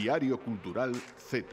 Diario 0.00 0.40
Cultural 0.40 0.94
Z. 1.18 1.44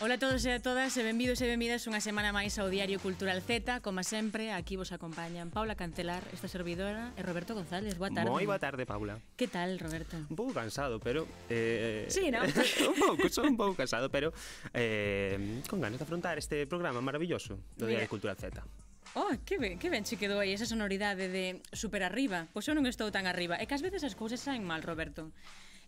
Ola 0.00 0.14
a 0.14 0.18
todos 0.18 0.42
e 0.42 0.50
a 0.50 0.58
todas 0.58 0.90
e 0.98 1.02
benvidos 1.06 1.38
e 1.38 1.46
benvidas 1.46 1.86
unha 1.86 2.02
semana 2.02 2.34
máis 2.34 2.58
ao 2.58 2.66
Diario 2.66 2.98
Cultural 2.98 3.38
Z 3.38 3.78
Como 3.78 4.02
sempre, 4.02 4.50
aquí 4.50 4.74
vos 4.74 4.90
acompañan 4.90 5.54
Paula 5.54 5.78
Cancelar, 5.78 6.26
esta 6.34 6.50
servidora, 6.50 7.14
e 7.14 7.22
Roberto 7.22 7.54
González 7.54 7.94
Boa 7.94 8.10
tarde 8.10 8.26
Moi 8.26 8.42
boa 8.42 8.58
tarde, 8.58 8.82
Paula 8.90 9.22
Que 9.38 9.46
tal, 9.46 9.78
Roberto? 9.78 10.18
Un 10.18 10.34
pouco 10.34 10.50
cansado, 10.50 10.98
pero... 10.98 11.30
Eh... 11.46 12.10
Sí, 12.10 12.34
non? 12.34 12.42
un 12.90 12.98
pouco, 12.98 13.30
son 13.30 13.54
un 13.54 13.58
pouco 13.62 13.78
cansado, 13.78 14.10
pero 14.10 14.34
eh... 14.74 15.62
con 15.70 15.78
ganas 15.78 16.02
de 16.02 16.10
afrontar 16.10 16.42
este 16.42 16.66
programa 16.66 16.98
maravilloso 16.98 17.54
do 17.78 17.86
Mira, 17.86 18.02
Diario 18.02 18.10
Cultural 18.10 18.34
Z 18.34 18.81
Oh, 19.14 19.28
que 19.44 19.58
ben, 19.58 19.76
que 19.76 19.92
ben 19.92 20.04
che 20.08 20.16
quedou 20.16 20.40
aí 20.40 20.56
esa 20.56 20.64
sonoridade 20.64 21.28
de 21.28 21.60
super 21.76 22.00
arriba. 22.00 22.48
Pois 22.56 22.64
eu 22.64 22.72
non 22.72 22.88
estou 22.88 23.12
tan 23.12 23.28
arriba. 23.28 23.60
É 23.60 23.68
que 23.68 23.76
ás 23.76 23.84
veces 23.84 24.00
as 24.08 24.16
cousas 24.16 24.40
saen 24.40 24.64
mal, 24.64 24.80
Roberto. 24.80 25.28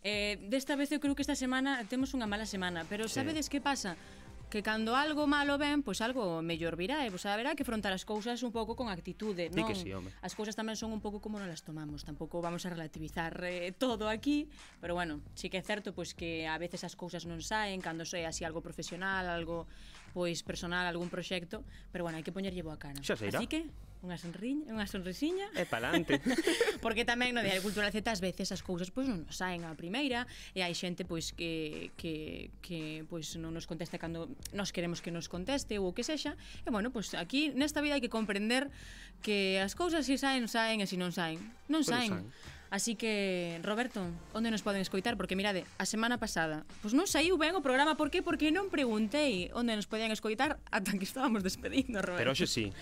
Eh, 0.05 0.37
desta 0.45 0.77
vez 0.77 0.93
eu 0.93 1.01
creo 1.01 1.17
que 1.17 1.25
esta 1.25 1.33
semana 1.33 1.81
temos 1.89 2.13
unha 2.13 2.29
mala 2.29 2.45
semana, 2.45 2.85
pero 2.85 3.09
sí. 3.09 3.17
sabedes 3.17 3.49
que 3.49 3.57
pasa? 3.57 3.97
que 4.49 4.61
cando 4.63 4.95
algo 4.95 5.27
malo 5.27 5.57
ven, 5.57 5.81
pois 5.81 5.99
algo 6.01 6.41
mellor 6.45 6.77
virá, 6.77 7.03
e 7.03 7.09
pois 7.09 7.25
haberá 7.25 7.57
que 7.57 7.65
afrontar 7.65 7.91
as 7.91 8.05
cousas 8.05 8.39
un 8.45 8.53
pouco 8.53 8.77
con 8.77 8.93
actitude, 8.93 9.49
non? 9.49 9.65
Que 9.65 9.75
sí, 9.75 9.89
home. 9.89 10.13
As 10.21 10.37
cousas 10.37 10.53
tamén 10.53 10.77
son 10.77 10.93
un 10.93 11.01
pouco 11.01 11.19
como 11.19 11.41
non 11.41 11.49
las 11.49 11.65
tomamos, 11.65 12.05
tampouco 12.05 12.39
vamos 12.39 12.63
a 12.63 12.71
relativizar 12.71 13.33
eh, 13.41 13.73
todo 13.73 14.07
aquí, 14.07 14.47
pero 14.79 14.93
bueno, 14.93 15.19
sí 15.33 15.49
que 15.49 15.57
é 15.59 15.65
certo 15.65 15.91
pois 15.91 16.13
que 16.13 16.45
a 16.45 16.55
veces 16.61 16.85
as 16.85 16.93
cousas 16.93 17.25
non 17.25 17.41
saen 17.41 17.81
cando 17.81 18.05
sei 18.05 18.23
así 18.29 18.45
algo 18.45 18.61
profesional, 18.61 19.27
algo 19.27 19.65
pois 20.15 20.39
personal 20.47 20.87
algún 20.87 21.11
proxecto, 21.11 21.67
pero 21.91 22.07
bueno, 22.07 22.15
hai 22.15 22.23
que 22.23 22.31
poñerlle 22.31 22.63
boa 22.63 22.79
cara. 22.79 22.95
Xa 23.03 23.19
Así 23.19 23.51
que 23.51 23.67
unha 24.05 24.21
sonriña, 24.21 24.69
unha 24.69 24.87
sonrisiña. 24.87 25.49
E 25.57 25.65
palante. 25.65 26.21
Porque 26.85 27.03
tamén 27.03 27.33
no 27.33 27.41
Diario 27.41 27.59
Cultural 27.65 27.89
Z 27.89 28.05
ás 28.05 28.21
veces 28.21 28.53
as 28.53 28.61
cousas 28.61 28.93
pois 28.93 29.09
non 29.09 29.25
nos 29.25 29.35
saen 29.35 29.65
a 29.65 29.73
primeira 29.73 30.29
e 30.53 30.61
hai 30.61 30.71
xente 30.77 31.03
pois 31.03 31.33
que 31.33 31.91
que 31.99 32.47
que 32.61 33.03
pois 33.09 33.35
non 33.35 33.51
nos 33.51 33.67
contesta 33.67 33.99
cando 33.99 34.31
nós 34.53 34.69
queremos 34.71 35.03
que 35.03 35.11
nos 35.11 35.27
conteste 35.27 35.81
ou 35.81 35.89
o 35.89 35.95
que 35.97 36.05
sexa. 36.07 36.37
E 36.63 36.69
bueno, 36.69 36.93
pois 36.93 37.11
aquí 37.17 37.51
nesta 37.51 37.81
vida 37.81 37.97
hai 37.97 38.03
que 38.05 38.13
comprender 38.13 38.69
que 39.25 39.59
as 39.59 39.73
cousas 39.73 40.05
si 40.07 40.15
saen, 40.21 40.47
saen 40.47 40.79
e 40.79 40.87
se 40.87 40.95
si 40.95 40.97
non 41.01 41.11
saen, 41.11 41.41
non 41.67 41.83
pois 41.83 41.91
saen. 41.91 42.13
saen 42.15 42.54
Así 42.69 42.95
que, 42.95 43.59
Roberto, 43.63 44.01
onde 44.33 44.49
nos 44.49 44.65
poden 44.65 44.81
escoitar? 44.81 45.15
Porque 45.17 45.37
mirade, 45.37 45.65
a 45.77 45.85
semana 45.85 46.17
pasada, 46.17 46.65
pois 46.81 46.97
non 46.97 47.05
saiu 47.05 47.37
ben 47.37 47.53
o 47.53 47.61
programa, 47.61 47.95
por 47.95 48.09
que? 48.09 48.25
Porque 48.25 48.49
non 48.49 48.73
preguntei 48.73 49.53
onde 49.53 49.77
nos 49.77 49.85
podían 49.85 50.09
escoitar 50.09 50.57
ata 50.73 50.97
que 50.97 51.05
estábamos 51.05 51.45
despedindo, 51.45 52.01
Roberto. 52.01 52.21
Pero 52.21 52.33
hoxe 52.33 52.49
sí. 52.49 52.73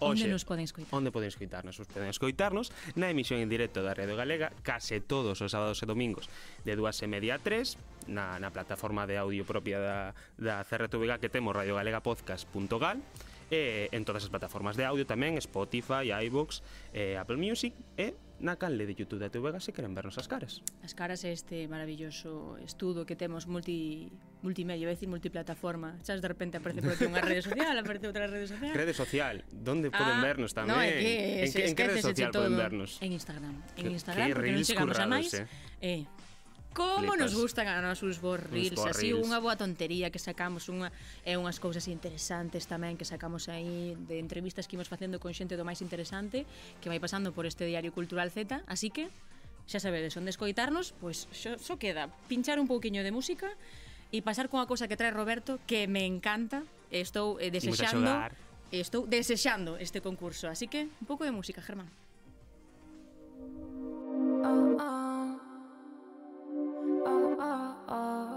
Onde 0.00 0.28
nos 0.28 0.44
poden 0.44 0.64
escoitar? 0.64 0.94
Onde 0.94 1.10
poden 1.10 1.28
escoitarnos? 1.28 1.74
Os 1.80 1.88
poden 1.90 2.08
escoitarnos 2.08 2.70
na 2.94 3.10
emisión 3.10 3.42
en 3.42 3.50
directo 3.50 3.82
da 3.82 3.98
Radio 3.98 4.14
Galega 4.14 4.54
case 4.62 5.02
todos 5.02 5.42
os 5.42 5.50
sábados 5.50 5.82
e 5.82 5.86
domingos 5.90 6.30
de 6.62 6.78
dúas 6.78 7.02
e 7.02 7.10
media 7.10 7.34
a 7.36 7.42
tres 7.42 7.74
na, 8.06 8.38
na 8.38 8.54
plataforma 8.54 9.10
de 9.10 9.18
audio 9.18 9.42
propia 9.42 9.82
da, 9.82 9.98
da 10.38 10.62
CRTVG 10.62 11.18
que 11.18 11.26
temos 11.26 11.50
radiogalegapodcast.gal 11.50 13.02
e 13.50 13.90
en 13.90 14.02
todas 14.06 14.22
as 14.22 14.30
plataformas 14.30 14.78
de 14.78 14.86
audio 14.86 15.02
tamén 15.02 15.34
Spotify, 15.42 16.14
iVoox, 16.14 16.62
eh, 16.94 17.18
Apple 17.18 17.40
Music 17.40 17.74
e 17.98 18.14
na 18.40 18.54
canle 18.54 18.86
de 18.86 18.94
YouTube 18.94 19.18
da 19.18 19.30
TVG 19.30 19.58
se 19.60 19.72
queren 19.74 19.94
vernos 19.94 20.18
as 20.18 20.30
caras. 20.30 20.62
As 20.82 20.94
caras 20.94 21.26
é 21.26 21.34
este 21.34 21.66
maravilloso 21.66 22.54
estudo 22.62 23.02
que 23.02 23.18
temos 23.18 23.50
multi, 23.50 24.10
multimedia, 24.42 24.86
vai 24.86 24.94
dicir 24.94 25.10
multiplataforma. 25.10 25.98
Xa 26.06 26.14
de 26.14 26.28
repente 26.28 26.58
aparece 26.58 26.80
por 26.80 26.94
aquí 26.94 27.04
unha 27.06 27.22
rede 27.22 27.42
social, 27.42 27.74
aparece 27.82 28.06
outra 28.06 28.30
rede 28.30 28.46
social. 28.46 28.74
Rede 28.74 28.94
social, 28.94 29.36
donde 29.50 29.90
ah, 29.90 29.98
poden 29.98 30.16
vernos 30.22 30.54
tamén? 30.54 30.70
No, 30.70 30.78
é 30.78 30.94
que, 30.94 31.12
en, 31.42 31.50
que, 31.50 31.62
en 31.66 31.74
que 31.74 31.84
rede 31.90 32.02
social 32.02 32.30
todo. 32.30 32.46
poden 32.46 32.54
vernos? 32.54 33.02
En 33.02 33.10
Instagram. 33.10 33.56
En 33.74 33.82
que, 33.82 33.94
Instagram, 33.98 34.26
que 34.30 34.34
porque 34.38 34.52
non 34.54 34.62
chegamos 34.62 34.98
a 35.02 35.06
máis. 35.10 35.34
Eh, 35.34 35.46
eh 35.82 36.02
Como 36.78 37.10
Flipas. 37.10 37.18
nos 37.18 37.34
gustan 37.34 37.66
a 37.66 37.82
nos 37.82 37.98
os 38.06 38.22
bons 38.22 38.38
reels, 38.38 38.78
así 38.86 39.10
unha 39.10 39.42
boa 39.42 39.58
tontería 39.58 40.14
que 40.14 40.22
sacamos 40.22 40.70
unha 40.70 40.94
e 41.26 41.34
unhas 41.34 41.58
cousas 41.58 41.90
interesantes 41.90 42.70
tamén 42.70 42.94
que 42.94 43.02
sacamos 43.02 43.50
aí 43.50 43.98
de 44.06 44.22
entrevistas 44.22 44.70
que 44.70 44.78
imos 44.78 44.86
facendo 44.86 45.18
con 45.18 45.34
xente 45.34 45.58
do 45.58 45.66
máis 45.66 45.82
interesante 45.82 46.46
que 46.78 46.86
vai 46.86 47.02
pasando 47.02 47.34
por 47.34 47.50
este 47.50 47.66
Diario 47.66 47.90
Cultural 47.90 48.30
Z, 48.30 48.62
así 48.70 48.94
que 48.94 49.10
xa 49.66 49.82
sabedes, 49.82 50.14
onde 50.14 50.30
escoitarnos, 50.30 50.94
pois 51.02 51.26
xo, 51.34 51.58
xo 51.58 51.82
queda 51.82 52.14
pinchar 52.30 52.62
un 52.62 52.70
pouquiño 52.70 53.02
de 53.02 53.10
música 53.10 53.50
e 54.14 54.22
pasar 54.22 54.46
con 54.46 54.62
a 54.62 54.70
cousa 54.70 54.86
que 54.86 54.94
trae 54.94 55.10
Roberto 55.10 55.58
que 55.66 55.90
me 55.90 56.06
encanta, 56.06 56.62
estou 56.94 57.42
eh, 57.42 57.50
desexando 57.50 58.06
estou 58.70 59.02
desexando 59.02 59.82
este 59.82 59.98
concurso, 59.98 60.46
así 60.46 60.70
que 60.70 60.86
un 60.86 61.06
pouco 61.10 61.26
de 61.26 61.34
música, 61.34 61.58
Germán. 61.58 61.90
Oh, 64.46 64.78
oh. 64.78 64.97
are. 67.88 68.27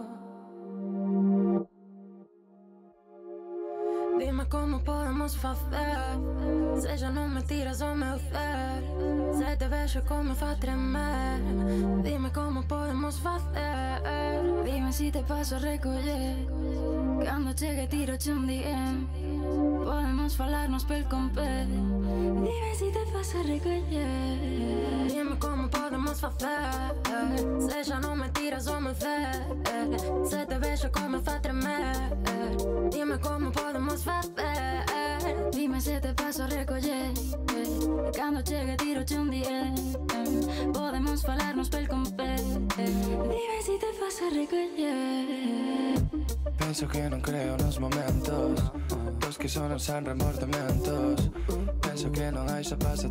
como 4.52 4.82
podemos 4.82 5.34
fazer 5.36 5.98
Seja 6.80 7.10
não 7.10 7.30
mentiras 7.30 7.82
ou 7.82 7.96
meu 7.96 8.20
ser 8.20 8.84
Se 9.38 9.56
te 9.56 9.68
vejo 9.68 10.02
como 10.04 10.36
faz 10.36 10.60
tremer. 10.60 11.40
Dime 12.04 12.30
como 12.32 12.64
podemos 12.66 13.18
fazer 13.20 14.02
Dime 14.66 14.92
se 14.92 15.10
te 15.10 15.24
passo 15.24 15.56
a 15.56 15.60
recolher 15.60 16.46
Cando 17.24 17.58
chegue 17.58 17.88
tiro-te 17.88 18.34
DM 18.34 19.08
Podemos 19.86 20.36
falarnos 20.36 20.84
pel 20.84 21.06
com 21.06 21.30
pel 21.30 21.68
Dime 22.44 22.76
se 22.76 22.92
te 22.92 23.12
passo 23.14 23.38
a 23.38 23.44
recolher 23.44 25.08
Dime 25.08 25.38
como 25.40 25.70
podemos 25.70 26.20
fazer 26.20 26.92
Seja 27.70 28.00
não 28.02 28.18
mentiras 28.18 28.68
ou 28.68 28.82
meu 28.82 28.94
ser 28.96 29.32
Se 30.26 30.46
te 30.46 30.60
vejo 30.60 30.92
como 30.92 31.22
faz 31.22 31.40
tremer. 31.40 32.71
Dime 33.12 33.24
como 33.24 33.52
podemos 33.52 34.06
facer 34.06 35.52
Dime 35.52 35.82
se 35.82 36.00
te 36.00 36.14
paso 36.14 36.46
a 36.46 36.48
recoller 36.48 37.12
Cando 38.16 38.42
chegue 38.42 38.78
tiro 38.78 39.04
un 39.20 39.30
día 39.30 39.74
Podemos 40.74 41.22
falarnos 41.22 41.70
pel 41.70 41.90
con 41.90 42.04
pel 42.16 42.68
Dime 42.78 43.58
si 43.66 43.78
te 43.80 43.88
paso 44.00 44.28
a 44.28 44.30
recoller 44.30 46.02
Penso 46.58 46.88
que 46.88 47.10
non 47.10 47.20
creo 47.20 47.58
nos 47.58 47.82
momentos. 47.84 48.72
Dos 49.20 49.36
que 49.36 49.50
sonan 49.50 49.80
sen 49.80 50.06
remordimientos 50.06 51.20
penso 52.02 52.12
que 52.18 52.32
non 52.34 52.50
hai 52.50 52.64
xa 52.66 52.78
pasa 52.82 53.06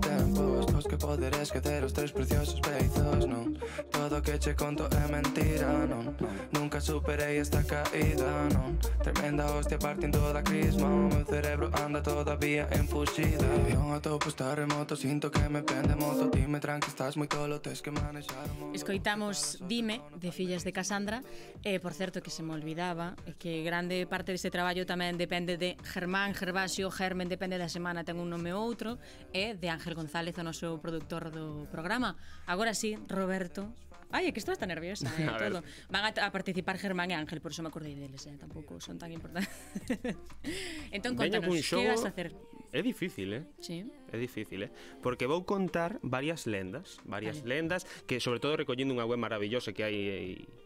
Os 0.75 0.87
que 0.87 0.99
poder 0.99 1.31
esquecer 1.39 1.85
os 1.87 1.93
tres 1.95 2.11
preciosos 2.11 2.59
beizos, 2.59 3.23
non 3.27 3.55
Todo 3.91 4.19
o 4.19 4.23
que 4.23 4.35
che 4.43 4.55
conto 4.59 4.91
é 4.91 5.07
mentira, 5.07 5.87
non 5.87 6.19
Nunca 6.51 6.83
superei 6.83 7.39
esta 7.39 7.63
caída, 7.63 8.51
non 8.51 8.75
Tremenda 8.99 9.47
hostia 9.55 9.79
partindo 9.79 10.19
da 10.35 10.43
crisma 10.43 10.91
O 10.91 11.07
meu 11.07 11.23
cerebro 11.23 11.71
anda 11.79 12.03
todavía 12.03 12.67
en 12.75 12.91
fuxida 12.91 13.47
E 13.71 13.79
un 13.79 13.95
atopo 13.95 14.27
está 14.27 14.59
remoto, 14.59 14.99
sinto 14.99 15.31
que 15.31 15.47
me 15.47 15.63
pende 15.63 15.95
moto. 15.95 16.27
Dime 16.27 16.59
tranqui, 16.59 16.91
estás 16.91 17.15
moi 17.15 17.31
tolo, 17.31 17.63
tes 17.63 17.79
que 17.79 17.95
manexar 17.95 18.43
Escoitamos 18.75 19.63
Dime, 19.63 20.03
de 20.19 20.35
Fillas 20.35 20.67
de 20.67 20.75
Casandra. 20.75 21.23
E, 21.63 21.79
por 21.79 21.95
certo, 21.95 22.25
que 22.25 22.35
se 22.35 22.43
me 22.43 22.59
olvidaba 22.59 23.15
eh, 23.27 23.39
Que 23.39 23.63
grande 23.63 24.03
parte 24.11 24.35
deste 24.35 24.51
traballo 24.51 24.83
tamén 24.83 25.15
depende 25.15 25.55
de 25.55 25.79
Germán, 25.87 26.35
Gervasio, 26.35 26.91
Germen, 26.91 27.31
depende 27.31 27.55
da 27.55 27.71
semana 27.71 28.03
ten 28.03 28.19
un 28.19 28.27
nome 28.27 28.51
ou 28.51 28.80
outro 28.81 28.99
é 29.33 29.53
de 29.55 29.69
Ángel 29.69 29.95
González, 29.95 30.33
o 30.39 30.45
noso 30.45 30.81
produtor 30.81 31.29
do 31.29 31.69
programa. 31.69 32.17
Agora 32.49 32.73
sí, 32.73 32.97
Roberto. 33.09 33.69
Ai, 34.11 34.27
é 34.27 34.33
que 34.33 34.43
estou 34.43 34.51
hasta 34.51 34.67
nerviosa, 34.67 35.07
eh, 35.21 35.29
a 35.29 35.37
todo. 35.37 35.63
Ver. 35.63 35.87
Van 35.93 36.03
a, 36.03 36.11
a 36.11 36.33
participar 36.33 36.81
Germán 36.81 37.13
e 37.13 37.15
Ángel, 37.15 37.39
por 37.45 37.53
iso 37.53 37.63
me 37.63 37.71
acordei 37.71 37.95
deles, 37.95 38.27
eh, 38.27 38.35
tampouco 38.41 38.81
son 38.81 38.99
tan 38.99 39.13
importantes. 39.13 39.53
entón, 40.97 41.15
contanos, 41.15 41.47
que 41.47 41.87
vas 41.87 42.03
a 42.03 42.11
hacer? 42.11 42.35
É 42.73 42.83
difícil, 42.83 43.35
eh? 43.35 43.45
Sí. 43.63 43.87
É 44.11 44.19
difícil, 44.19 44.67
eh? 44.67 44.71
Porque 44.99 45.31
vou 45.31 45.47
contar 45.47 46.03
varias 46.03 46.51
lendas, 46.51 46.99
varias 47.07 47.43
vale. 47.45 47.61
lendas 47.63 47.87
que 48.09 48.19
sobre 48.19 48.43
todo 48.43 48.59
recollendo 48.59 48.97
unha 48.97 49.07
web 49.07 49.21
maravillosa 49.21 49.71
que 49.71 49.87
hai 49.87 49.99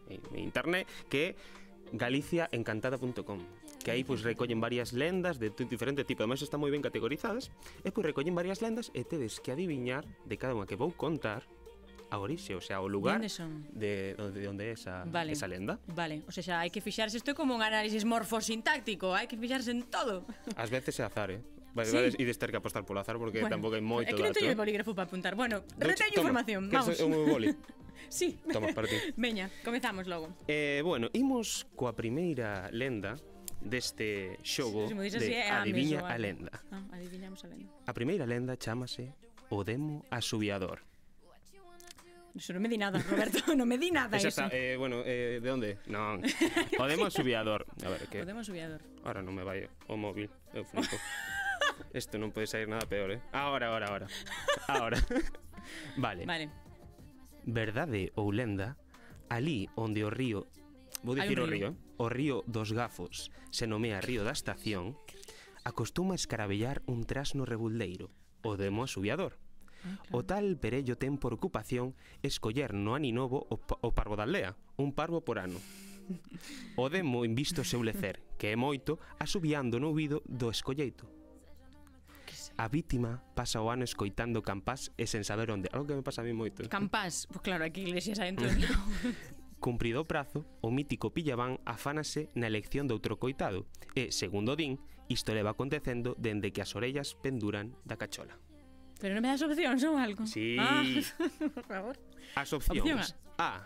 eh, 0.09 0.17
en 0.33 0.41
internet 0.41 0.89
que 1.11 1.37
é 1.37 1.93
galiciaencantada.com 1.93 3.64
que 3.85 3.93
aí 3.93 4.01
pois 4.01 4.25
recollen 4.25 4.57
varias 4.57 4.97
lendas 4.97 5.37
de 5.37 5.53
diferente 5.53 6.01
tipo, 6.01 6.25
ademais 6.25 6.41
están 6.41 6.57
moi 6.57 6.73
ben 6.73 6.81
categorizadas, 6.81 7.53
e 7.85 7.93
pois 7.93 8.01
recollen 8.01 8.33
varias 8.33 8.65
lendas 8.65 8.89
e 8.97 9.05
tedes 9.05 9.37
que 9.37 9.53
adiviñar 9.53 10.09
de 10.25 10.35
cada 10.41 10.57
unha 10.57 10.65
que 10.65 10.73
vou 10.73 10.89
contar 10.89 11.45
a 12.09 12.17
orixe, 12.17 12.57
o 12.57 12.63
sea, 12.65 12.81
o 12.81 12.89
lugar 12.89 13.21
de 13.21 13.29
onde, 13.29 13.29
son? 13.29 13.51
de, 13.77 14.17
de 14.17 14.45
onde 14.49 14.63
é 14.65 14.71
esa, 14.73 15.05
vale. 15.05 15.37
esa 15.37 15.45
lenda. 15.45 15.77
Vale, 15.93 16.25
o 16.25 16.33
sea, 16.33 16.65
hai 16.65 16.73
que 16.73 16.81
fixarse, 16.81 17.21
isto 17.21 17.29
é 17.29 17.37
como 17.37 17.53
un 17.53 17.61
análisis 17.61 18.01
morfosintáctico, 18.09 19.13
hai 19.13 19.29
que 19.29 19.37
fixarse 19.37 19.69
en 19.69 19.85
todo. 19.85 20.25
Ás 20.57 20.73
veces 20.73 20.97
é 20.97 21.05
azar, 21.05 21.29
eh? 21.29 21.45
Vale, 21.77 21.85
sí. 21.85 21.93
vale, 21.93 22.09
ides 22.17 22.41
ter 22.41 22.49
que 22.49 22.57
apostar 22.57 22.89
polo 22.89 23.05
azar 23.05 23.21
porque 23.21 23.37
bueno, 23.37 23.53
tampouco 23.53 23.77
hai 23.77 23.85
moito 23.85 24.09
dato. 24.09 24.17
É 24.17 24.17
que 24.17 24.25
non 24.25 24.33
teño 24.33 24.57
bolígrafo 24.57 24.97
para 24.97 25.05
apuntar. 25.05 25.37
Bueno, 25.37 25.61
reteño 25.77 26.25
información, 26.25 26.73
vamos. 26.73 26.97
Que 26.97 27.03
é 27.03 27.05
un 27.05 27.29
boli. 27.29 27.53
sí. 28.09 28.33
Toma, 28.49 28.73
para 28.73 28.89
ti. 28.89 28.97
Veña, 29.13 29.53
comezamos 29.61 30.09
logo. 30.09 30.33
Eh, 30.49 30.81
bueno, 30.81 31.13
imos 31.13 31.69
coa 31.77 31.93
primeira 31.93 32.73
lenda 32.73 33.21
deste 33.65 34.37
xogo 34.45 34.87
si 34.87 34.93
de 34.93 35.17
así, 35.17 35.33
Adiviña 35.33 36.05
a, 36.05 36.13
a 36.13 36.17
lenda. 36.21 36.53
Ah, 36.69 36.85
adivinamos 36.93 37.43
a 37.43 37.47
lenda. 37.49 37.73
A 37.89 37.93
primeira 37.97 38.29
lenda 38.29 38.53
chamase 38.55 39.17
O 39.49 39.65
Demo 39.65 40.05
Asubiador. 40.13 40.85
Eso 42.35 42.51
non 42.51 42.61
me 42.61 42.67
di 42.67 42.75
nada, 42.75 42.99
Roberto, 42.99 43.39
non 43.55 43.63
me 43.63 43.79
di 43.79 43.89
nada 43.89 44.17
Esa 44.19 44.27
eso. 44.27 44.43
Está, 44.43 44.51
eh, 44.51 44.75
bueno, 44.75 45.01
eh, 45.05 45.39
de 45.41 45.49
onde? 45.49 45.79
Non. 45.87 46.19
O 46.81 46.85
Demo 46.85 47.07
Asubiador. 47.07 47.65
A 47.79 47.89
ver, 47.89 48.07
que... 48.11 48.21
O 48.21 48.25
Demo 48.27 48.43
Asubiador. 48.43 48.83
Ahora 49.07 49.23
non 49.23 49.33
me 49.33 49.47
vai 49.47 49.65
o 49.87 49.95
móvil, 49.95 50.27
eu 50.51 50.67
flipo. 50.67 50.99
Isto 51.95 52.19
non 52.19 52.35
pode 52.35 52.51
sair 52.51 52.67
nada 52.67 52.83
peor, 52.83 53.15
eh? 53.15 53.19
Ahora, 53.31 53.71
ahora, 53.71 53.87
ahora. 53.87 54.07
Ahora. 54.67 54.99
vale. 55.95 56.27
Vale. 56.27 56.51
Verdade 57.47 58.11
ou 58.19 58.35
lenda, 58.35 58.75
ali 59.31 59.71
onde 59.79 60.03
o 60.03 60.11
río 60.11 60.51
Vou 61.03 61.15
dicir 61.15 61.39
o 61.39 61.47
río. 61.47 61.75
O 61.97 62.07
río 62.09 62.43
dos 62.47 62.71
Gafos 62.71 63.31
se 63.51 63.67
nomea 63.67 64.01
Río 64.01 64.23
da 64.23 64.31
Estación. 64.31 64.97
Acostuma 65.63 66.13
escarabellar 66.15 66.83
un 66.85 67.03
trasno 67.03 67.45
rebuldeiro, 67.45 68.13
o 68.45 68.55
demo 68.55 68.83
asubiador. 68.85 69.41
Ah, 69.85 69.97
o 70.11 70.25
tal 70.25 70.57
perello 70.57 70.97
ten 70.97 71.17
por 71.17 71.33
ocupación 71.33 71.93
escoller 72.25 72.73
no 72.73 72.93
aninovo 72.93 73.45
o, 73.49 73.57
o 73.57 73.89
parvo 73.93 74.17
da 74.17 74.25
aldea, 74.25 74.57
un 74.77 74.93
parvo 74.93 75.21
por 75.21 75.37
ano. 75.37 75.57
O 76.77 76.89
demo 76.89 77.25
invisto 77.25 77.65
seu 77.65 77.81
lecer, 77.81 78.21
que 78.37 78.53
é 78.53 78.55
moito, 78.57 79.01
asubiando 79.17 79.81
no 79.81 79.89
ouvido 79.89 80.21
do 80.29 80.53
escolleito. 80.53 81.09
A 82.57 82.69
vítima 82.69 83.19
pasa 83.35 83.59
o 83.59 83.67
ano 83.67 83.83
escoitando 83.83 84.39
campás 84.39 84.93
e 84.95 85.09
sen 85.09 85.27
saber 85.27 85.51
onde. 85.51 85.67
Algo 85.75 85.91
que 85.91 85.97
me 85.97 86.05
pasa 86.05 86.23
a 86.23 86.25
mí 86.25 86.31
moito. 86.31 86.63
Campás? 86.71 87.27
Pues 87.27 87.41
claro, 87.41 87.65
aquí 87.65 87.83
Iglesias 87.83 88.19
adentro. 88.19 88.47
Cumprido 89.65 90.01
o 90.01 90.05
prazo, 90.05 90.45
o 90.61 90.69
mítico 90.69 91.09
Pillabán 91.09 91.57
afánase 91.65 92.29
na 92.37 92.45
elección 92.45 92.85
de 92.85 92.93
outro 92.93 93.17
coitado 93.17 93.65
e, 93.97 94.13
segundo 94.13 94.53
din, 94.53 94.77
isto 95.09 95.33
leva 95.33 95.57
acontecendo 95.57 96.13
dende 96.21 96.53
que 96.53 96.61
as 96.61 96.77
orellas 96.77 97.17
penduran 97.17 97.73
da 97.81 97.97
cachola. 97.97 98.37
Pero 99.01 99.17
non 99.17 99.25
me 99.25 99.33
das 99.33 99.41
opcións 99.41 99.81
ou 99.81 99.97
algo? 99.97 100.21
Sí. 100.29 100.53
Ah, 100.61 100.85
por 101.57 101.65
favor. 101.65 101.97
As 102.37 102.53
opcións. 102.53 102.77
Opción 102.77 103.01
a. 103.41 103.65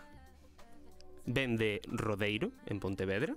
Ven 1.28 1.60
de 1.60 1.84
Rodeiro, 1.84 2.48
en 2.64 2.80
Pontevedra. 2.80 3.36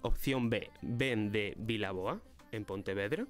Opción 0.00 0.48
B. 0.48 0.72
Ven 0.80 1.28
de 1.28 1.52
Vilaboa, 1.60 2.24
en 2.56 2.64
Pontevedra. 2.64 3.28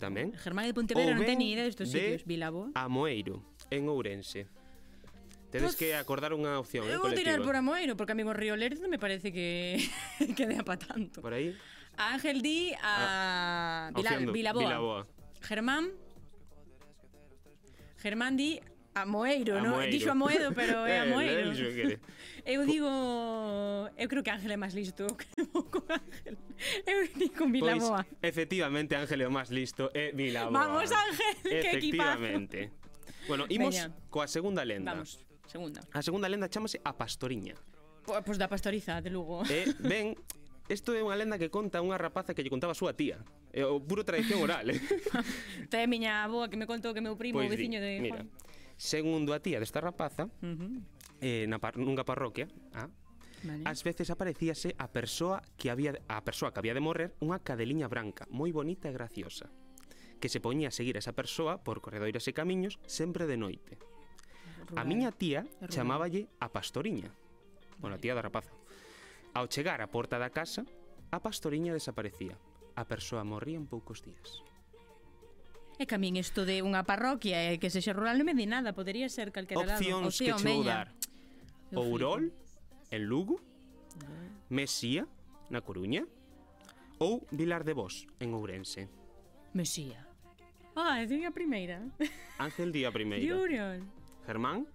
Tamén. 0.00 0.32
Germán 0.40 0.64
de 0.64 0.72
Pontevedra 0.72 1.12
non 1.12 1.28
ten 1.28 1.36
ni 1.36 1.52
idea 1.52 1.68
destos 1.68 1.92
de 1.92 2.00
sitios. 2.00 2.24
Vilaboa. 2.24 2.72
Amoeiro, 2.72 3.44
en 3.68 3.92
Ourense. 3.92 4.48
Tedes 5.54 5.66
pues, 5.66 5.76
que 5.76 5.94
acordar 5.94 6.34
unha 6.34 6.58
opción, 6.58 6.82
Eu 6.90 6.98
eh, 6.98 6.98
vou 6.98 7.14
tirar 7.14 7.38
por 7.38 7.54
Amoeiro, 7.54 7.94
porque 7.94 8.10
a 8.10 8.18
mí 8.18 8.26
o 8.26 8.34
Río 8.34 8.58
Lerdo 8.58 8.90
me 8.90 8.98
parece 8.98 9.30
que 9.30 9.78
que 10.34 10.50
dea 10.50 10.66
pa 10.66 10.74
tanto. 10.74 11.22
Por 11.22 11.30
aí? 11.30 11.54
A 11.94 12.18
Ángel 12.18 12.42
Di 12.42 12.74
a, 12.82 13.86
a 13.86 13.94
Vila, 13.94 14.18
Vilaboa. 14.34 14.66
Vilaboa. 14.66 15.00
Germán 15.46 15.94
Germán 18.02 18.34
Di 18.34 18.58
a 18.98 19.06
Moeiro, 19.06 19.62
non? 19.62 19.78
Dixo 19.86 20.10
a 20.10 20.18
Moedo, 20.18 20.50
pero 20.50 20.90
é 20.90 20.98
a 20.98 21.06
Moeiro. 21.06 21.54
eu 22.42 22.66
digo, 22.66 22.90
eu 23.94 24.06
creo 24.10 24.26
que 24.26 24.34
Ángel 24.34 24.50
é 24.50 24.58
máis 24.58 24.74
listo 24.74 25.06
que 25.14 25.30
con 25.70 25.86
Ángel. 25.86 26.34
Eu 26.82 27.06
digo 27.14 27.46
pois, 27.46 27.54
Vilaboa. 27.54 28.02
Pois, 28.02 28.26
efectivamente, 28.26 28.98
Ángel 28.98 29.22
é 29.22 29.26
o 29.30 29.30
máis 29.30 29.54
listo 29.54 29.86
é 29.94 30.10
Vilaboa. 30.10 30.50
Vamos, 30.50 30.90
Ángel, 30.90 31.46
que 31.62 31.78
equipazo. 31.78 32.26
Efectivamente. 32.26 32.74
Bueno, 33.30 33.46
imos 33.46 33.70
Veña. 33.70 33.94
coa 34.10 34.26
segunda 34.26 34.66
lenda. 34.66 34.98
Vamos. 34.98 35.22
Segunda. 35.46 35.80
A 35.92 36.00
segunda 36.02 36.28
lenda 36.28 36.48
chamase 36.48 36.80
A 36.84 36.96
Pastoriña. 36.96 37.54
Pois 38.04 38.20
pues 38.20 38.36
da 38.36 38.48
pastoriza 38.52 39.00
de 39.00 39.08
Lugo. 39.08 39.44
E 39.48 39.72
ben, 39.80 40.12
Isto 40.64 40.96
é 40.96 41.04
unha 41.04 41.12
lenda 41.12 41.36
que 41.36 41.52
conta 41.52 41.84
unha 41.84 42.00
rapaza 42.00 42.32
que 42.32 42.40
lle 42.40 42.48
contaba 42.48 42.72
a 42.72 42.78
súa 42.78 42.96
tía. 42.96 43.20
É 43.52 43.68
o 43.68 43.84
puro 43.84 44.00
tradición 44.00 44.40
oral, 44.40 44.72
eh? 44.72 44.80
Trae 45.70 45.84
miña 45.84 46.24
aboa 46.24 46.48
que 46.48 46.56
me 46.56 46.64
contou 46.64 46.96
que 46.96 47.04
meu 47.04 47.20
primo, 47.20 47.36
pois 47.36 47.48
o 47.48 47.52
veciño 47.52 47.84
de 47.84 48.00
Juan. 48.00 48.04
Mira, 48.08 48.20
segundo 48.80 49.36
a 49.36 49.44
tía 49.44 49.60
desta 49.60 49.84
rapaza, 49.84 50.24
uh 50.24 50.32
-huh. 50.40 50.80
eh, 51.20 51.44
na 51.52 51.60
par 51.60 51.76
nunha 51.76 52.08
parroquia, 52.08 52.48
ah, 52.72 52.88
Vale. 53.44 53.60
Ás 53.68 53.84
veces 53.84 54.08
aparecíase 54.08 54.72
a 54.80 54.88
persoa 54.88 55.44
que 55.60 55.68
había 55.68 56.00
a 56.08 56.24
persoa 56.24 56.56
que 56.56 56.64
había 56.64 56.72
de 56.72 56.80
morrer 56.80 57.12
unha 57.20 57.44
cadeliña 57.44 57.92
branca, 57.92 58.24
moi 58.32 58.48
bonita 58.56 58.88
e 58.88 58.96
graciosa, 58.96 59.52
que 60.16 60.32
se 60.32 60.40
poñía 60.40 60.72
a 60.72 60.76
seguir 60.76 60.96
a 60.96 61.04
esa 61.04 61.12
persoa 61.12 61.60
por 61.60 61.84
corredoiras 61.84 62.24
e 62.24 62.32
camiños 62.32 62.80
sempre 62.88 63.28
de 63.28 63.36
noite 63.36 63.76
rural. 64.74 64.82
A 64.82 64.88
miña 64.88 65.10
tía 65.14 65.46
rural. 65.46 65.70
chamáballe 65.70 66.26
a 66.42 66.50
pastoriña. 66.50 67.10
Bueno, 67.78 67.96
a 67.96 68.00
tía 68.02 68.14
da 68.14 68.22
rapaza. 68.22 68.52
Ao 69.34 69.46
chegar 69.46 69.78
á 69.80 69.88
porta 69.90 70.18
da 70.18 70.30
casa, 70.30 70.66
a 71.10 71.18
pastoriña 71.22 71.74
desaparecía. 71.74 72.34
A 72.74 72.82
persoa 72.84 73.22
morría 73.22 73.58
en 73.58 73.70
poucos 73.70 74.02
días. 74.02 74.42
É 75.78 75.86
que 75.86 75.94
a 75.94 76.00
min 76.02 76.14
isto 76.14 76.46
de 76.46 76.62
unha 76.62 76.86
parroquia 76.86 77.50
e 77.50 77.58
que 77.58 77.70
sexa 77.70 77.94
rural 77.94 78.18
non 78.18 78.30
me 78.30 78.34
di 78.34 78.46
nada, 78.46 78.74
podería 78.74 79.10
ser 79.10 79.34
calquera 79.34 79.62
lado. 79.62 79.78
Opcións 79.78 80.14
que 80.18 80.30
che 80.30 80.46
vou 80.46 80.62
dar. 80.62 80.94
Ourol, 81.74 82.30
en 82.90 83.02
Lugo. 83.10 83.42
Eh. 83.98 84.30
Mesía, 84.54 85.06
na 85.50 85.62
Coruña, 85.66 86.06
ou 87.02 87.26
Vilar 87.34 87.66
de 87.66 87.74
Vos, 87.74 88.06
en 88.22 88.34
Ourense. 88.38 88.86
Mesía. 89.50 90.06
Ah, 90.74 91.02
é 91.02 91.26
a 91.26 91.30
primeira. 91.30 91.82
Ángel 92.38 92.70
Día 92.70 92.90
Primeira. 92.90 93.22
Jurion. 93.22 93.86
Germán, 94.26 94.66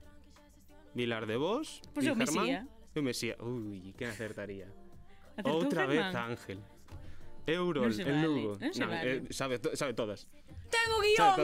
Vilar 0.93 1.25
de 1.25 1.37
Vos, 1.37 1.81
pois 1.93 2.07
pues 2.07 2.29
Germán, 2.29 2.69
eu 2.95 3.03
Mesía. 3.03 3.35
Ui, 3.41 3.93
que 3.97 4.05
acertaría? 4.05 4.67
Acertou 5.37 5.61
Outra 5.61 5.85
Germán. 5.85 6.11
vez 6.11 6.15
Ángel. 6.15 6.59
Eurol, 7.49 7.89
non 7.89 7.99
en 8.01 8.05
vale. 8.05 8.27
Lugo. 8.27 8.51
Non 8.61 8.73
se 8.73 8.83
eh, 8.83 8.89
vale. 8.89 9.11
eh, 9.25 9.33
sabe, 9.33 9.55
to, 9.57 9.73
sabe 9.73 9.93
todas. 9.97 10.29
Ten 10.69 10.89
o 10.93 10.99
guión. 11.01 11.37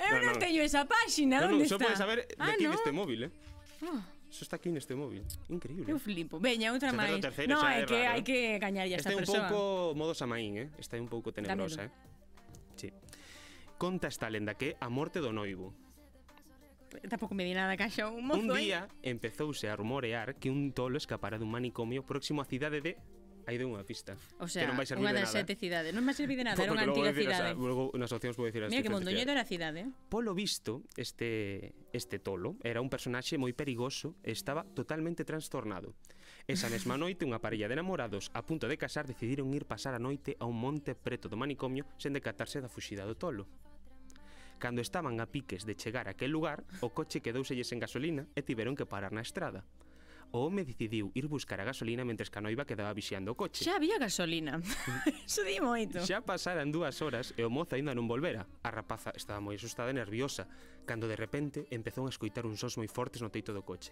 eu 0.00 0.16
non, 0.24 0.36
teño 0.40 0.60
esa 0.64 0.88
páxina, 0.88 1.44
no, 1.44 1.52
onde 1.52 1.64
no, 1.64 1.68
está? 1.68 1.76
Non, 1.76 1.80
só 1.80 1.84
podes 1.84 2.00
saber 2.00 2.18
de 2.24 2.36
ah, 2.40 2.52
aquí 2.56 2.64
no? 2.64 2.72
neste 2.72 2.92
móvil, 2.92 3.28
eh. 3.28 3.32
Oh. 3.84 4.00
Eso 4.32 4.48
está 4.48 4.56
aquí 4.56 4.72
neste 4.72 4.96
móvil. 4.96 5.28
Increíble. 5.52 5.92
Eu 5.92 6.00
flipo. 6.00 6.40
Veña, 6.40 6.72
outra 6.72 6.88
máis. 6.96 7.20
No, 7.44 7.60
é, 7.68 7.84
é 7.84 7.84
que 7.84 8.00
hai 8.08 8.22
que 8.24 8.56
gañar 8.56 8.88
ya 8.88 8.96
esta 8.96 9.12
persoa. 9.12 9.44
Está 9.44 9.44
é 9.44 9.44
un 9.44 9.52
pouco 9.52 9.92
modo 9.92 10.12
Samaín, 10.16 10.56
eh? 10.56 10.68
Está 10.80 10.96
un 10.96 11.10
pouco 11.12 11.36
tenebrosa, 11.36 11.84
eh? 11.84 11.90
Sí. 12.80 12.88
Conta 13.76 14.08
esta 14.08 14.32
lenda 14.32 14.56
que 14.56 14.80
a 14.80 14.88
morte 14.88 15.20
do 15.20 15.36
noivo 15.36 15.76
tampouco 17.08 17.34
me 17.34 17.44
di 17.44 17.54
nada 17.54 17.76
caixa 17.76 18.08
un 18.08 18.26
mozo. 18.26 18.40
Un 18.40 18.56
eh. 18.56 18.60
día 18.60 18.80
eh? 19.02 19.10
empezouse 19.10 19.68
a 19.68 19.76
rumorear 19.76 20.36
que 20.36 20.50
un 20.50 20.72
tolo 20.72 20.96
escapara 20.96 21.40
dun 21.40 21.50
manicomio 21.50 22.04
próximo 22.04 22.42
á 22.42 22.46
cidade 22.46 22.80
de 22.84 22.98
hai 23.46 23.58
de 23.58 23.66
unha 23.66 23.82
pista. 23.82 24.14
O 24.38 24.46
sea, 24.46 24.62
que 24.62 24.70
non 24.70 24.78
vai 24.78 24.86
servir 24.86 25.02
unha 25.02 25.14
das 25.14 25.34
sete 25.34 25.58
cidades. 25.58 25.90
Non 25.90 26.06
vai 26.06 26.14
servir 26.14 26.38
de 26.38 26.44
nada, 26.48 26.58
era 26.62 26.70
unha 26.70 26.86
antiga 26.86 27.10
decir, 27.10 27.26
cidade. 27.26 27.50
O 27.54 27.58
sea, 27.58 27.66
logo 27.66 27.82
nas 27.98 28.12
opcións 28.14 28.38
vou 28.38 28.46
dicir 28.46 28.62
as 28.62 28.70
Mira 28.70 28.82
que 28.86 28.92
Mondoñedo 28.92 29.30
era 29.34 29.42
cidade. 29.42 29.90
Polo 30.06 30.32
visto, 30.34 30.86
este 30.94 31.74
este 31.90 32.22
tolo 32.22 32.56
era 32.62 32.78
un 32.78 32.88
personaxe 32.88 33.36
moi 33.38 33.52
perigoso 33.52 34.14
e 34.22 34.30
estaba 34.30 34.62
totalmente 34.62 35.26
trastornado. 35.26 35.98
Esa 36.46 36.70
mesma 36.70 36.94
noite, 37.02 37.26
unha 37.26 37.42
parella 37.42 37.66
de 37.66 37.74
enamorados 37.74 38.30
a 38.34 38.46
punto 38.46 38.70
de 38.70 38.78
casar 38.78 39.10
decidiron 39.10 39.50
ir 39.54 39.66
pasar 39.66 39.94
a 39.98 40.00
noite 40.02 40.38
a 40.38 40.46
un 40.46 40.58
monte 40.58 40.94
preto 40.94 41.26
do 41.26 41.38
manicomio 41.38 41.86
sen 41.98 42.14
decatarse 42.14 42.62
da 42.62 42.70
fuxida 42.70 43.02
do 43.02 43.18
tolo. 43.18 43.50
Cando 44.62 44.80
estaban 44.80 45.18
a 45.18 45.26
piques 45.26 45.66
de 45.66 45.74
chegar 45.74 46.06
a 46.06 46.14
aquel 46.14 46.30
lugar, 46.30 46.62
o 46.86 46.94
coche 46.94 47.18
quedouselles 47.18 47.74
en 47.74 47.82
gasolina 47.82 48.30
e 48.38 48.46
tiveron 48.46 48.78
que 48.78 48.86
parar 48.86 49.10
na 49.10 49.18
estrada. 49.18 49.66
O 50.30 50.46
home 50.46 50.62
decidiu 50.62 51.10
ir 51.18 51.26
buscar 51.26 51.58
a 51.58 51.66
gasolina 51.66 52.06
mentres 52.06 52.30
que 52.30 52.38
a 52.38 52.46
noiva 52.46 52.62
quedaba 52.62 52.94
vixiando 52.94 53.34
o 53.34 53.36
coche. 53.36 53.66
Xa 53.66 53.74
había 53.74 53.98
gasolina. 53.98 54.62
Eso 55.26 55.42
di 55.42 55.58
moito. 55.58 55.98
Xa 56.06 56.22
pasaran 56.22 56.70
dúas 56.70 57.02
horas 57.02 57.34
e 57.34 57.42
o 57.42 57.50
mozo 57.50 57.74
aínda 57.74 57.90
non 57.90 58.06
volvera. 58.06 58.46
A 58.62 58.70
rapaza 58.70 59.10
estaba 59.18 59.42
moi 59.42 59.58
asustada 59.58 59.90
e 59.90 59.98
nerviosa, 59.98 60.46
cando 60.86 61.10
de 61.10 61.18
repente 61.18 61.66
empezou 61.74 62.06
a 62.06 62.14
escoitar 62.14 62.46
uns 62.46 62.62
sons 62.62 62.78
moi 62.78 62.86
fortes 62.86 63.18
no 63.18 63.34
teito 63.34 63.50
do 63.50 63.66
coche. 63.66 63.90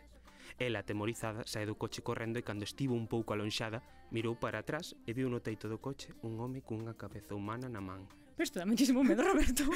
Ela, 0.54 0.86
atemorizada, 0.86 1.42
sae 1.50 1.66
do 1.66 1.74
coche 1.74 1.98
correndo 1.98 2.38
e 2.38 2.46
cando 2.46 2.62
estivo 2.62 2.94
un 2.94 3.10
pouco 3.10 3.34
alonxada, 3.34 3.82
mirou 4.14 4.38
para 4.38 4.62
atrás 4.62 4.94
e 5.02 5.10
viu 5.18 5.26
no 5.26 5.42
teito 5.42 5.66
do 5.66 5.82
coche 5.82 6.14
un 6.22 6.38
home 6.38 6.62
cunha 6.62 6.94
cabeza 6.94 7.34
humana 7.34 7.66
na 7.66 7.82
man. 7.82 8.06
Pero 8.40 8.48
isto 8.48 8.58
dá 8.58 8.64
muchísimo 8.64 9.04
medo, 9.04 9.22
Roberto. 9.22 9.68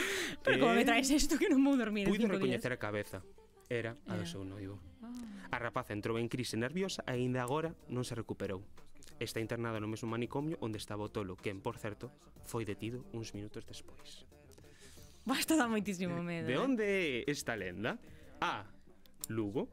Pero 0.42 0.56
eh, 0.56 0.58
como 0.58 0.72
me 0.72 0.80
eh, 0.80 0.88
traes 0.88 1.10
isto 1.12 1.36
que 1.36 1.52
non 1.52 1.60
vou 1.60 1.76
dormir 1.76 2.08
Puido 2.08 2.24
recoñecer 2.24 2.72
a 2.72 2.80
cabeza. 2.80 3.20
Era 3.68 3.92
a 4.08 4.16
do 4.16 4.24
seu 4.24 4.40
noivo. 4.40 4.80
A 5.52 5.60
rapaz 5.60 5.92
entrou 5.92 6.16
en 6.16 6.32
crise 6.32 6.56
nerviosa 6.56 7.04
e 7.04 7.12
aínda 7.12 7.44
agora 7.44 7.76
non 7.92 8.08
se 8.08 8.16
recuperou. 8.16 8.64
Está 9.20 9.44
internada 9.44 9.84
no 9.84 9.88
mesmo 9.92 10.08
manicomio 10.08 10.56
onde 10.64 10.80
estaba 10.80 11.04
o 11.04 11.12
tolo, 11.12 11.36
quen, 11.36 11.60
por 11.60 11.76
certo, 11.76 12.08
foi 12.48 12.64
detido 12.64 13.04
uns 13.12 13.36
minutos 13.36 13.68
despois. 13.68 14.24
Basta 15.28 15.60
dá 15.60 15.68
moitísimo 15.68 16.16
eh, 16.16 16.24
medo. 16.24 16.48
De 16.48 16.56
eh? 16.56 16.64
onde 16.64 16.84
é 16.88 17.04
esta 17.28 17.52
lenda? 17.60 18.00
A. 18.40 18.64
Lugo. 19.28 19.68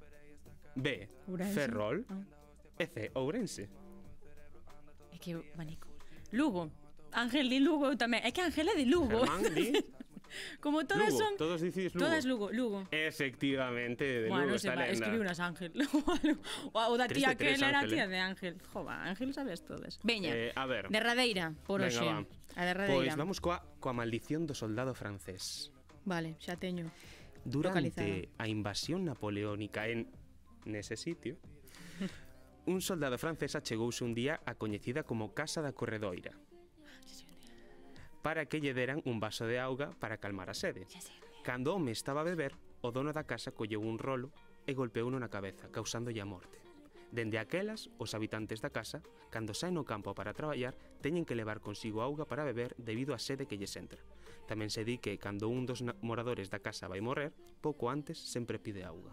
B. 0.76 1.08
Ourense. 1.32 1.56
Ferrol. 1.56 2.04
Ah. 2.12 2.28
E 2.76 2.86
C. 2.92 3.08
Ourense. 3.16 3.72
É 5.16 5.16
que, 5.16 5.32
manico. 5.56 5.88
Lugo. 6.36 6.81
Ángel 7.14 7.50
de 7.50 7.60
Lugo 7.60 7.96
tamén. 7.98 8.24
É 8.24 8.32
que 8.32 8.42
Ángel 8.42 8.68
é 8.72 8.76
de 8.76 8.86
Lugo. 8.88 9.24
Germán, 9.24 9.44
di? 9.54 9.76
Como 10.60 10.86
todas 10.86 11.12
Lugo, 11.12 11.20
son... 11.20 11.38
Todos 11.38 11.62
dicís 11.62 11.94
Lugo. 11.94 12.06
Todas 12.06 12.26
Lugo, 12.26 12.52
Lugo. 12.52 12.88
Efectivamente, 12.92 14.04
de 14.04 14.30
bueno, 14.30 14.46
Lugo 14.46 14.56
está 14.56 14.76
va, 14.76 14.88
lenda. 14.88 14.94
Escribí 14.94 15.18
unas 15.20 15.40
Ángel. 15.40 15.72
o 16.74 16.98
da 16.98 17.08
tía 17.08 17.36
que 17.36 17.52
era 17.52 17.80
a 17.80 17.86
tía 17.86 18.06
¿eh? 18.06 18.08
de 18.08 18.20
Ángel. 18.20 18.56
Jova, 18.72 19.04
Ángel 19.04 19.34
sabes 19.34 19.64
todas. 19.66 20.00
Veña, 20.04 20.32
eh, 20.34 20.52
a 20.56 20.66
ver. 20.66 20.90
Derradeira, 20.90 21.54
por 21.68 21.82
Venga, 21.82 22.00
hoxe. 22.00 22.06
Va. 22.06 22.26
A 22.56 22.66
derradeira. 22.66 22.96
Pois 22.96 23.16
vamos 23.16 23.40
coa, 23.40 23.64
coa 23.80 23.96
maldición 23.96 24.48
do 24.48 24.56
soldado 24.56 24.96
francés. 24.96 25.72
Vale, 26.04 26.36
xa 26.40 26.56
teño. 26.56 26.88
Durante 27.44 28.30
a 28.38 28.46
invasión 28.48 29.04
napoleónica 29.04 29.88
en 29.88 30.08
nese 30.68 30.96
sitio, 30.96 31.40
un 32.72 32.80
soldado 32.80 33.18
francés 33.18 33.56
achegouse 33.56 34.04
un 34.04 34.14
día 34.14 34.40
a 34.46 34.56
coñecida 34.56 35.04
como 35.04 35.34
Casa 35.34 35.64
da 35.64 35.74
Corredoira 35.74 36.36
para 38.22 38.46
que 38.46 38.62
lle 38.62 38.78
deran 38.78 39.02
un 39.06 39.20
vaso 39.20 39.50
de 39.50 39.58
auga 39.58 39.92
para 39.98 40.22
calmar 40.22 40.50
a 40.50 40.56
sede. 40.56 40.86
Cando 41.42 41.74
o 41.74 41.82
home 41.82 41.92
estaba 41.92 42.22
a 42.22 42.30
beber, 42.30 42.54
o 42.82 42.94
dono 42.94 43.14
da 43.14 43.26
casa 43.26 43.54
colleu 43.54 43.82
un 43.82 43.98
rolo 43.98 44.30
e 44.70 44.78
golpeouno 44.78 45.18
na 45.18 45.34
cabeza, 45.34 45.74
causándolle 45.74 46.22
a 46.22 46.30
morte. 46.30 46.62
Dende 47.12 47.42
aquelas, 47.42 47.92
os 48.00 48.16
habitantes 48.16 48.64
da 48.64 48.72
casa, 48.72 49.04
cando 49.34 49.52
saen 49.52 49.76
no 49.76 49.84
campo 49.84 50.16
para 50.16 50.32
traballar, 50.32 50.78
teñen 51.04 51.28
que 51.28 51.36
levar 51.36 51.60
consigo 51.60 52.00
auga 52.00 52.24
para 52.24 52.48
beber 52.48 52.72
debido 52.80 53.12
á 53.12 53.20
sede 53.20 53.50
que 53.50 53.60
lles 53.60 53.76
entra. 53.76 54.00
Tamén 54.48 54.72
se 54.72 54.88
di 54.88 54.96
que 55.02 55.20
cando 55.20 55.52
un 55.52 55.68
dos 55.68 55.84
moradores 56.00 56.48
da 56.48 56.64
casa 56.64 56.88
vai 56.88 57.04
morrer, 57.04 57.36
pouco 57.60 57.92
antes 57.92 58.16
sempre 58.16 58.64
pide 58.64 58.88
auga. 58.88 59.12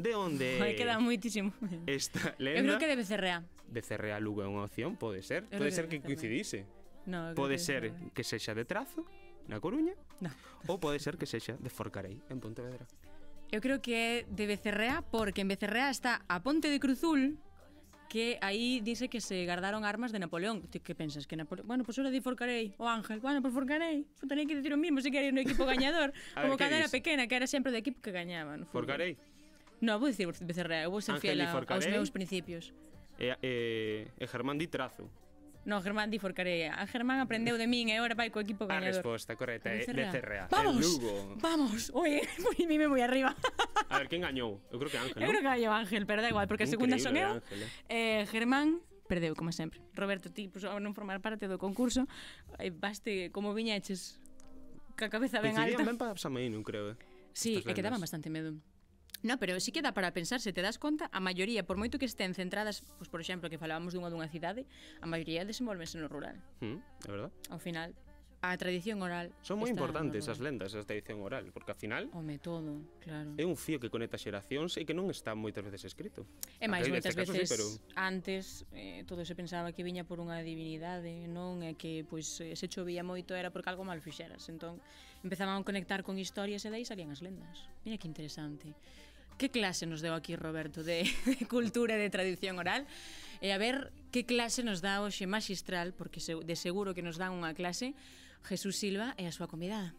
De 0.00 0.16
onde... 0.16 0.56
Vai 0.62 0.74
queda 0.74 0.96
moitísimo. 0.96 1.52
Esta 1.84 2.34
lenda... 2.40 2.62
Eu 2.62 2.64
creo 2.64 2.80
que 2.80 2.88
de 2.88 2.96
Becerrea. 2.96 3.38
Becerrea 3.68 4.18
Lugo 4.18 4.40
é 4.40 4.48
unha 4.48 4.64
opción, 4.64 4.96
pode 4.96 5.20
ser. 5.20 5.44
Eu 5.52 5.60
pode 5.60 5.76
ser 5.76 5.86
que, 5.86 6.00
que 6.00 6.10
coincidise. 6.10 6.64
No, 7.06 7.34
pode 7.34 7.58
ser 7.58 7.92
no. 7.92 8.12
que 8.12 8.24
sexa 8.24 8.54
de 8.54 8.64
Trazo, 8.64 9.06
na 9.48 9.60
Coruña, 9.60 9.96
no. 10.20 10.30
ou 10.68 10.76
pode 10.76 11.00
ser 11.00 11.16
que 11.16 11.24
sexa 11.24 11.56
de 11.56 11.70
Forcarei, 11.72 12.20
en 12.28 12.38
Pontevedra. 12.40 12.84
Eu 13.50 13.58
creo 13.58 13.82
que 13.82 13.94
é 13.94 14.10
de 14.30 14.46
Becerrea, 14.46 15.02
porque 15.02 15.42
en 15.42 15.48
Becerrea 15.50 15.90
está 15.90 16.22
a 16.30 16.38
Ponte 16.38 16.70
de 16.70 16.78
Cruzul, 16.78 17.34
que 18.10 18.38
aí 18.42 18.80
dice 18.80 19.08
que 19.08 19.20
se 19.20 19.46
guardaron 19.46 19.84
armas 19.84 20.12
de 20.12 20.18
Napoleón. 20.18 20.62
Ti 20.70 20.78
que 20.78 20.94
pensas 20.94 21.26
que 21.26 21.34
Napoleón, 21.34 21.66
bueno, 21.66 21.82
pois 21.82 21.98
pues 21.98 22.06
ora 22.06 22.14
di 22.14 22.20
Forcarei, 22.22 22.74
o 22.78 22.86
Ángel, 22.86 23.18
bueno, 23.18 23.42
pois 23.42 23.54
pues 23.54 23.66
Forcarei, 23.66 24.06
pues 24.18 24.28
tenía 24.28 24.46
que 24.46 24.54
decir 24.54 24.74
o 24.74 24.78
mismo 24.78 25.00
se 25.00 25.10
quería 25.10 25.30
un 25.30 25.38
equipo 25.38 25.66
gañador, 25.66 26.12
como 26.34 26.58
cando 26.58 26.76
era 26.76 26.88
pequena, 26.90 27.26
que 27.26 27.34
era 27.34 27.46
sempre 27.46 27.74
do 27.74 27.78
equipo 27.78 27.98
que 28.02 28.14
gañaba, 28.14 28.54
no 28.54 28.66
Forcarei. 28.66 29.18
No, 29.80 29.98
vou 29.98 30.12
dicir 30.12 30.28
Becerrea, 30.28 30.84
eu 30.86 30.90
vou 30.92 31.00
ser 31.00 31.18
fiel 31.18 31.40
aos 31.42 31.86
meus 31.86 32.10
principios. 32.10 32.70
E, 33.18 33.34
eh, 33.34 33.38
e, 33.42 34.06
eh, 34.06 34.22
e 34.22 34.24
Germán 34.30 34.58
di 34.58 34.70
trazo. 34.70 35.10
No, 35.64 35.82
Germán 35.84 36.08
di 36.08 36.18
Forcarella. 36.18 36.72
A 36.80 36.88
Germán 36.88 37.20
aprendeu 37.20 37.60
de 37.60 37.68
min 37.68 37.92
e 37.92 38.00
agora 38.00 38.16
vai 38.16 38.32
co 38.32 38.40
equipo 38.40 38.64
gañador. 38.64 38.88
A 38.88 38.96
resposta 38.96 39.36
correcta 39.36 39.68
é 39.68 39.84
Becerrea. 39.84 40.48
Eh, 40.48 40.48
vamos, 40.48 40.80
el 40.80 40.88
Lugo. 40.88 41.36
vamos. 41.36 41.80
Oye, 41.92 42.24
moi 42.40 42.56
mime 42.64 42.88
moi 42.88 43.04
arriba. 43.04 43.36
a 43.92 44.00
ver, 44.00 44.08
quen 44.08 44.24
gañou? 44.24 44.64
Eu 44.72 44.80
creo 44.80 44.88
que 44.88 44.96
Ángel, 44.96 45.20
Eu 45.20 45.28
creo 45.28 45.44
que 45.44 45.50
gañou 45.52 45.72
Ángel, 45.76 46.08
pero 46.08 46.24
da 46.24 46.32
igual, 46.32 46.48
porque 46.48 46.64
a 46.64 46.70
segunda 46.70 46.96
son 46.96 47.12
eu. 47.12 47.44
Ángel, 47.44 47.60
eh. 47.92 48.24
eh? 48.24 48.32
Germán 48.32 48.80
perdeu, 49.04 49.36
como 49.36 49.52
sempre. 49.52 49.84
Roberto, 49.92 50.32
ti, 50.32 50.48
pues, 50.48 50.64
ao 50.64 50.80
non 50.80 50.96
formar 50.96 51.20
parte 51.20 51.44
do 51.44 51.60
concurso, 51.60 52.08
eh, 52.56 52.72
baste 52.72 53.28
como 53.28 53.52
viñeches 53.52 54.16
ca 54.96 55.12
cabeza 55.12 55.44
ben 55.44 55.60
alta. 55.60 55.84
Ben 55.84 56.00
para 56.00 56.16
Samaín, 56.16 56.56
non 56.56 56.64
creo, 56.64 56.94
eh? 56.94 56.96
Sí, 57.36 57.60
e 57.60 57.72
que 57.76 57.84
daban 57.84 58.00
bastante 58.00 58.32
medo. 58.32 58.56
No, 59.22 59.38
pero 59.38 59.60
sí 59.60 59.72
que 59.72 59.82
dá 59.82 59.92
para 59.92 60.12
pensar, 60.12 60.40
se 60.40 60.52
te 60.52 60.62
das 60.62 60.78
conta, 60.80 61.08
a 61.12 61.20
maioría, 61.20 61.66
por 61.68 61.76
moito 61.76 62.00
que 62.00 62.08
estén 62.08 62.32
centradas, 62.32 62.80
pois, 62.96 63.12
por 63.12 63.20
exemplo, 63.20 63.52
que 63.52 63.60
falábamos 63.60 63.92
dunha 63.92 64.08
dunha 64.08 64.28
cidade, 64.32 64.64
a 65.00 65.06
maioría 65.06 65.44
desenvolvense 65.44 66.00
no 66.00 66.08
rural. 66.08 66.40
Mm, 66.64 66.80
é 66.80 67.10
verdad. 67.12 67.30
Ao 67.52 67.60
final, 67.60 67.92
a 68.40 68.56
tradición 68.56 69.04
oral. 69.04 69.28
Son 69.44 69.60
moi 69.60 69.68
importantes 69.68 70.24
as 70.32 70.40
lendas, 70.40 70.72
a 70.72 70.80
tradición 70.80 71.20
oral, 71.20 71.52
porque 71.52 71.76
ao 71.76 71.78
final 71.78 72.08
Home 72.16 72.40
todo, 72.40 72.80
claro. 73.04 73.36
É 73.36 73.44
un 73.44 73.52
fío 73.52 73.76
que 73.76 73.92
conecta 73.92 74.16
xeracións 74.16 74.80
e 74.80 74.88
que 74.88 74.96
non 74.96 75.12
está 75.12 75.36
moitas 75.36 75.60
veces 75.60 75.92
escrito. 75.92 76.24
E 76.56 76.64
máis 76.64 76.88
moitas 76.88 77.12
caso, 77.12 77.36
veces 77.36 77.44
sí, 77.44 77.52
pero... 77.52 77.68
antes 78.00 78.64
eh, 78.72 79.04
todo 79.04 79.28
se 79.28 79.36
pensaba 79.36 79.76
que 79.76 79.84
viña 79.84 80.08
por 80.08 80.24
unha 80.24 80.40
divinidade, 80.40 81.28
non 81.28 81.60
é 81.60 81.76
que 81.76 82.08
pois 82.08 82.40
se 82.40 82.66
chovía 82.72 83.04
moito 83.04 83.36
era 83.36 83.52
porque 83.52 83.68
algo 83.68 83.84
mal 83.84 84.00
fixeras. 84.00 84.48
Entón 84.48 84.80
empezaban 85.20 85.60
a 85.60 85.64
conectar 85.64 86.00
con 86.00 86.16
historias 86.16 86.64
e 86.64 86.72
dai 86.72 86.88
salían 86.88 87.12
as 87.12 87.20
lendas. 87.20 87.68
Mira 87.84 88.00
que 88.00 88.08
interesante 88.08 88.72
que 89.40 89.48
clase 89.48 89.88
nos 89.88 90.04
deu 90.04 90.12
aquí 90.12 90.36
Roberto 90.36 90.84
de, 90.84 91.08
de 91.24 91.44
cultura 91.48 91.96
e 91.96 92.02
de 92.04 92.12
tradición 92.12 92.60
oral 92.60 92.84
e 93.40 93.56
a 93.56 93.56
ver 93.56 93.88
que 94.12 94.28
clase 94.28 94.60
nos 94.60 94.84
dá 94.84 95.00
hoxe 95.00 95.24
magistral, 95.24 95.96
porque 95.96 96.20
de 96.20 96.56
seguro 96.60 96.92
que 96.92 97.00
nos 97.00 97.16
dá 97.16 97.32
unha 97.32 97.56
clase 97.56 97.96
Jesús 98.44 98.76
Silva 98.76 99.16
e 99.16 99.24
a 99.24 99.32
súa 99.32 99.48
convidada. 99.48 99.96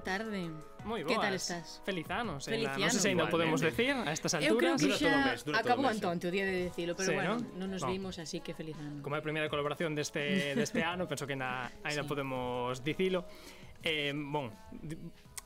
tarde. 0.00 0.50
Moi 0.84 1.04
boas. 1.04 1.12
Que 1.12 1.16
tal 1.20 1.34
estás? 1.36 1.82
Felizanos. 1.84 2.48
Feliz 2.48 2.68
eh, 2.68 2.74
Feliciano. 2.74 2.88
Non 2.88 2.92
sei 2.92 3.00
se 3.00 3.08
ainda 3.12 3.26
podemos 3.28 3.60
decir 3.60 3.92
a 3.92 4.12
estas 4.12 4.32
alturas. 4.34 4.50
Eu 4.50 4.56
creo 4.56 4.74
que 4.76 4.90
xa 4.96 5.36
acabou 5.56 5.86
Antonte 5.86 6.28
o 6.28 6.32
día 6.32 6.44
de 6.48 6.72
decirlo, 6.72 6.96
pero 6.96 7.12
sí, 7.12 7.16
bueno, 7.16 7.36
non 7.56 7.68
nos 7.68 7.84
no. 7.84 7.92
vimos, 7.92 8.16
así 8.16 8.40
que 8.40 8.56
felizanos. 8.56 9.04
Como 9.04 9.14
é 9.14 9.20
a 9.20 9.24
primeira 9.24 9.52
colaboración 9.52 9.92
deste, 9.92 10.56
deste 10.56 10.80
ano, 10.92 11.04
penso 11.04 11.28
que 11.28 11.36
ainda, 11.36 11.68
ainda 11.84 12.04
sí. 12.04 12.08
podemos 12.08 12.80
dicilo. 12.80 13.28
Eh, 13.80 14.12
bon, 14.12 14.52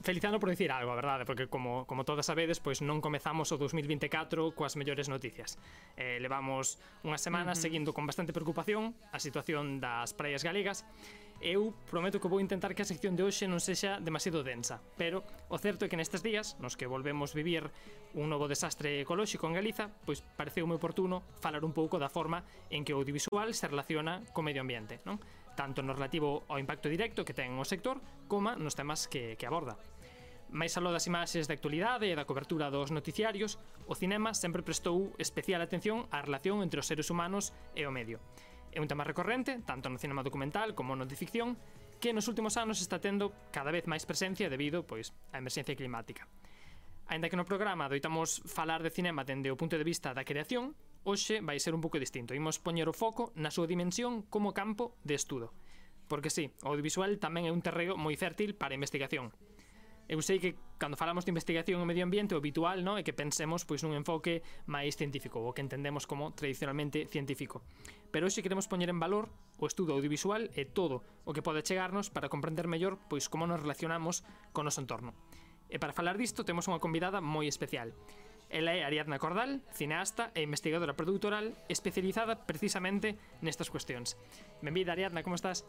Felizano 0.05 0.39
por 0.39 0.51
dicir 0.51 0.71
algo, 0.71 0.93
a 0.93 0.95
verdade, 0.95 1.25
porque 1.25 1.49
como, 1.49 1.87
como 1.87 2.05
todas 2.05 2.27
sabedes, 2.27 2.61
pois 2.61 2.85
non 2.85 3.01
comezamos 3.01 3.49
o 3.49 3.57
2024 3.57 4.53
coas 4.53 4.77
mellores 4.77 5.09
noticias. 5.09 5.57
Eh, 5.97 6.21
levamos 6.21 6.77
unhas 7.01 7.25
semanas 7.25 7.57
uh 7.57 7.59
-huh. 7.59 7.65
seguindo 7.65 7.97
con 7.97 8.05
bastante 8.05 8.37
preocupación 8.37 8.93
a 9.17 9.19
situación 9.19 9.81
das 9.81 10.13
praias 10.13 10.45
galegas 10.45 10.85
Eu 11.43 11.75
prometo 11.91 12.21
que 12.21 12.29
vou 12.31 12.41
intentar 12.41 12.73
que 12.75 12.83
a 12.83 12.89
sección 12.89 13.19
de 13.19 13.27
hoxe 13.27 13.45
non 13.45 13.61
sexa 13.61 14.01
demasiado 14.01 14.47
densa, 14.47 14.81
pero 14.97 15.27
o 15.51 15.59
certo 15.61 15.85
é 15.85 15.91
que 15.91 15.99
nestes 15.99 16.25
días, 16.25 16.57
nos 16.63 16.79
que 16.79 16.89
volvemos 16.89 17.37
vivir 17.37 17.69
un 18.15 18.31
novo 18.31 18.49
desastre 18.49 19.03
ecolóxico 19.03 19.51
en 19.51 19.59
Galiza, 19.59 19.91
pois 20.07 20.23
pareceu 20.39 20.65
moi 20.65 20.79
oportuno 20.79 21.27
falar 21.43 21.67
un 21.67 21.75
pouco 21.77 22.01
da 22.01 22.09
forma 22.09 22.47
en 22.71 22.87
que 22.87 22.95
o 22.95 23.01
audiovisual 23.03 23.53
se 23.53 23.69
relaciona 23.69 24.23
co 24.33 24.47
medio 24.47 24.65
ambiente, 24.65 25.03
non? 25.05 25.21
Tanto 25.59 25.83
no 25.83 25.93
relativo 25.93 26.47
ao 26.49 26.57
impacto 26.57 26.89
directo 26.89 27.27
que 27.27 27.37
ten 27.37 27.59
o 27.61 27.67
sector, 27.67 28.01
coma 28.31 28.57
nos 28.57 28.79
temas 28.79 29.05
que, 29.11 29.37
que 29.37 29.45
aborda. 29.45 29.77
Mais 30.55 30.79
aló 30.79 30.95
das 30.95 31.11
imaxes 31.11 31.51
da 31.51 31.59
actualidade 31.59 32.07
e 32.07 32.15
da 32.15 32.25
cobertura 32.25 32.71
dos 32.71 32.95
noticiarios, 32.95 33.59
o 33.91 33.99
cinema 33.99 34.33
sempre 34.39 34.63
prestou 34.63 35.11
especial 35.19 35.61
atención 35.61 36.07
á 36.15 36.23
relación 36.23 36.63
entre 36.63 36.79
os 36.79 36.87
seres 36.87 37.11
humanos 37.11 37.51
e 37.75 37.83
o 37.85 37.93
medio. 37.93 38.23
É 38.71 38.81
un 38.81 38.89
tema 38.89 39.05
recorrente, 39.05 39.61
tanto 39.67 39.91
no 39.91 40.01
cinema 40.01 40.23
documental 40.23 40.73
como 40.73 40.97
no 40.97 41.05
de 41.05 41.19
ficción, 41.19 41.59
que 42.01 42.13
nos 42.13 42.29
últimos 42.29 42.57
anos 42.57 42.81
está 42.81 43.01
tendo 43.01 43.33
cada 43.51 43.73
vez 43.73 43.85
máis 43.91 44.05
presencia 44.05 44.53
debido 44.53 44.85
pois 44.85 45.13
á 45.33 45.41
emerxencia 45.41 45.77
climática. 45.77 46.29
Ainda 47.07 47.29
que 47.29 47.37
no 47.37 47.45
programa 47.45 47.89
doitamos 47.89 48.41
falar 48.49 48.81
de 48.81 48.89
cinema 48.89 49.29
dende 49.29 49.53
o 49.53 49.59
punto 49.61 49.77
de 49.77 49.85
vista 49.85 50.17
da 50.17 50.25
creación, 50.25 50.73
hoxe 51.05 51.45
vai 51.45 51.61
ser 51.61 51.77
un 51.77 51.85
pouco 51.85 52.01
distinto. 52.01 52.33
Imos 52.33 52.57
poñer 52.57 52.89
o 52.89 52.97
foco 52.97 53.33
na 53.37 53.53
súa 53.53 53.69
dimensión 53.69 54.25
como 54.33 54.57
campo 54.57 54.97
de 55.05 55.15
estudo. 55.17 55.53
Porque 56.09 56.33
sí, 56.33 56.53
o 56.65 56.73
audiovisual 56.73 57.21
tamén 57.21 57.45
é 57.49 57.53
un 57.53 57.61
terreo 57.61 57.97
moi 58.01 58.17
fértil 58.17 58.57
para 58.57 58.73
a 58.73 58.79
investigación, 58.81 59.33
Eu 60.05 60.21
sei 60.21 60.37
que 60.37 60.53
cando 60.77 61.01
falamos 61.01 61.25
de 61.25 61.33
investigación 61.33 61.81
e 61.81 61.89
medio 61.89 62.05
ambiente 62.05 62.37
o 62.37 62.41
habitual 62.41 62.85
non 62.85 63.01
é 63.01 63.03
que 63.07 63.17
pensemos 63.17 63.65
pois 63.65 63.81
nun 63.81 63.97
enfoque 63.97 64.45
máis 64.69 65.01
científico, 65.01 65.41
o 65.41 65.57
que 65.57 65.65
entendemos 65.65 66.05
como 66.05 66.37
tradicionalmente 66.37 67.09
científico. 67.09 67.65
Pero 68.13 68.29
hoxe 68.29 68.45
queremos 68.45 68.69
poñer 68.69 68.93
en 68.93 69.01
valor 69.01 69.33
o 69.57 69.65
estudo 69.65 69.97
audiovisual 69.97 70.53
e 70.53 70.69
todo 70.69 71.01
o 71.25 71.33
que 71.33 71.41
pode 71.41 71.65
chegarnos 71.65 72.13
para 72.13 72.29
comprender 72.29 72.69
mellor 72.69 73.01
pois 73.09 73.33
como 73.33 73.49
nos 73.49 73.65
relacionamos 73.65 74.29
con 74.53 74.65
o 74.65 74.69
noso 74.69 74.85
entorno. 74.85 75.17
E 75.73 75.81
para 75.81 75.97
falar 75.97 76.21
disto 76.21 76.45
temos 76.45 76.69
unha 76.69 76.83
convidada 76.85 77.25
moi 77.25 77.49
especial. 77.49 77.97
Ela 78.53 78.77
é 78.77 78.85
Ariadna 78.85 79.17
Cordal, 79.17 79.65
cineasta 79.73 80.29
e 80.37 80.45
investigadora 80.45 80.93
productoral 80.93 81.57
especializada 81.73 82.45
precisamente 82.45 83.17
nestas 83.41 83.73
cuestións. 83.73 84.21
Benvida 84.61 84.93
Ariadna, 84.93 85.25
como 85.25 85.41
estás? 85.41 85.65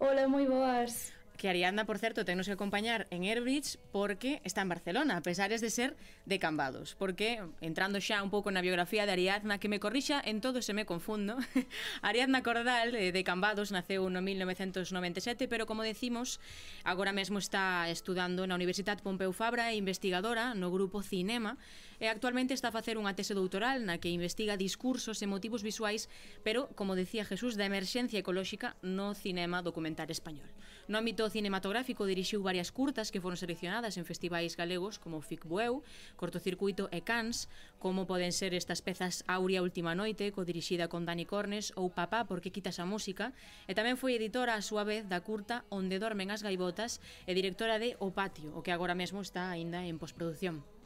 Hola, 0.00 0.24
moi 0.32 0.48
boas 0.48 1.17
que 1.38 1.48
Ariadna, 1.48 1.86
por 1.86 1.96
certo, 1.98 2.26
tenos 2.26 2.46
que 2.46 2.52
acompañar 2.52 3.06
en 3.14 3.22
Airbridge 3.22 3.78
porque 3.92 4.42
está 4.42 4.60
en 4.60 4.68
Barcelona, 4.68 5.16
a 5.16 5.22
pesar 5.22 5.48
de 5.48 5.70
ser 5.70 5.96
de 6.26 6.38
Cambados, 6.38 6.98
porque 6.98 7.40
entrando 7.62 8.02
xa 8.02 8.20
un 8.20 8.28
pouco 8.28 8.50
na 8.50 8.60
biografía 8.60 9.06
de 9.06 9.14
Ariadna, 9.14 9.62
que 9.62 9.70
me 9.70 9.78
corrixa 9.78 10.18
en 10.18 10.42
todo 10.42 10.60
se 10.60 10.74
me 10.74 10.84
confundo. 10.84 11.38
Ariadna 12.02 12.42
Cordal 12.42 12.92
eh, 12.98 13.14
de 13.14 13.22
Cambados 13.22 13.70
naceu 13.70 14.10
no 14.10 14.18
1997, 14.18 15.46
pero 15.46 15.64
como 15.70 15.86
decimos, 15.86 16.42
agora 16.82 17.14
mesmo 17.14 17.38
está 17.38 17.86
estudando 17.86 18.42
na 18.50 18.58
Universidade 18.58 19.06
Pompeu 19.06 19.30
Fabra 19.30 19.70
e 19.70 19.78
investigadora 19.78 20.58
no 20.58 20.74
grupo 20.74 21.06
Cinema, 21.06 21.54
e 21.98 22.06
actualmente 22.06 22.54
está 22.54 22.70
a 22.70 22.76
facer 22.76 22.96
unha 22.96 23.14
tese 23.18 23.34
doutoral 23.34 23.82
na 23.82 23.98
que 23.98 24.14
investiga 24.14 24.54
discursos 24.54 25.18
e 25.20 25.26
motivos 25.26 25.66
visuais, 25.66 26.06
pero, 26.46 26.70
como 26.78 26.94
decía 26.94 27.26
Jesús, 27.26 27.58
da 27.58 27.66
emerxencia 27.66 28.22
ecolóxica 28.22 28.78
no 28.86 29.12
cinema 29.18 29.60
documental 29.60 30.08
español. 30.14 30.46
No 30.88 30.96
ámbito 30.96 31.28
cinematográfico 31.28 32.08
dirixiu 32.08 32.40
varias 32.40 32.72
curtas 32.72 33.12
que 33.12 33.20
foron 33.20 33.36
seleccionadas 33.36 34.00
en 34.00 34.08
festivais 34.08 34.56
galegos 34.56 34.96
como 34.96 35.20
FICBUEU, 35.20 35.84
Cortocircuito 36.16 36.88
e 36.88 37.04
Cans, 37.04 37.52
como 37.76 38.08
poden 38.08 38.32
ser 38.32 38.56
estas 38.56 38.80
pezas 38.80 39.20
Aurea 39.28 39.60
Última 39.60 39.92
Noite, 39.92 40.32
codirixida 40.32 40.88
con 40.88 41.04
Dani 41.04 41.28
Cornes, 41.28 41.76
ou 41.76 41.92
Papá, 41.92 42.24
por 42.24 42.40
que 42.40 42.54
quitas 42.54 42.80
a 42.80 42.88
música, 42.88 43.36
e 43.68 43.76
tamén 43.76 44.00
foi 44.00 44.16
editora 44.16 44.56
a 44.56 44.64
súa 44.64 44.86
vez 44.86 45.04
da 45.10 45.20
curta 45.20 45.68
Onde 45.68 46.00
dormen 46.00 46.32
as 46.32 46.40
gaivotas 46.40 47.04
e 47.28 47.36
directora 47.36 47.76
de 47.76 47.98
O 48.00 48.14
Patio, 48.16 48.56
o 48.56 48.64
que 48.64 48.72
agora 48.72 48.96
mesmo 48.96 49.20
está 49.20 49.52
aínda 49.52 49.84
en 49.84 50.00
postproducción. 50.00 50.77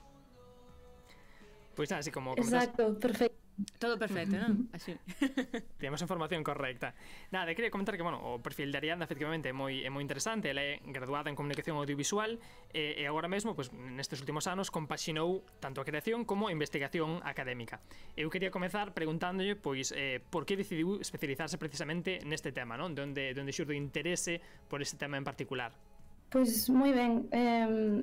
Pois 1.74 1.90
nada, 1.90 2.00
así 2.00 2.10
como 2.10 2.34
comentas... 2.34 2.52
Exacto, 2.52 2.98
perfecto. 2.98 3.42
Todo 3.78 3.98
perfecto, 3.98 4.36
non? 4.40 4.72
Así. 4.72 4.96
Temos 5.82 6.00
información 6.00 6.40
correcta. 6.42 6.94
Nada, 7.30 7.52
quería 7.54 7.70
comentar 7.70 7.96
que, 7.96 8.02
bueno, 8.02 8.18
o 8.18 8.40
perfil 8.40 8.72
de 8.72 8.78
Ariadna 8.80 9.04
efectivamente 9.04 9.52
é 9.52 9.54
moi 9.54 9.84
é 9.84 9.90
moi 9.92 10.00
interesante, 10.00 10.48
ela 10.48 10.64
é 10.64 10.80
graduada 10.88 11.28
en 11.28 11.36
comunicación 11.36 11.76
audiovisual 11.76 12.40
eh, 12.72 12.96
e, 12.96 13.04
e 13.04 13.06
agora 13.06 13.28
mesmo, 13.28 13.52
pois, 13.52 13.68
nestes 13.70 14.24
últimos 14.24 14.48
anos 14.48 14.72
compaxinou 14.72 15.44
tanto 15.60 15.78
a 15.78 15.86
creación 15.86 16.24
como 16.24 16.48
a 16.48 16.52
investigación 16.52 17.20
académica. 17.22 17.84
Eu 18.16 18.32
quería 18.32 18.48
comezar 18.48 18.96
preguntándolle, 18.96 19.54
pois, 19.54 19.92
eh, 19.92 20.24
por 20.32 20.48
que 20.48 20.56
decidiu 20.56 20.96
especializarse 20.98 21.60
precisamente 21.60 22.24
neste 22.24 22.56
tema, 22.56 22.80
non? 22.80 22.96
De 22.96 23.04
onde, 23.04 23.36
de 23.36 23.38
onde 23.38 23.52
xurde 23.52 23.76
interese 23.76 24.40
por 24.66 24.80
este 24.80 24.96
tema 24.96 25.20
en 25.20 25.28
particular? 25.28 25.76
Pois, 26.32 26.72
moi 26.72 26.90
ben. 26.96 27.28
Eh, 27.28 28.00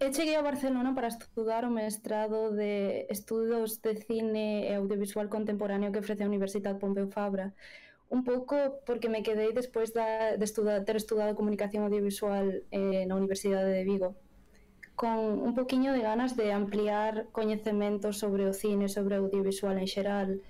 Eu 0.00 0.10
cheguei 0.14 0.34
a 0.36 0.48
Barcelona 0.50 0.94
para 0.94 1.08
estudar 1.08 1.62
o 1.66 1.70
mestrado 1.70 2.56
de 2.56 3.04
Estudos 3.10 3.82
de 3.84 3.92
Cine 4.06 4.64
e 4.64 4.72
Audiovisual 4.74 5.28
Contemporáneo 5.28 5.92
que 5.92 6.00
ofrece 6.00 6.24
a 6.24 6.30
Universidade 6.32 6.80
Pompeu 6.80 7.06
Fabra, 7.16 7.52
un 8.08 8.24
pouco 8.24 8.56
porque 8.86 9.12
me 9.12 9.20
quedei 9.26 9.52
despois 9.52 9.92
da, 9.92 10.40
de 10.40 10.44
estudar, 10.50 10.78
ter 10.88 10.96
estudado 10.96 11.36
Comunicación 11.36 11.84
Audiovisual 11.84 12.46
eh, 12.72 13.04
na 13.04 13.14
Universidade 13.20 13.76
de 13.76 13.84
Vigo. 13.84 14.16
Con 14.96 15.16
un 15.48 15.52
poquinho 15.52 15.92
de 15.92 16.00
ganas 16.00 16.32
de 16.32 16.48
ampliar 16.60 17.28
coñecementos 17.36 18.16
sobre 18.16 18.48
o 18.48 18.56
cine, 18.56 18.88
sobre 18.88 19.20
o 19.20 19.28
audiovisual 19.28 19.76
en 19.76 19.88
xeral, 19.94 20.40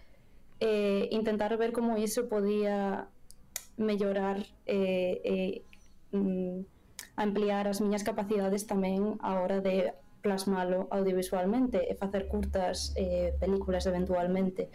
eh, 0.63 1.11
intentar 1.11 1.51
ver 1.59 1.75
como 1.75 1.99
iso 1.99 2.31
podía 2.31 3.11
mellorar 3.77 4.47
eh, 4.67 5.19
eh, 5.27 5.55
mm, 6.15 6.80
ampliar 7.21 7.69
as 7.69 7.85
miñas 7.85 8.01
capacidades 8.01 8.65
tamén 8.65 9.21
a 9.21 9.37
hora 9.45 9.61
de 9.61 9.93
plasmalo 10.25 10.89
audiovisualmente 10.89 11.85
e 11.85 11.93
facer 11.97 12.29
curtas 12.33 12.97
eh, 12.97 13.37
películas 13.37 13.85
eventualmente. 13.85 14.73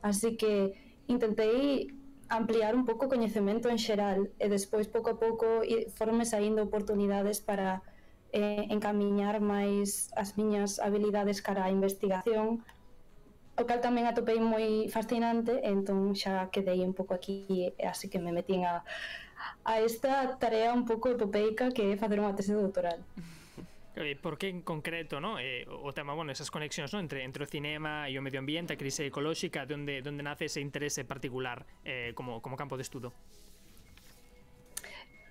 Así 0.00 0.36
que 0.40 0.72
intentei 1.08 1.92
ampliar 2.32 2.72
un 2.72 2.88
pouco 2.88 3.06
o 3.06 3.12
coñecemento 3.12 3.68
en 3.68 3.76
xeral 3.76 4.32
e 4.40 4.46
despois 4.48 4.88
pouco 4.88 5.12
a 5.12 5.20
pouco 5.20 5.60
forme 5.92 6.24
saindo 6.24 6.64
oportunidades 6.64 7.44
para 7.44 7.84
eh, 8.32 8.64
encamiñar 8.72 9.44
máis 9.44 10.08
as 10.16 10.40
miñas 10.40 10.80
habilidades 10.80 11.44
cara 11.44 11.68
á 11.68 11.70
investigación 11.70 12.64
o 13.60 13.62
cal 13.68 13.84
tamén 13.84 14.08
atopei 14.08 14.40
moi 14.40 14.88
fascinante 14.88 15.60
entón 15.60 16.16
xa 16.16 16.48
quedei 16.48 16.80
un 16.80 16.96
pouco 16.96 17.12
aquí 17.12 17.68
así 17.84 18.08
que 18.08 18.16
me 18.16 18.32
metín 18.32 18.64
a, 18.64 18.80
a 19.64 19.80
esta 19.80 20.38
tarea 20.38 20.72
un 20.72 20.84
pouco 20.84 21.14
topeica 21.16 21.70
que 21.70 21.92
é 21.92 21.96
facer 21.96 22.18
unha 22.18 22.34
tese 22.34 22.54
doutoral. 22.54 23.00
Porque 24.24 24.48
en 24.48 24.64
concreto, 24.64 25.20
¿no? 25.20 25.36
eh, 25.36 25.68
o 25.68 25.92
tema, 25.92 26.16
bueno, 26.16 26.32
esas 26.32 26.50
conexións 26.50 26.96
¿no? 26.96 27.00
entre, 27.00 27.28
entre 27.28 27.44
o 27.44 27.46
cinema 27.46 28.08
e 28.08 28.16
o 28.16 28.24
medio 28.24 28.40
ambiente, 28.40 28.72
a 28.72 28.80
crise 28.80 29.04
ecolóxica, 29.04 29.68
de 29.68 29.76
onde, 29.76 30.00
de 30.00 30.08
onde 30.08 30.24
nace 30.24 30.48
ese 30.48 30.64
interese 30.64 31.04
particular 31.04 31.68
eh, 31.84 32.16
como, 32.16 32.40
como 32.40 32.56
campo 32.56 32.80
de 32.80 32.88
estudo? 32.88 33.12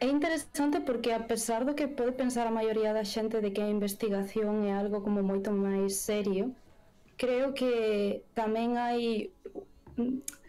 É 0.02 0.06
interesante 0.10 0.82
porque 0.82 1.14
a 1.14 1.26
pesar 1.26 1.66
do 1.66 1.74
que 1.74 1.90
pode 1.90 2.14
pensar 2.14 2.46
a 2.46 2.54
maioría 2.54 2.94
da 2.94 3.06
xente 3.06 3.42
de 3.42 3.54
que 3.54 3.62
a 3.62 3.70
investigación 3.70 4.66
é 4.66 4.74
algo 4.74 5.02
como 5.02 5.22
moito 5.22 5.50
máis 5.54 5.98
serio, 5.98 6.54
creo 7.18 7.54
que 7.54 8.26
tamén 8.34 8.82
hai 8.82 9.30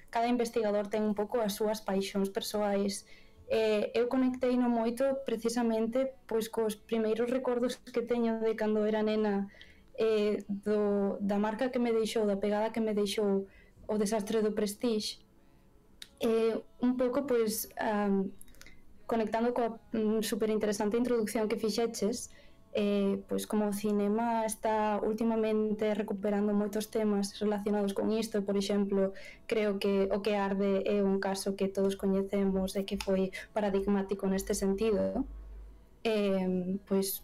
cada 0.08 0.28
investigador 0.28 0.88
ten 0.88 1.04
un 1.04 1.12
pouco 1.12 1.40
as 1.40 1.52
súas 1.56 1.84
paixóns 1.84 2.32
persoais 2.32 3.04
eh, 3.48 3.90
eu 3.94 4.08
conectei 4.08 4.56
no 4.56 4.68
moito 4.68 5.04
precisamente 5.24 5.98
pois 6.26 6.48
cos 6.48 6.74
primeiros 6.74 7.30
recordos 7.30 7.76
que 7.76 8.02
teño 8.02 8.40
de 8.40 8.54
cando 8.54 8.84
era 8.84 9.02
nena 9.02 9.48
eh, 9.94 10.44
do, 10.48 11.18
da 11.20 11.38
marca 11.38 11.70
que 11.70 11.78
me 11.78 11.92
deixou, 11.92 12.26
da 12.26 12.36
pegada 12.36 12.72
que 12.72 12.80
me 12.80 12.94
deixou 12.94 13.46
o 13.86 13.98
desastre 13.98 14.40
do 14.40 14.52
Prestige. 14.52 15.20
Eh, 16.20 16.54
un 16.80 16.96
pouco 16.96 17.26
pois 17.26 17.68
um, 17.76 18.30
conectando 19.06 19.52
coa 19.52 19.80
mm, 19.92 20.18
um, 20.18 20.22
super 20.22 20.48
interesante 20.48 20.96
introducción 20.96 21.48
que 21.48 21.56
fixeches 21.56 22.30
eh, 22.72 23.20
pois 23.28 23.46
como 23.46 23.68
o 23.68 23.76
cinema 23.76 24.44
está 24.48 24.96
últimamente 25.04 25.92
recuperando 25.92 26.56
moitos 26.56 26.88
temas 26.88 27.36
relacionados 27.36 27.92
con 27.92 28.08
isto, 28.12 28.40
por 28.48 28.56
exemplo, 28.56 29.12
creo 29.46 29.76
que 29.76 30.08
o 30.08 30.24
que 30.24 30.36
arde 30.36 30.80
é 30.88 31.04
un 31.04 31.20
caso 31.20 31.52
que 31.52 31.68
todos 31.68 32.00
coñecemos 32.00 32.72
e 32.80 32.88
que 32.88 32.96
foi 32.96 33.28
paradigmático 33.52 34.24
neste 34.24 34.56
sentido. 34.56 35.28
Eh, 36.02 36.80
pois 36.88 37.20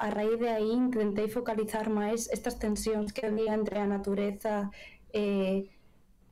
a 0.00 0.08
raíz 0.10 0.40
de 0.40 0.48
aí 0.48 0.72
intentei 0.72 1.28
focalizar 1.28 1.86
máis 1.92 2.26
estas 2.32 2.56
tensións 2.56 3.12
que 3.12 3.28
había 3.28 3.52
entre 3.54 3.78
a 3.78 3.86
natureza 3.86 4.72
e 5.12 5.68
eh, 5.68 5.78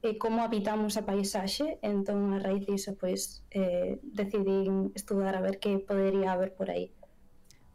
e 0.06 0.18
como 0.22 0.38
habitamos 0.44 0.94
a 1.00 1.02
paisaxe, 1.02 1.82
entón 1.82 2.30
a 2.36 2.38
raíz 2.38 2.64
disso 2.68 2.94
pois 3.00 3.42
eh 3.50 3.98
decidí 4.02 4.70
estudar 4.94 5.34
a 5.36 5.44
ver 5.46 5.58
que 5.58 5.82
podería 5.82 6.32
haber 6.32 6.54
por 6.54 6.70
aí. 6.70 6.92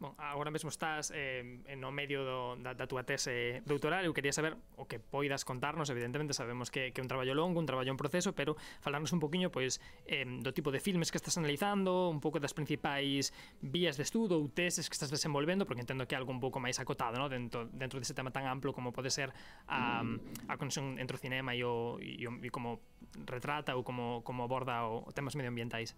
Bon, 0.02 0.18
agora 0.18 0.50
mesmo 0.50 0.66
estás 0.66 1.14
eh, 1.14 1.62
no 1.78 1.94
medio 1.94 2.26
do, 2.26 2.58
da, 2.58 2.74
da 2.74 2.90
túa 2.90 3.06
tese 3.06 3.62
doutoral. 3.62 4.02
Eu 4.02 4.10
quería 4.10 4.34
saber 4.34 4.58
o 4.74 4.90
que 4.90 4.98
poidas 4.98 5.46
contarnos. 5.46 5.86
Evidentemente 5.94 6.34
sabemos 6.34 6.74
que 6.74 6.90
é 6.90 6.98
un 6.98 7.06
traballo 7.06 7.38
longo, 7.38 7.62
un 7.62 7.70
traballo 7.70 7.94
en 7.94 7.94
proceso 7.94 8.34
Pero 8.34 8.58
falarnos 8.82 9.14
un 9.14 9.22
poquinho 9.22 9.54
pois, 9.54 9.78
eh, 10.10 10.26
do 10.26 10.50
tipo 10.50 10.74
de 10.74 10.82
filmes 10.82 11.14
que 11.14 11.22
estás 11.22 11.38
analizando 11.38 12.10
Un 12.10 12.18
pouco 12.18 12.42
das 12.42 12.50
principais 12.50 13.30
vías 13.62 13.94
de 13.94 14.02
estudo 14.02 14.42
ou 14.42 14.50
teses 14.50 14.90
que 14.90 14.98
estás 14.98 15.14
desenvolvendo 15.14 15.70
Porque 15.70 15.86
entendo 15.86 16.02
que 16.10 16.18
é 16.18 16.18
algo 16.18 16.34
un 16.34 16.42
pouco 16.42 16.58
máis 16.58 16.82
acotado 16.82 17.22
no? 17.22 17.30
dentro, 17.30 17.70
dentro 17.70 18.02
dese 18.02 18.10
tema 18.10 18.34
tan 18.34 18.50
amplo 18.50 18.74
como 18.74 18.90
pode 18.90 19.06
ser 19.14 19.30
a, 19.70 20.02
a 20.50 20.54
conexión 20.58 20.98
entre 20.98 21.14
o 21.14 21.20
cinema 21.22 21.54
e, 21.54 21.62
o, 21.62 22.02
e, 22.02 22.26
o, 22.26 22.42
e 22.42 22.50
como 22.50 22.82
retrata 23.22 23.78
ou 23.78 23.86
como, 23.86 24.26
como 24.26 24.42
aborda 24.42 24.82
o 24.82 25.14
temas 25.14 25.38
medioambientais. 25.38 25.94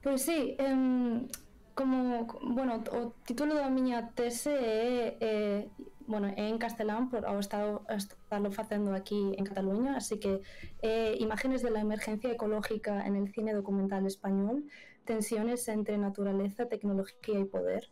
Pois 0.00 0.24
sí, 0.24 0.56
eh, 0.56 1.28
como, 1.78 2.26
bueno, 2.42 2.82
o 2.90 3.14
título 3.22 3.54
da 3.54 3.70
miña 3.70 4.10
tese 4.18 4.50
é, 4.50 5.14
é 5.22 5.34
bueno, 6.10 6.26
é 6.34 6.50
en 6.50 6.58
castelán 6.58 7.06
por 7.06 7.22
ao 7.22 7.38
estado 7.38 7.86
estarlo 7.86 8.50
facendo 8.50 8.90
aquí 8.98 9.20
en 9.38 9.44
Cataluña, 9.46 9.94
así 9.94 10.18
que 10.18 10.42
é 10.82 11.14
Imágenes 11.26 11.62
de 11.62 11.70
la 11.70 11.78
emergencia 11.86 12.34
ecológica 12.34 13.06
en 13.06 13.14
el 13.14 13.30
cine 13.30 13.54
documental 13.54 14.02
español, 14.10 14.66
tensiones 15.06 15.68
entre 15.68 15.94
naturaleza, 15.98 16.66
tecnología 16.66 17.38
e 17.38 17.46
poder. 17.46 17.82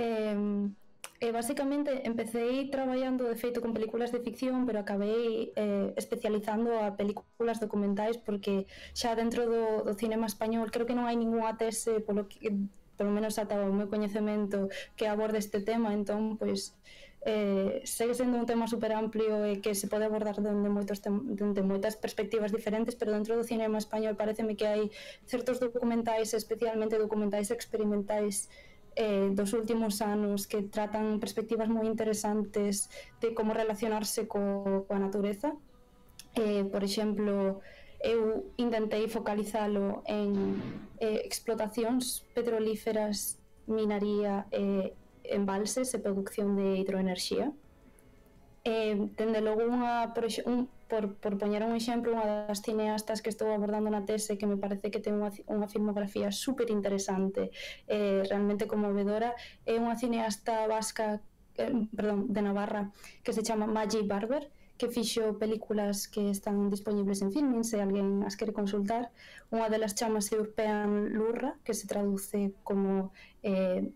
Eh, 0.00 0.72
E 1.20 1.32
basicamente 1.32 2.06
empecé 2.06 2.68
traballando 2.70 3.24
de 3.24 3.36
feito 3.36 3.62
con 3.62 3.72
películas 3.72 4.12
de 4.12 4.20
ficción, 4.20 4.66
pero 4.66 4.80
acabei 4.80 5.52
eh, 5.56 5.94
especializando 5.96 6.76
a 6.84 6.96
películas 7.00 7.60
documentais 7.64 8.18
porque 8.18 8.66
xa 8.92 9.16
dentro 9.16 9.48
do, 9.48 9.64
do 9.86 9.92
cinema 9.94 10.26
español 10.26 10.68
creo 10.68 10.84
que 10.84 10.92
non 10.92 11.08
hai 11.08 11.16
ninguna 11.16 11.56
tese 11.56 12.04
polo 12.04 12.28
que 12.28 12.52
polo 12.96 13.10
menos 13.10 13.36
ata 13.38 13.58
o 13.60 13.74
meu 13.74 13.90
coñecemento 13.90 14.70
que 14.96 15.06
aborde 15.06 15.38
este 15.38 15.60
tema, 15.60 15.92
entón, 15.94 16.38
pois, 16.40 16.74
eh, 17.24 17.80
segue 17.84 18.14
sendo 18.14 18.38
un 18.38 18.46
tema 18.46 18.68
super 18.68 18.92
amplio 18.92 19.48
e 19.48 19.64
que 19.64 19.72
se 19.72 19.88
pode 19.88 20.04
abordar 20.04 20.36
dende, 20.44 20.68
moitos 20.68 21.00
dende 21.00 21.64
moitas 21.64 21.96
perspectivas 21.96 22.52
diferentes, 22.52 22.94
pero 22.94 23.16
dentro 23.16 23.32
do 23.32 23.44
cinema 23.48 23.80
español 23.80 24.12
pareceme 24.12 24.56
que 24.60 24.68
hai 24.68 24.82
certos 25.24 25.56
documentais, 25.56 26.36
especialmente 26.36 27.00
documentais 27.00 27.48
experimentais 27.48 28.52
eh, 28.96 29.32
dos 29.32 29.56
últimos 29.56 30.04
anos 30.04 30.46
que 30.46 30.62
tratan 30.68 31.18
perspectivas 31.18 31.72
moi 31.72 31.88
interesantes 31.88 32.92
de 33.24 33.32
como 33.32 33.56
relacionarse 33.56 34.28
co, 34.28 34.84
coa 34.84 35.00
natureza. 35.00 35.56
Eh, 36.36 36.68
por 36.68 36.84
exemplo, 36.84 37.64
eu 38.04 38.52
intentei 38.60 39.08
focalizalo 39.08 40.04
en 40.04 40.60
eh, 41.00 41.24
explotacións 41.24 42.20
petrolíferas, 42.36 43.40
minaría 43.64 44.44
e 44.52 44.92
eh, 44.92 45.32
embalses 45.32 45.96
e 45.96 45.98
producción 46.04 46.52
de 46.52 46.84
hidroenerxía. 46.84 47.48
Eh, 48.64 49.08
tende 49.16 49.40
logo 49.40 49.64
unha, 49.64 50.12
por, 50.12 50.28
un, 50.44 50.68
por, 50.84 51.16
por 51.16 51.40
poñer 51.40 51.64
un 51.64 51.72
exemplo, 51.72 52.12
unha 52.12 52.48
das 52.48 52.60
cineastas 52.60 53.24
que 53.24 53.32
estou 53.32 53.48
abordando 53.48 53.88
na 53.88 54.04
tese 54.04 54.36
que 54.36 54.44
me 54.44 54.60
parece 54.60 54.92
que 54.92 55.00
ten 55.00 55.16
unha, 55.16 55.32
unha 55.48 55.68
filmografía 55.68 56.28
super 56.28 56.68
interesante, 56.68 57.56
eh, 57.88 58.20
realmente 58.28 58.68
conmovedora, 58.68 59.32
é 59.64 59.80
unha 59.80 59.96
cineasta 59.96 60.68
vasca 60.68 61.24
eh, 61.56 61.72
perdón, 61.96 62.28
de 62.28 62.40
Navarra 62.44 62.92
que 63.24 63.32
se 63.32 63.40
chama 63.40 63.64
Maggi 63.64 64.04
Barber 64.04 64.52
que 64.78 64.88
fixo 64.88 65.38
películas 65.38 66.08
que 66.08 66.30
están 66.30 66.70
disponibles 66.70 67.22
en 67.22 67.30
Filmin, 67.30 67.62
se 67.62 67.80
alguén 67.80 68.26
as 68.26 68.34
quere 68.34 68.52
consultar. 68.52 69.10
Unha 69.54 69.70
delas 69.70 69.94
chamase 69.94 70.34
European 70.34 71.14
Lurra, 71.14 71.54
que 71.62 71.74
se 71.74 71.86
traduce 71.86 72.52
como 72.66 73.14
eh, 73.46 73.90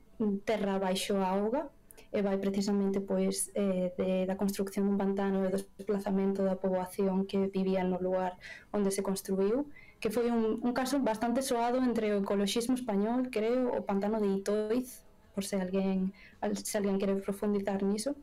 terra 0.47 0.79
baixo 0.79 1.19
a 1.19 1.35
auga, 1.35 1.67
e 2.09 2.25
vai 2.25 2.41
precisamente 2.41 3.05
pois 3.05 3.53
eh, 3.53 3.93
de, 3.99 4.25
da 4.25 4.41
construcción 4.41 4.88
dun 4.88 4.97
pantano 4.97 5.45
e 5.45 5.53
do 5.53 5.61
desplazamento 5.61 6.41
da 6.41 6.57
poboación 6.57 7.29
que 7.29 7.53
vivía 7.53 7.85
no 7.85 8.01
lugar 8.01 8.41
onde 8.73 8.88
se 8.88 9.05
construiu 9.05 9.69
que 10.01 10.11
foi 10.11 10.31
un, 10.31 10.62
un 10.62 10.73
caso 10.73 11.03
bastante 11.03 11.43
soado 11.43 11.83
entre 11.83 12.14
o 12.14 12.23
ecoloxismo 12.23 12.79
español, 12.79 13.29
creo, 13.35 13.75
o 13.75 13.83
pantano 13.83 14.23
de 14.23 14.31
Itoiz, 14.31 15.03
por 15.35 15.43
se 15.43 15.59
alguén, 15.59 16.14
se 16.55 16.79
alguén 16.79 16.99
quere 17.03 17.19
profundizar 17.19 17.83
niso. 17.83 18.14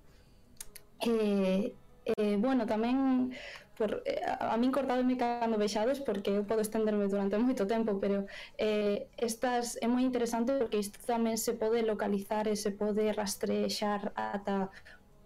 E, 1.03 1.75
Eh, 2.05 2.37
bueno, 2.37 2.69
tamén 2.69 3.33
por, 3.75 4.05
eh, 4.05 4.21
a 4.23 4.55
min 4.61 4.71
cortadome 4.71 5.17
cando 5.17 5.57
vexades 5.57 5.99
porque 5.99 6.31
eu 6.37 6.45
podo 6.45 6.61
estenderme 6.61 7.09
durante 7.09 7.35
moito 7.41 7.65
tempo, 7.65 7.97
pero 7.97 8.29
eh, 8.61 9.09
estas 9.17 9.75
é 9.81 9.87
moi 9.89 10.05
interesante 10.05 10.53
porque 10.53 10.77
isto 10.77 11.01
tamén 11.03 11.35
se 11.41 11.57
pode 11.57 11.81
localizar 11.81 12.45
e 12.45 12.55
se 12.55 12.71
pode 12.71 13.09
rastrexar 13.11 14.13
ata 14.15 14.69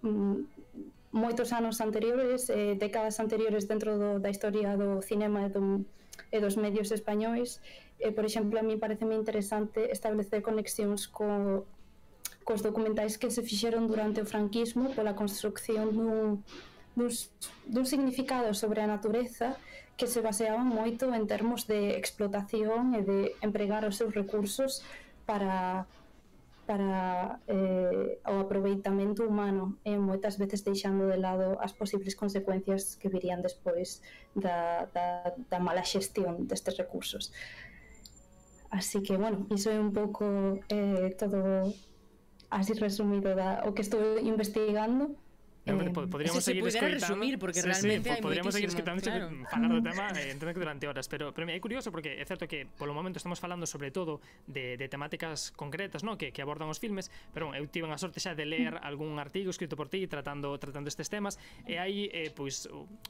mm, 0.02 0.40
moitos 1.12 1.52
anos 1.52 1.82
anteriores, 1.82 2.50
eh, 2.50 2.80
décadas 2.80 3.20
anteriores 3.20 3.68
dentro 3.68 3.98
do, 3.98 4.10
da 4.24 4.30
historia 4.30 4.78
do 4.78 5.02
cinema 5.02 5.46
e, 5.46 5.50
do, 5.50 5.86
e 6.32 6.38
dos 6.40 6.56
medios 6.56 6.90
españois. 6.96 7.62
Eh, 8.00 8.16
por 8.16 8.26
exemplo, 8.26 8.56
a 8.60 8.64
mí 8.64 8.78
parece 8.78 9.04
moi 9.06 9.18
interesante 9.18 9.92
establecer 9.92 10.40
conexións 10.40 11.12
co, 11.12 11.68
cos 12.50 12.66
documentais 12.66 13.22
que 13.22 13.30
se 13.30 13.46
fixeron 13.46 13.86
durante 13.86 14.26
o 14.26 14.26
franquismo 14.26 14.90
pola 14.98 15.14
construcción 15.14 15.94
dun, 15.94 16.42
duns, 16.98 17.30
dun 17.70 17.86
significado 17.86 18.58
sobre 18.58 18.82
a 18.82 18.90
natureza 18.90 19.54
que 19.94 20.10
se 20.10 20.26
baseaban 20.26 20.66
moito 20.66 21.14
en 21.14 21.30
termos 21.30 21.70
de 21.70 21.94
explotación 22.02 22.98
e 22.98 23.06
de 23.06 23.20
empregar 23.46 23.86
os 23.86 24.02
seus 24.02 24.18
recursos 24.18 24.82
para 25.30 25.86
para 26.66 27.38
eh, 27.46 28.18
o 28.26 28.42
aproveitamento 28.46 29.30
humano 29.30 29.78
e 29.86 29.94
moitas 30.02 30.42
veces 30.42 30.66
deixando 30.66 31.06
de 31.06 31.22
lado 31.22 31.54
as 31.62 31.78
posibles 31.78 32.18
consecuencias 32.18 32.98
que 32.98 33.14
virían 33.14 33.46
despois 33.46 34.02
da, 34.34 34.90
da, 34.90 35.38
da 35.38 35.60
mala 35.62 35.86
xestión 35.86 36.50
destes 36.50 36.82
recursos. 36.82 37.30
Así 38.70 39.02
que, 39.02 39.18
bueno, 39.18 39.50
iso 39.50 39.74
é 39.74 39.82
un 39.82 39.90
pouco 39.94 40.62
eh, 40.70 41.10
todo 41.18 41.74
así 42.50 42.74
resumido 42.74 43.36
da, 43.36 43.64
o 43.66 43.74
que 43.74 43.82
estou 43.82 44.20
investigando. 44.20 45.16
Eh, 45.66 45.72
hombre, 45.72 45.92
podríamos 45.92 46.44
se 46.44 46.54
seguir 46.54 46.72
se 46.72 46.80
resumir 46.80 47.38
porque 47.38 47.62
sí, 47.62 47.68
realmente 47.68 48.10
sí, 48.10 48.16
hay 48.16 48.22
podríamos 48.22 48.54
seguir 48.54 48.70
escritando 48.70 49.04
claro. 49.04 49.30
falar 49.52 49.70
do 49.70 49.84
tema 49.84 50.08
eh, 50.18 50.32
entendo 50.32 50.54
que 50.54 50.60
durante 50.60 50.88
horas, 50.88 51.08
pero 51.12 51.34
pero 51.36 51.46
é 51.52 51.60
curioso 51.60 51.92
porque 51.92 52.16
é 52.18 52.26
certo 52.26 52.48
que 52.48 52.66
polo 52.66 52.96
momento 52.96 53.20
estamos 53.20 53.38
falando 53.44 53.68
sobre 53.68 53.92
todo 53.92 54.24
de, 54.48 54.80
de 54.80 54.88
temáticas 54.88 55.52
concretas, 55.52 56.02
no, 56.02 56.18
que, 56.18 56.32
que 56.32 56.42
abordan 56.42 56.72
os 56.72 56.80
filmes, 56.80 57.12
pero 57.36 57.52
bueno, 57.52 57.60
eu 57.60 57.68
tive 57.68 57.86
a 57.92 58.00
sorte 58.00 58.24
xa 58.24 58.34
de 58.34 58.48
ler 58.48 58.80
mm. 58.80 58.88
algún 58.88 59.20
artigo 59.20 59.52
escrito 59.52 59.76
por 59.76 59.92
ti 59.92 60.08
tratando 60.08 60.56
tratando 60.58 60.88
estes 60.88 61.12
temas. 61.12 61.38
E 61.68 61.78
hai 61.78 62.08
eh, 62.10 62.32
pois 62.32 62.66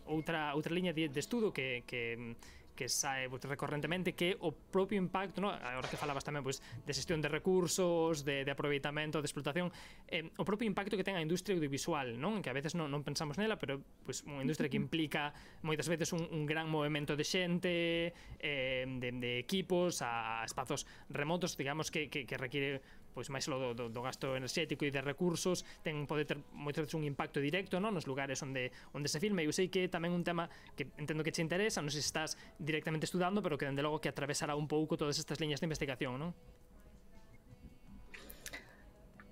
outra 0.09 0.57
outra 0.57 0.73
liña 0.73 0.91
de, 0.91 1.07
de 1.07 1.21
estudo 1.21 1.53
que 1.53 1.85
que 1.85 2.35
que 2.79 2.87
sae 2.87 3.27
pues, 3.27 3.43
recorrentemente 3.43 4.15
que 4.15 4.39
o 4.39 4.55
propio 4.55 4.95
impacto, 4.95 5.43
no? 5.43 5.51
agora 5.51 5.91
que 5.91 5.99
falabas 5.99 6.23
tamén 6.23 6.39
pues, 6.39 6.63
de 6.87 6.95
xestión 6.95 7.19
de 7.19 7.27
recursos, 7.27 8.23
de, 8.23 8.47
de 8.47 8.51
aproveitamento, 8.55 9.19
de 9.19 9.27
explotación, 9.27 9.67
eh, 10.07 10.31
o 10.39 10.47
propio 10.47 10.63
impacto 10.63 10.95
que 10.95 11.03
ten 11.03 11.19
a 11.19 11.23
industria 11.23 11.59
audiovisual, 11.59 12.15
non? 12.15 12.39
que 12.39 12.47
a 12.47 12.55
veces 12.55 12.79
non, 12.79 12.87
non 12.87 13.03
pensamos 13.03 13.35
nela, 13.35 13.59
pero 13.59 13.83
pues, 14.07 14.23
unha 14.23 14.39
industria 14.39 14.71
que 14.71 14.79
implica 14.85 15.35
moitas 15.59 15.91
veces 15.91 16.15
un, 16.15 16.23
un 16.31 16.47
gran 16.47 16.71
movimento 16.71 17.19
de 17.19 17.27
xente, 17.27 18.15
eh, 18.39 18.87
de, 18.87 19.09
de 19.11 19.31
equipos, 19.43 19.99
a, 19.99 20.39
a 20.39 20.47
espazos 20.47 20.87
remotos, 21.11 21.59
digamos 21.59 21.91
que, 21.91 22.07
que, 22.07 22.23
que 22.23 22.39
require 22.39 22.79
pois 23.13 23.29
máis 23.29 23.45
do, 23.45 23.73
do, 23.73 23.89
do 23.89 24.01
gasto 24.01 24.35
enerxético 24.35 24.85
e 24.85 24.91
de 24.91 25.01
recursos 25.01 25.65
ten 25.83 26.05
pode 26.05 26.25
ter 26.25 26.37
moitas 26.53 26.85
veces 26.85 26.95
un 26.95 27.05
impacto 27.05 27.41
directo 27.41 27.81
non 27.81 27.93
nos 27.93 28.05
lugares 28.05 28.39
onde 28.45 28.71
onde 28.93 29.07
se 29.09 29.19
filma 29.19 29.41
e 29.41 29.49
eu 29.49 29.53
sei 29.53 29.67
que 29.67 29.89
tamén 29.89 30.13
un 30.13 30.23
tema 30.23 30.47
que 30.77 30.89
entendo 30.97 31.25
que 31.25 31.33
che 31.33 31.41
interesa 31.43 31.81
non 31.81 31.91
sei 31.91 32.01
se 32.01 32.09
estás 32.11 32.37
directamente 32.59 33.09
estudando 33.09 33.41
pero 33.41 33.57
que 33.57 33.65
dende 33.65 33.81
logo 33.81 33.99
que 34.01 34.09
atravesará 34.09 34.53
un 34.53 34.69
pouco 34.69 34.95
todas 34.95 35.17
estas 35.17 35.39
liñas 35.41 35.59
de 35.59 35.65
investigación 35.67 36.17
non? 36.19 36.31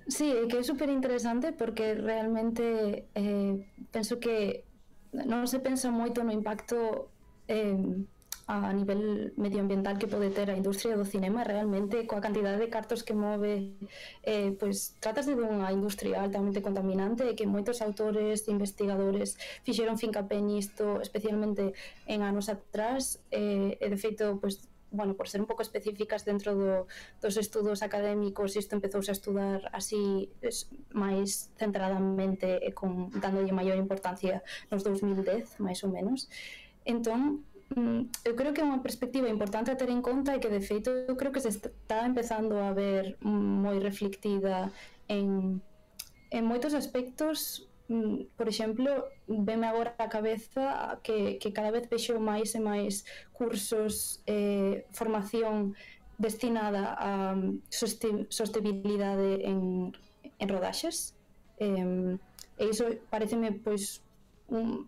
Sí, 0.07 0.31
que 0.47 0.59
é 0.59 0.63
super 0.63 0.87
interesante 0.87 1.51
porque 1.51 1.93
realmente 1.93 3.07
eh, 3.11 3.67
penso 3.91 4.23
que 4.23 4.63
non 5.11 5.51
se 5.51 5.59
pensa 5.59 5.91
moito 5.91 6.23
no 6.23 6.31
impacto 6.31 7.11
eh, 7.51 7.75
a 8.47 8.71
nivel 8.71 9.33
medioambiental 9.35 9.99
que 9.99 10.07
pode 10.07 10.31
ter 10.31 10.47
a 10.49 10.55
industria 10.55 10.95
do 10.95 11.03
cinema 11.03 11.43
realmente 11.43 12.07
coa 12.07 12.23
cantidade 12.23 12.63
de 12.63 12.71
cartos 12.71 13.03
que 13.03 13.11
move 13.11 13.75
eh, 14.23 14.55
pois 14.55 14.95
de 15.03 15.35
dunha 15.35 15.67
industria 15.75 16.23
altamente 16.23 16.63
contaminante 16.63 17.27
e 17.27 17.35
que 17.35 17.43
moitos 17.43 17.83
autores 17.83 18.47
e 18.47 18.55
investigadores 18.55 19.35
fixeron 19.67 19.99
fincapé 19.99 20.39
nisto 20.39 21.03
especialmente 21.03 21.75
en 22.07 22.23
anos 22.23 22.47
atrás 22.47 23.19
eh, 23.35 23.75
e 23.83 23.85
de 23.91 23.97
feito 23.99 24.39
pois, 24.39 24.63
bueno, 24.91 25.19
por 25.19 25.27
ser 25.27 25.43
un 25.43 25.47
pouco 25.51 25.61
específicas 25.61 26.23
dentro 26.23 26.55
do, 26.55 26.87
dos 27.19 27.35
estudos 27.35 27.83
académicos, 27.83 28.55
isto 28.55 28.79
empezouse 28.79 29.11
a 29.11 29.17
estudar 29.19 29.67
así 29.75 30.31
es, 30.39 30.71
máis 30.95 31.51
centradamente 31.59 32.63
e 32.63 32.71
con 32.71 33.11
dándolle 33.11 33.51
maior 33.51 33.75
importancia 33.75 34.39
nos 34.71 34.87
2010, 34.87 35.59
máis 35.59 35.83
ou 35.83 35.91
menos. 35.91 36.31
Entón, 36.87 37.43
Mm, 37.75 38.07
eu 38.23 38.35
creo 38.35 38.53
que 38.53 38.61
é 38.61 38.67
unha 38.67 38.79
perspectiva 38.79 39.27
importante 39.27 39.67
a 39.67 39.75
ter 39.75 39.91
en 39.91 39.99
conta 39.99 40.31
e 40.31 40.39
que 40.39 40.47
de 40.47 40.63
feito 40.63 40.87
eu 40.87 41.19
creo 41.19 41.35
que 41.35 41.43
se 41.43 41.51
está 41.51 42.07
empezando 42.07 42.55
a 42.63 42.71
ver 42.71 43.19
moi 43.19 43.75
reflectida 43.83 44.71
en, 45.11 45.59
en 46.31 46.43
moitos 46.47 46.71
aspectos. 46.71 47.67
Mm, 47.91 48.31
por 48.39 48.47
exemplo, 48.47 48.87
veme 49.27 49.67
agora 49.67 49.95
a 49.99 50.07
cabeza 50.07 50.99
que, 51.03 51.35
que 51.43 51.51
cada 51.51 51.71
vez 51.71 51.91
vexo 51.91 52.15
máis 52.23 52.55
e 52.55 52.61
máis 52.63 53.03
cursos 53.35 54.23
eh, 54.23 54.87
formación 54.95 55.75
destinada 56.17 56.95
a 56.95 57.35
sostenibilidade 57.69 59.43
en, 59.43 59.91
en 60.39 60.47
rodaxes. 60.47 61.19
Eh, 61.59 62.15
e 62.57 62.63
iso 62.71 62.89
pareceme 63.11 63.51
pois 63.53 64.01
un, 64.47 64.87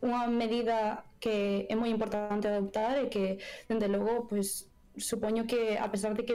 unha 0.00 0.30
medida 0.30 1.04
que 1.22 1.70
é 1.70 1.74
moi 1.78 1.86
importante 1.86 2.50
adoptar 2.50 2.98
e 2.98 3.06
que, 3.06 3.38
dende 3.70 3.86
logo, 3.86 4.26
pois, 4.26 4.66
supoño 4.98 5.46
que, 5.46 5.78
a 5.78 5.86
pesar 5.86 6.18
de 6.18 6.26
que 6.26 6.34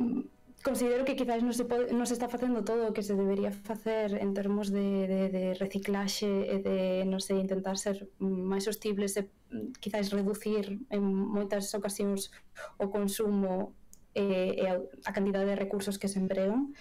mm, 0.00 0.24
considero 0.64 1.04
que 1.04 1.12
quizás 1.12 1.44
non 1.44 1.52
se, 1.52 1.68
pode, 1.68 1.92
non 1.92 2.08
se 2.08 2.16
está 2.16 2.32
facendo 2.32 2.64
todo 2.64 2.88
o 2.88 2.94
que 2.96 3.04
se 3.04 3.12
debería 3.12 3.52
facer 3.52 4.16
en 4.16 4.32
termos 4.32 4.72
de, 4.72 5.04
de, 5.04 5.22
de 5.28 5.44
reciclaxe 5.60 6.30
e 6.48 6.56
de, 6.64 6.78
non 7.04 7.20
sei, 7.20 7.36
intentar 7.36 7.76
ser 7.76 8.08
máis 8.16 8.64
hostibles 8.64 9.20
e 9.20 9.28
eh, 9.28 9.68
quizás 9.76 10.08
reducir 10.08 10.80
en 10.88 11.02
moitas 11.04 11.68
ocasións 11.76 12.32
o 12.80 12.88
consumo 12.88 13.76
e, 14.16 14.56
e 14.56 14.64
a, 14.72 14.80
a 14.80 15.10
cantidad 15.12 15.44
de 15.44 15.52
recursos 15.52 16.00
que 16.00 16.08
se 16.08 16.16
empregan 16.16 16.72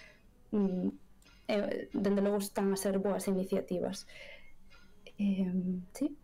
mm, 0.55 0.87
e, 1.51 1.55
dende 1.91 2.23
logo 2.23 2.39
están 2.39 2.71
a 2.71 2.79
ser 2.79 3.03
boas 3.03 3.27
iniciativas. 3.27 4.07
Eh, 5.19 5.51
sí. 5.91 6.20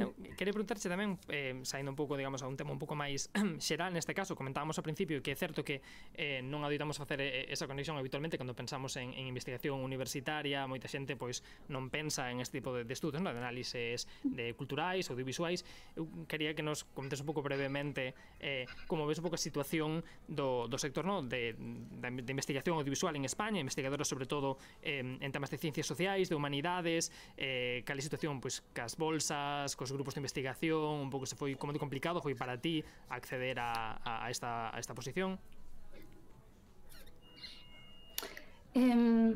Eu 0.00 0.16
quería 0.40 0.56
preguntarche 0.56 0.88
tamén, 0.88 1.20
eh, 1.28 1.52
saindo 1.68 1.92
un 1.92 1.98
pouco, 1.98 2.16
digamos, 2.16 2.40
a 2.40 2.48
un 2.48 2.56
tema 2.56 2.72
un 2.72 2.80
pouco 2.80 2.96
máis 2.96 3.28
xeral 3.60 3.92
neste 3.92 4.16
caso, 4.16 4.32
comentábamos 4.32 4.80
ao 4.80 4.84
principio 4.84 5.20
que 5.20 5.28
é 5.28 5.36
certo 5.36 5.60
que 5.60 5.84
eh, 6.16 6.40
non 6.40 6.64
adoitamos 6.64 6.96
facer 6.96 7.20
eh, 7.20 7.52
esa 7.52 7.68
conexión 7.68 8.00
habitualmente 8.00 8.40
cando 8.40 8.56
pensamos 8.56 8.96
en, 8.96 9.12
en 9.12 9.28
investigación 9.28 9.76
universitaria, 9.84 10.64
moita 10.64 10.88
xente 10.88 11.20
pois 11.20 11.44
non 11.68 11.92
pensa 11.92 12.32
en 12.32 12.40
este 12.40 12.64
tipo 12.64 12.72
de, 12.72 12.88
de 12.88 12.94
estudos, 12.96 13.20
non? 13.20 13.36
de 13.36 13.44
análises 13.44 14.08
de 14.24 14.56
culturais, 14.56 15.04
audiovisuais. 15.12 15.68
Eu 15.92 16.08
quería 16.24 16.56
que 16.56 16.64
nos 16.64 16.88
comentes 16.96 17.20
un 17.20 17.28
pouco 17.28 17.44
brevemente 17.44 18.16
eh, 18.40 18.64
como 18.88 19.04
ves 19.04 19.20
un 19.20 19.28
pouco 19.28 19.36
a 19.36 19.42
situación 19.42 20.00
do, 20.24 20.64
do 20.64 20.80
sector 20.80 21.04
non? 21.04 21.28
De, 21.28 21.52
de, 21.52 22.08
de 22.24 22.30
investigación 22.32 22.80
audiovisual 22.80 23.12
en 23.20 23.28
España, 23.28 23.60
investigadoras 23.60 24.08
sobre 24.08 24.24
todo 24.24 24.56
eh, 24.80 25.04
en 25.04 25.28
temas 25.28 25.52
de 25.52 25.60
ciencias 25.60 25.84
sociais, 25.84 26.32
de 26.32 26.40
humanidades, 26.40 27.12
eh, 27.36 27.84
cal 27.84 28.00
é 28.00 28.00
a 28.00 28.06
situación 28.08 28.40
pois, 28.40 28.64
cas 28.72 28.96
bolsas, 28.96 29.76
cos 29.76 29.89
os 29.90 29.98
grupos 29.98 30.14
de 30.14 30.22
investigación, 30.22 31.02
un 31.02 31.10
pouco 31.10 31.26
se 31.26 31.34
foi 31.34 31.58
como 31.58 31.74
de 31.74 31.82
complicado 31.82 32.22
foi 32.22 32.38
para 32.38 32.54
ti 32.54 32.86
acceder 33.10 33.58
a, 33.58 33.98
a, 34.06 34.30
esta, 34.30 34.70
a 34.70 34.78
esta 34.78 34.94
posición? 34.94 35.42
Um, 38.78 39.34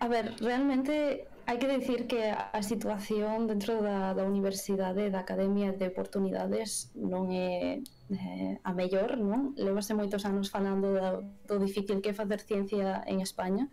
a 0.00 0.08
ver, 0.08 0.32
realmente 0.40 1.28
hai 1.48 1.56
que 1.56 1.68
decir 1.68 2.04
que 2.04 2.28
a 2.28 2.60
situación 2.60 3.48
dentro 3.48 3.80
da, 3.80 4.12
da 4.12 4.24
universidade, 4.24 5.08
da 5.08 5.24
Academia 5.24 5.72
de 5.72 5.88
Oportunidades 5.88 6.92
non 6.92 7.32
é 7.32 7.80
eh, 8.12 8.60
a 8.60 8.76
mellor, 8.76 9.16
non? 9.16 9.56
Levase 9.56 9.96
moitos 9.96 10.28
anos 10.28 10.52
falando 10.52 10.92
do, 10.92 11.24
do 11.48 11.56
difícil 11.56 12.04
que 12.04 12.12
é 12.12 12.14
facer 12.16 12.44
ciencia 12.44 13.00
en 13.08 13.24
España, 13.24 13.64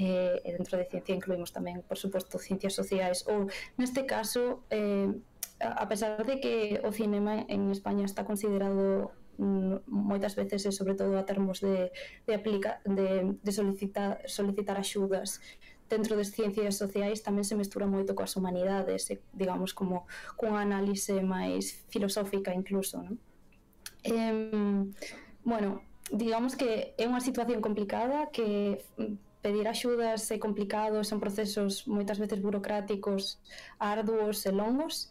eh, 0.00 0.40
e 0.40 0.48
dentro 0.56 0.80
de 0.80 0.88
ciencia 0.88 1.12
incluímos 1.12 1.52
tamén, 1.52 1.84
por 1.84 2.00
suposto, 2.00 2.40
ciencias 2.40 2.72
sociais 2.72 3.28
ou, 3.28 3.52
neste 3.76 4.08
caso, 4.08 4.64
eh, 4.72 5.12
a 5.60 5.84
pesar 5.92 6.24
de 6.24 6.40
que 6.40 6.80
o 6.80 6.88
cinema 6.88 7.44
en 7.44 7.68
España 7.68 8.08
está 8.08 8.24
considerado 8.24 9.12
mm, 9.36 9.84
moitas 9.92 10.32
veces 10.40 10.64
e 10.64 10.72
sobre 10.72 10.96
todo 10.96 11.20
a 11.20 11.28
termos 11.28 11.60
de, 11.60 11.92
de, 12.24 12.32
aplica, 12.32 12.80
de, 12.88 13.36
de 13.36 13.52
solicitar, 13.52 14.24
solicitar 14.24 14.80
axudas 14.80 15.44
dentro 15.90 16.16
das 16.16 16.32
ciencias 16.32 16.80
sociais 16.80 17.20
tamén 17.20 17.44
se 17.44 17.58
mestura 17.58 17.84
moito 17.84 18.16
coas 18.16 18.32
humanidades 18.40 19.12
e, 19.12 19.20
digamos 19.36 19.76
como 19.76 20.08
cunha 20.40 20.64
análise 20.64 21.20
máis 21.20 21.84
filosófica 21.92 22.56
incluso 22.56 23.04
non? 23.04 23.20
Eh, 24.00 24.88
bueno, 25.44 25.84
digamos 26.08 26.56
que 26.56 26.96
é 26.96 27.04
unha 27.04 27.20
situación 27.20 27.60
complicada 27.60 28.32
que 28.32 28.80
pedir 29.42 29.66
axudas 29.68 30.30
é 30.30 30.38
complicado, 30.38 31.02
son 31.04 31.18
procesos 31.20 31.88
moitas 31.88 32.18
veces 32.22 32.38
burocráticos, 32.40 33.40
arduos 33.78 34.44
e 34.46 34.52
longos. 34.52 35.10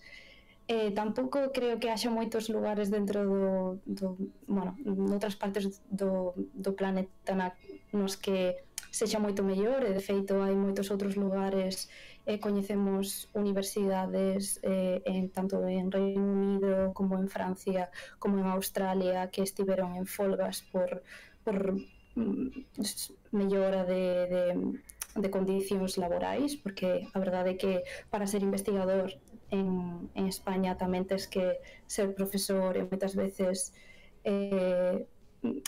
Eh, 0.70 0.92
tampouco 0.94 1.50
creo 1.50 1.82
que 1.82 1.90
haxa 1.90 2.14
moitos 2.14 2.46
lugares 2.50 2.94
dentro 2.94 3.26
do, 3.26 3.46
do 3.90 4.08
bueno, 4.46 4.78
noutras 4.86 5.34
partes 5.34 5.82
do, 5.90 6.38
do 6.54 6.72
planeta 6.78 7.34
na, 7.34 7.58
nos 7.92 8.14
que 8.14 8.62
sexa 8.92 9.20
moito 9.20 9.42
mellor 9.42 9.82
e 9.86 9.94
de 9.98 10.02
feito 10.02 10.42
hai 10.46 10.54
moitos 10.54 10.90
outros 10.94 11.18
lugares 11.18 11.90
e 12.26 12.34
eh, 12.34 12.40
coñecemos 12.46 13.30
universidades 13.34 14.62
eh, 14.62 15.02
en, 15.06 15.30
tanto 15.30 15.66
en 15.66 15.90
Reino 15.90 16.22
Unido 16.22 16.94
como 16.94 17.18
en 17.18 17.30
Francia 17.30 17.90
como 18.22 18.38
en 18.38 18.46
Australia 18.46 19.30
que 19.34 19.42
estiveron 19.42 19.98
en 19.98 20.06
folgas 20.06 20.62
por, 20.72 21.02
por 21.44 21.82
Mm, 22.16 22.66
mellora 23.32 23.86
de, 23.86 24.04
de, 24.34 24.44
de 25.22 25.30
condicións 25.30 25.98
laborais, 25.98 26.56
porque 26.56 27.08
a 27.14 27.20
verdade 27.20 27.52
é 27.54 27.60
que 27.62 27.74
para 28.10 28.26
ser 28.26 28.42
investigador 28.42 29.14
en, 29.52 30.10
en 30.14 30.26
España 30.28 30.78
tamén 30.78 31.06
tens 31.06 31.26
que 31.26 31.62
ser 31.86 32.14
profesor 32.14 32.78
e 32.78 32.86
moitas 32.86 33.14
veces 33.14 33.74
eh, 34.26 35.06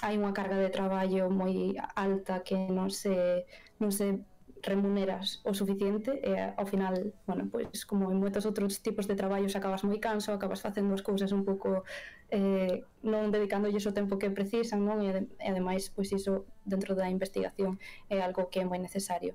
hai 0.04 0.16
unha 0.20 0.36
carga 0.36 0.58
de 0.60 0.74
traballo 0.74 1.32
moi 1.32 1.74
alta 1.96 2.44
que 2.44 2.58
non 2.70 2.90
se, 2.92 3.46
non 3.80 3.90
se 3.94 4.20
remuneras 4.62 5.42
o 5.44 5.54
suficiente 5.54 6.22
e 6.24 6.32
eh, 6.34 6.54
ao 6.58 6.66
final, 6.66 7.14
bueno, 7.26 7.50
pois 7.52 7.86
como 7.86 8.10
en 8.14 8.18
moitos 8.22 8.46
outros 8.46 8.80
tipos 8.80 9.10
de 9.10 9.18
traballos 9.18 9.58
acabas 9.58 9.84
moi 9.84 9.98
canso, 9.98 10.32
acabas 10.32 10.62
facendo 10.62 10.94
as 10.94 11.04
cousas 11.04 11.34
un 11.34 11.44
pouco 11.44 11.84
eh, 12.30 12.86
non 13.04 13.34
dedicándolles 13.34 13.86
o 13.90 13.96
tempo 13.96 14.22
que 14.22 14.30
precisan, 14.30 14.86
non? 14.86 15.02
E, 15.02 15.28
e 15.42 15.48
ademais, 15.50 15.90
pois 15.90 16.14
iso 16.14 16.46
dentro 16.64 16.94
da 16.94 17.10
investigación 17.10 17.82
é 18.08 18.22
algo 18.22 18.48
que 18.48 18.62
é 18.62 18.66
moi 18.66 18.80
necesario. 18.80 19.34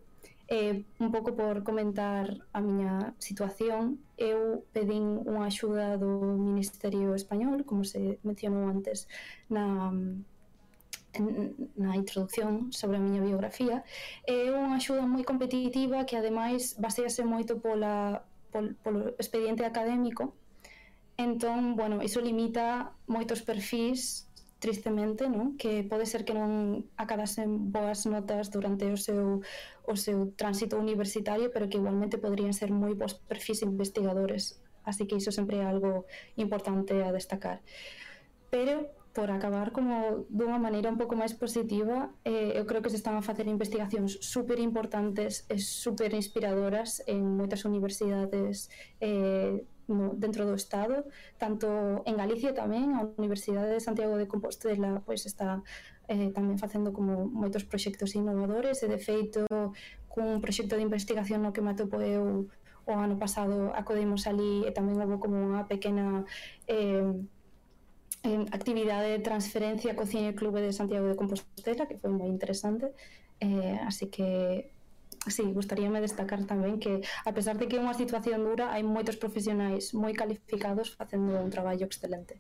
Eh, 0.49 0.85
un 1.03 1.11
pouco 1.11 1.35
por 1.35 1.65
comentar 1.67 2.39
a 2.55 2.61
miña 2.63 3.15
situación, 3.19 3.99
eu 4.15 4.63
pedín 4.71 5.27
unha 5.27 5.51
axuda 5.51 5.99
do 5.99 6.39
Ministerio 6.39 7.19
Español, 7.19 7.67
como 7.67 7.83
se 7.83 8.23
mencionou 8.23 8.71
antes 8.71 9.11
na 9.51 9.91
na 11.21 11.97
introducción 11.97 12.73
sobre 12.73 12.97
a 12.99 13.05
miña 13.05 13.23
biografía, 13.23 13.85
é 14.27 14.51
unha 14.51 14.77
axuda 14.77 15.05
moi 15.05 15.25
competitiva 15.25 16.07
que 16.09 16.17
ademais 16.17 16.77
basease 16.79 17.23
moito 17.25 17.59
pola, 17.61 18.25
pol, 18.53 18.75
polo 18.85 19.15
expediente 19.21 19.65
académico. 19.65 20.35
Entón, 21.17 21.77
bueno, 21.77 22.05
iso 22.05 22.21
limita 22.21 22.93
moitos 23.09 23.41
perfis 23.41 24.29
tristemente, 24.59 25.29
non? 25.29 25.57
Que 25.61 25.85
pode 25.85 26.09
ser 26.09 26.25
que 26.25 26.33
non 26.33 26.89
acadasen 26.97 27.69
boas 27.73 28.09
notas 28.09 28.49
durante 28.49 28.89
o 28.89 28.97
seu 28.97 29.45
o 29.87 29.95
seu 29.95 30.33
tránsito 30.35 30.81
universitario, 30.81 31.53
pero 31.53 31.69
que 31.69 31.79
igualmente 31.79 32.19
poderían 32.19 32.57
ser 32.57 32.73
moi 32.73 32.97
bons 32.97 33.15
perfis 33.15 33.63
investigadores. 33.63 34.59
Así 34.83 35.07
que 35.07 35.19
iso 35.21 35.31
sempre 35.31 35.61
é 35.61 35.65
algo 35.67 36.07
importante 36.37 37.05
a 37.05 37.13
destacar. 37.13 37.61
Pero 38.51 38.89
por 39.17 39.31
acabar 39.33 39.73
como 39.73 40.29
dunha 40.29 40.61
maneira 40.61 40.93
un 40.93 41.01
pouco 41.01 41.17
máis 41.17 41.33
positiva 41.33 42.13
eh, 42.21 42.53
eu 42.53 42.69
creo 42.69 42.85
que 42.85 42.93
se 42.93 43.01
están 43.01 43.17
a 43.17 43.25
facer 43.25 43.49
investigacións 43.49 44.21
super 44.21 44.61
importantes 44.61 45.49
e 45.49 45.57
super 45.57 46.13
inspiradoras 46.13 47.01
en 47.09 47.25
moitas 47.25 47.65
universidades 47.65 48.69
eh, 49.01 49.65
no, 49.89 50.13
dentro 50.13 50.45
do 50.45 50.53
Estado 50.53 51.09
tanto 51.41 52.05
en 52.05 52.21
Galicia 52.21 52.53
tamén 52.53 52.93
a 52.93 53.09
Universidade 53.17 53.73
de 53.73 53.81
Santiago 53.81 54.21
de 54.21 54.29
Compostela 54.29 55.01
pois 55.01 55.25
está 55.25 55.65
eh, 56.13 56.29
tamén 56.37 56.61
facendo 56.61 56.93
como 56.93 57.25
moitos 57.25 57.65
proxectos 57.65 58.13
innovadores 58.21 58.85
e 58.85 58.87
de 58.93 59.01
feito 59.01 59.49
cun 60.13 60.45
proxecto 60.45 60.77
de 60.77 60.85
investigación 60.85 61.41
no 61.41 61.57
que 61.57 61.65
me 61.65 61.73
atopo 61.73 62.05
eu 62.05 62.53
o 62.85 62.93
ano 62.93 63.17
pasado 63.17 63.73
acodemos 63.73 64.29
ali 64.29 64.69
e 64.69 64.71
tamén 64.77 65.01
houve 65.01 65.17
como 65.17 65.41
unha 65.41 65.65
pequena 65.65 66.29
eh, 66.69 67.17
eh, 68.27 68.45
actividade 68.51 69.09
de 69.15 69.21
transferencia 69.23 69.95
co 69.97 70.05
Cine 70.05 70.35
Clube 70.35 70.61
de 70.61 70.75
Santiago 70.75 71.07
de 71.07 71.19
Compostela, 71.21 71.87
que 71.89 72.01
foi 72.03 72.11
moi 72.11 72.29
interesante. 72.29 72.91
Eh, 73.41 73.79
así 73.87 74.11
que 74.11 74.29
Sí, 75.27 75.43
gustaríame 75.43 75.99
destacar 75.99 76.39
tamén 76.47 76.79
que 76.79 77.03
a 77.27 77.33
pesar 77.35 77.59
de 77.59 77.67
que 77.67 77.75
é 77.79 77.83
unha 77.83 77.99
situación 77.99 78.47
dura, 78.47 78.71
hai 78.71 78.87
moitos 78.87 79.19
profesionais 79.19 79.91
moi 79.91 80.15
calificados 80.15 80.95
facendo 80.95 81.35
un 81.43 81.51
traballo 81.51 81.83
excelente. 81.83 82.39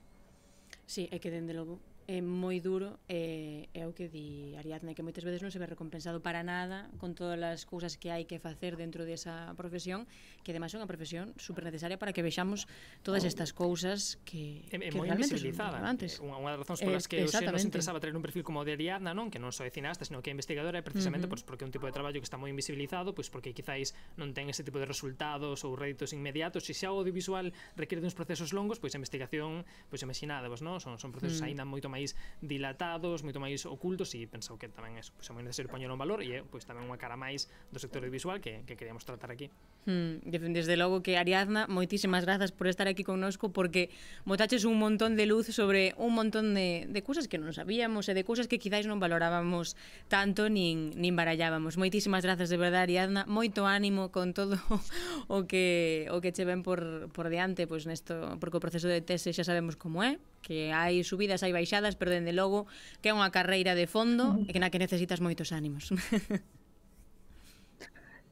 Sí, 0.87 1.11
é 1.11 1.19
que 1.19 1.35
dende 1.35 1.51
logo 1.51 1.83
é 2.07 2.23
moi 2.23 2.63
duro 2.63 3.03
e 3.11 3.67
é 3.75 3.83
o 3.83 3.91
que 3.91 4.07
di 4.07 4.55
Ariadne 4.55 4.95
que 4.95 5.03
moitas 5.03 5.27
veces 5.27 5.43
non 5.43 5.51
se 5.51 5.59
ve 5.59 5.67
recompensado 5.67 6.23
para 6.23 6.47
nada 6.47 6.87
con 7.03 7.19
todas 7.19 7.39
as 7.43 7.67
cousas 7.67 7.99
que 7.99 8.15
hai 8.15 8.31
que 8.31 8.39
facer 8.39 8.79
dentro 8.79 9.03
desa 9.03 9.51
profesión 9.59 10.07
que 10.47 10.55
ademais 10.55 10.71
é 10.71 10.79
unha 10.79 10.87
profesión 10.87 11.35
super 11.35 11.67
necesaria 11.67 11.99
para 11.99 12.15
que 12.15 12.23
vexamos 12.23 12.71
todas 13.03 13.27
oh. 13.27 13.31
estas 13.31 13.51
cousas 13.51 14.23
que, 14.23 14.63
é, 14.71 14.79
é 14.79 14.95
que 14.95 15.03
realmente 15.03 15.35
son 15.35 15.83
antes 15.83 16.23
unha, 16.23 16.39
unha 16.39 16.55
das 16.55 16.63
razóns 16.63 16.81
polas 16.87 17.11
que 17.11 17.27
xe 17.27 17.43
nos 17.43 17.67
interesaba 17.67 17.99
ter 17.99 18.15
un 18.15 18.23
perfil 18.23 18.47
como 18.47 18.63
o 18.63 18.65
de 18.65 18.79
Ariadna 18.79 19.11
non? 19.11 19.27
Que 19.27 19.43
non 19.43 19.51
só 19.51 19.67
é 19.67 19.71
cineasta 19.75 20.07
sino 20.07 20.23
que 20.23 20.31
é 20.31 20.33
investigadora 20.33 20.79
é 20.79 20.85
precisamente 20.87 21.27
uh 21.27 21.35
-huh. 21.35 21.43
pois, 21.43 21.43
porque 21.43 21.63
é 21.63 21.67
un 21.67 21.75
tipo 21.75 21.91
de 21.91 21.95
traballo 21.95 22.23
que 22.23 22.29
está 22.29 22.39
moi 22.39 22.55
invisibilizado 22.55 23.19
pois 23.19 23.27
porque 23.35 23.51
quizáis 23.51 23.99
non 24.15 24.31
ten 24.31 24.47
ese 24.47 24.63
tipo 24.63 24.79
de 24.79 24.87
resultados 24.87 25.67
ou 25.67 25.75
réditos 25.75 26.15
inmediatos. 26.15 26.63
E 26.71 26.71
se 26.71 26.87
xa 26.87 26.95
o 26.95 27.03
audiovisual 27.03 27.51
requiere 27.75 27.99
uns 28.07 28.15
procesos 28.15 28.55
longos 28.55 28.79
pois 28.79 28.95
a 28.95 28.99
investigación 29.03 29.67
pois 29.91 30.07
imaginadavos 30.07 30.63
non? 30.63 30.79
Son, 30.79 30.95
son 31.03 31.11
procesos 31.11 31.43
uh 31.43 31.43
-huh. 31.43 31.51
aínda 31.51 31.67
moito 31.67 31.91
máis 31.91 31.96
dilatados, 32.43 33.25
moito 33.25 33.41
máis 33.41 33.65
ocultos 33.65 34.13
e 34.19 34.27
pensou 34.29 34.61
que 34.61 34.69
tamén 34.69 34.99
é, 34.99 35.03
pois, 35.15 35.27
é 35.29 35.33
moi 35.33 35.45
necesario 35.47 35.71
poñelo 35.73 35.97
en 35.97 36.01
valor 36.01 36.21
e 36.21 36.29
é 36.37 36.39
pois, 36.45 36.69
tamén 36.69 36.85
unha 36.85 37.01
cara 37.01 37.17
máis 37.17 37.49
do 37.73 37.79
sector 37.81 38.05
que, 38.43 38.67
que 38.69 38.75
queríamos 38.77 39.07
tratar 39.09 39.33
aquí. 39.33 39.49
Hmm, 39.87 40.19
desde 40.27 40.77
logo 40.77 41.07
que 41.07 41.15
Ariadna, 41.15 41.71
moitísimas 41.71 42.27
grazas 42.27 42.51
por 42.51 42.67
estar 42.67 42.91
aquí 42.91 43.07
connosco 43.07 43.55
porque 43.55 43.95
botaches 44.27 44.67
un 44.67 44.83
montón 44.83 45.15
de 45.15 45.31
luz 45.31 45.47
sobre 45.55 45.95
un 45.95 46.11
montón 46.11 46.59
de, 46.59 46.91
de 46.91 47.01
cousas 47.07 47.31
que 47.31 47.39
non 47.39 47.55
sabíamos 47.55 48.11
e 48.11 48.19
de 48.19 48.27
cousas 48.27 48.51
que 48.51 48.59
quizáis 48.59 48.91
non 48.91 48.99
valorábamos 48.99 49.79
tanto 50.11 50.51
nin, 50.51 50.91
nin 50.99 51.15
barallábamos. 51.15 51.79
Moitísimas 51.79 52.27
grazas 52.27 52.51
de 52.51 52.59
verdade 52.59 52.83
Ariadna, 52.91 53.31
moito 53.31 53.63
ánimo 53.63 54.11
con 54.11 54.35
todo 54.35 54.59
o 55.31 55.47
que 55.47 56.11
o 56.11 56.19
que 56.19 56.35
che 56.35 56.43
ven 56.43 56.67
por, 56.67 57.07
por 57.15 57.31
diante 57.31 57.71
pois 57.71 57.87
nesto, 57.87 58.43
porque 58.43 58.59
o 58.59 58.65
proceso 58.65 58.91
de 58.91 59.07
tese 59.07 59.31
xa 59.31 59.47
sabemos 59.47 59.79
como 59.79 60.03
é, 60.03 60.19
que 60.43 60.75
hai 60.75 61.07
subidas, 61.07 61.47
hai 61.47 61.55
baixadas, 61.55 61.95
pero 61.95 62.11
dende 62.11 62.35
logo 62.35 62.67
que 63.07 63.11
é 63.11 63.15
unha 63.15 63.31
carreira 63.31 63.79
de 63.79 63.87
fondo 63.87 64.35
e 64.43 64.51
que 64.51 64.59
na 64.59 64.75
que 64.75 64.83
necesitas 64.83 65.23
moitos 65.23 65.55
ánimos. 65.55 65.95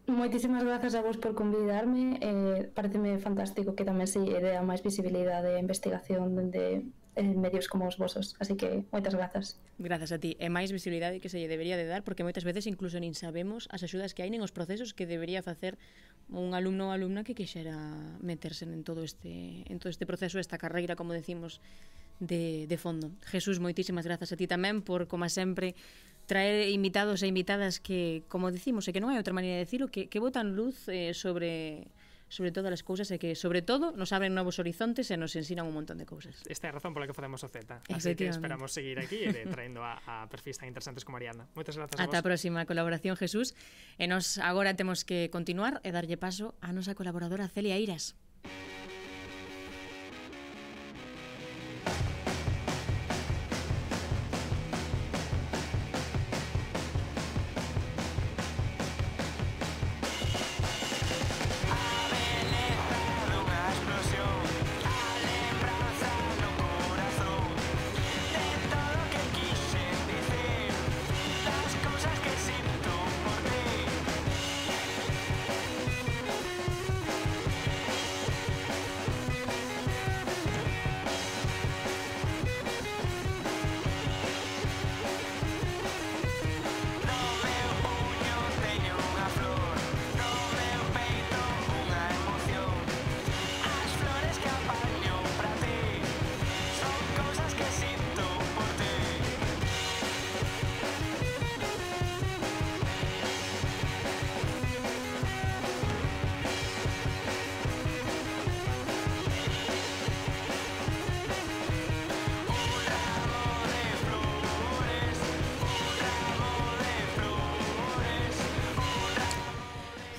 Moitísimas 0.07 0.63
grazas 0.65 0.95
a 0.95 1.01
vos 1.01 1.17
por 1.17 1.35
convidarme. 1.35 2.21
Eh, 2.21 2.69
Pareceme 2.77 3.17
fantástico 3.17 3.73
que 3.73 3.89
tamén 3.89 4.05
se 4.05 4.21
lle 4.21 4.37
dea 4.37 4.61
máis 4.61 4.85
visibilidade 4.85 5.57
e 5.57 5.63
investigación 5.65 6.37
dende 6.37 6.85
en 7.17 7.27
eh, 7.33 7.41
medios 7.41 7.73
como 7.73 7.89
os 7.89 7.97
vosos. 7.97 8.37
Así 8.37 8.53
que 8.53 8.85
moitas 8.93 9.17
grazas. 9.17 9.57
Grazas 9.81 10.13
a 10.13 10.21
ti, 10.21 10.37
e 10.37 10.53
máis 10.53 10.77
visibilidade 10.77 11.25
que 11.25 11.33
se 11.33 11.41
lle 11.41 11.49
debería 11.49 11.81
de 11.81 11.89
dar 11.89 12.05
Porque 12.05 12.21
moitas 12.21 12.45
veces 12.45 12.69
incluso 12.69 13.01
nin 13.01 13.17
sabemos 13.17 13.65
as 13.73 13.81
axudas 13.81 14.13
que 14.13 14.21
hai 14.21 14.29
Nen 14.29 14.45
os 14.45 14.53
procesos 14.53 14.93
que 14.93 15.09
debería 15.09 15.41
facer 15.41 15.81
un 16.29 16.53
alumno 16.53 16.91
ou 16.91 16.95
alumna 16.95 17.25
que 17.25 17.33
quixera 17.33 17.73
meterse 18.21 18.69
en 18.69 18.85
todo 18.85 19.09
este, 19.09 19.65
en 19.65 19.81
todo 19.81 19.89
este 19.89 20.05
proceso 20.05 20.37
Esta 20.37 20.61
carreira, 20.61 21.01
como 21.01 21.17
decimos, 21.17 21.65
de, 22.21 22.67
de 22.67 22.77
fondo. 22.79 23.11
Jesús, 23.27 23.59
moitísimas 23.59 24.07
grazas 24.07 24.31
a 24.31 24.37
ti 24.39 24.47
tamén 24.47 24.83
por, 24.83 25.07
como 25.11 25.27
sempre, 25.31 25.75
traer 26.27 26.71
invitados 26.73 27.21
e 27.23 27.29
invitadas 27.29 27.81
que, 27.81 28.25
como 28.33 28.51
dicimos, 28.51 28.89
e 28.89 28.93
que 28.93 29.01
non 29.01 29.13
hai 29.13 29.21
outra 29.21 29.37
maneira 29.37 29.61
de 29.61 29.65
dicilo, 29.69 29.93
que, 29.93 30.09
que 30.09 30.23
botan 30.23 30.57
luz 30.57 30.89
eh, 30.89 31.13
sobre 31.13 31.89
sobre 32.35 32.51
todas 32.51 32.73
as 32.73 32.83
cousas 32.83 33.07
e 33.15 33.19
que, 33.21 33.37
sobre 33.39 33.63
todo, 33.63 33.93
nos 33.95 34.11
abren 34.11 34.35
novos 34.35 34.59
horizontes 34.59 35.07
e 35.13 35.17
nos 35.21 35.37
ensinan 35.39 35.71
un 35.71 35.75
montón 35.77 36.03
de 36.03 36.09
cousas. 36.09 36.43
Esta 36.51 36.67
é 36.67 36.71
a 36.73 36.75
razón 36.75 36.91
pola 36.91 37.07
que 37.07 37.15
facemos 37.15 37.45
o 37.45 37.49
Z. 37.49 37.63
Así 37.95 38.17
que 38.19 38.27
esperamos 38.27 38.75
seguir 38.75 38.99
aquí 38.99 39.23
e 39.23 39.31
de, 39.31 39.47
traendo 39.47 39.87
a, 39.87 40.03
a 40.03 40.27
perfis 40.27 40.59
tan 40.59 40.67
interesantes 40.67 41.07
como 41.07 41.21
Arianda. 41.21 41.47
Moitas 41.55 41.79
grazas 41.79 41.95
Ata 41.95 42.03
a 42.03 42.07
vos. 42.09 42.11
Ata 42.11 42.19
a 42.19 42.27
próxima 42.27 42.67
colaboración, 42.67 43.15
Jesús. 43.15 43.55
E 44.01 44.11
nos 44.11 44.43
agora 44.43 44.75
temos 44.75 45.07
que 45.07 45.31
continuar 45.31 45.79
e 45.87 45.95
darlle 45.95 46.19
paso 46.19 46.59
a 46.59 46.75
nosa 46.75 46.99
colaboradora 46.99 47.47
Celia 47.47 47.79
Iras. 47.79 48.19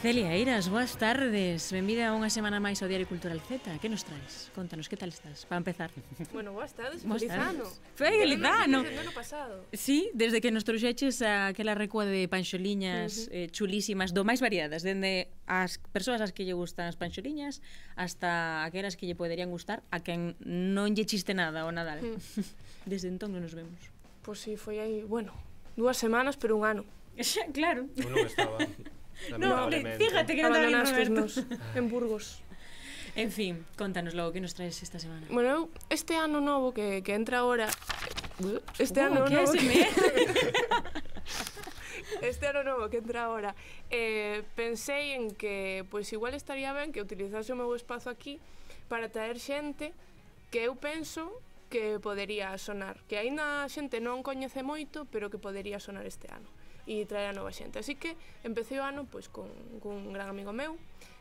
Celia 0.06 0.36
Eiras, 0.36 0.70
boas 0.70 0.94
tardes. 1.02 1.74
Benvida 1.74 2.14
unha 2.14 2.30
semana 2.30 2.62
máis 2.62 2.78
ao 2.78 2.86
Diario 2.86 3.10
Cultural 3.10 3.42
Z. 3.42 3.82
Que 3.82 3.90
nos 3.90 4.06
traes? 4.06 4.54
Contanos, 4.54 4.86
que 4.86 4.94
tal 4.94 5.10
estás? 5.10 5.50
Para 5.50 5.58
empezar. 5.58 5.90
Bueno, 6.30 6.54
boas 6.54 6.78
tardes, 6.78 7.02
boas 7.02 7.26
feliz 7.26 7.34
tardes. 7.34 7.58
ano. 7.58 7.66
Feliz 7.98 8.38
ano. 8.46 8.80
Feliz 8.86 9.02
ano 9.02 9.14
pasado. 9.18 9.66
Sí, 9.74 10.14
desde 10.14 10.46
que 10.46 10.54
nos 10.54 10.62
trouxeches 10.62 11.26
aquela 11.26 11.74
recua 11.74 12.06
de 12.06 12.30
panxoliñas 12.30 13.34
uh 13.34 13.34
-huh. 13.34 13.34
eh, 13.34 13.48
chulísimas, 13.50 14.14
do 14.14 14.22
máis 14.22 14.46
variadas, 14.46 14.86
dende 14.86 15.34
as 15.50 15.82
persoas 15.90 16.22
as 16.22 16.30
que 16.30 16.46
lle 16.46 16.54
gustan 16.54 16.86
as 16.86 17.02
panxoliñas 17.02 17.66
hasta 17.98 18.62
aquelas 18.62 18.94
que 18.94 19.10
lle 19.10 19.18
poderían 19.18 19.50
gustar 19.50 19.82
a 19.90 20.06
quen 20.06 20.38
non 20.46 20.94
lle 20.94 21.10
chiste 21.10 21.34
nada 21.34 21.66
o 21.66 21.74
Nadal. 21.74 22.06
Mm. 22.06 22.14
Uh 22.14 22.22
-huh. 22.46 22.46
Desde 22.86 23.10
entón 23.10 23.34
non 23.34 23.42
nos 23.42 23.58
vemos. 23.58 23.82
Pois 24.22 24.38
pues 24.38 24.38
sí, 24.38 24.54
foi 24.54 24.78
aí, 24.78 25.02
bueno, 25.02 25.34
dúas 25.74 25.98
semanas, 25.98 26.38
pero 26.38 26.54
un 26.54 26.62
ano. 26.62 26.86
Xa, 27.18 27.50
claro. 27.58 27.90
Eu 27.98 28.06
non 28.14 28.22
estaba. 28.22 28.62
No, 29.38 29.70
fíjate 29.72 30.36
que 30.36 30.44
non 30.44 30.54
te 30.54 30.70
Roberto. 30.70 31.26
en 31.76 31.90
Burgos. 31.90 32.42
En 33.16 33.32
fin, 33.32 33.66
contanos 33.78 34.14
logo 34.14 34.34
que 34.34 34.42
nos 34.42 34.56
traes 34.56 34.84
esta 34.84 35.00
semana. 35.00 35.26
Bueno, 35.32 35.50
eu 35.50 35.62
este 35.88 36.20
ano 36.20 36.44
novo 36.44 36.76
que, 36.76 37.00
que 37.00 37.16
entra 37.16 37.48
ahora... 37.48 37.72
Eh, 38.44 38.60
este 38.76 39.00
uh, 39.00 39.08
ano 39.08 39.24
que 39.24 39.40
novo 39.40 39.56
que... 39.56 39.72
este 42.22 42.48
ano 42.48 42.64
novo 42.64 42.90
que 42.90 42.98
entra 42.98 43.24
ahora 43.24 43.56
eh, 43.90 44.44
pensei 44.56 45.16
en 45.16 45.32
que 45.32 45.86
pois 45.90 46.08
pues, 46.08 46.14
igual 46.14 46.34
estaría 46.34 46.74
ben 46.74 46.92
que 46.92 47.02
utilizase 47.02 47.54
o 47.54 47.56
meu 47.56 47.72
espazo 47.76 48.12
aquí 48.12 48.40
para 48.88 49.10
traer 49.10 49.40
xente 49.40 49.94
que 50.52 50.68
eu 50.68 50.76
penso 50.76 51.32
que 51.70 52.00
podería 52.00 52.56
sonar 52.60 53.00
que 53.08 53.18
aínda 53.18 53.66
xente 53.72 54.00
non 54.00 54.24
coñece 54.24 54.62
moito 54.62 55.08
pero 55.10 55.32
que 55.32 55.42
podería 55.42 55.80
sonar 55.80 56.06
este 56.06 56.30
ano 56.30 56.48
e 56.86 57.06
traer 57.06 57.34
a 57.34 57.38
nova 57.38 57.52
xente. 57.52 57.82
Así 57.82 57.98
que 57.98 58.18
empecé 58.46 58.78
o 58.80 58.86
ano 58.86 59.10
pois, 59.10 59.30
con, 59.30 59.50
con 59.82 59.98
un 59.98 60.14
gran 60.14 60.30
amigo 60.30 60.54
meu, 60.54 60.78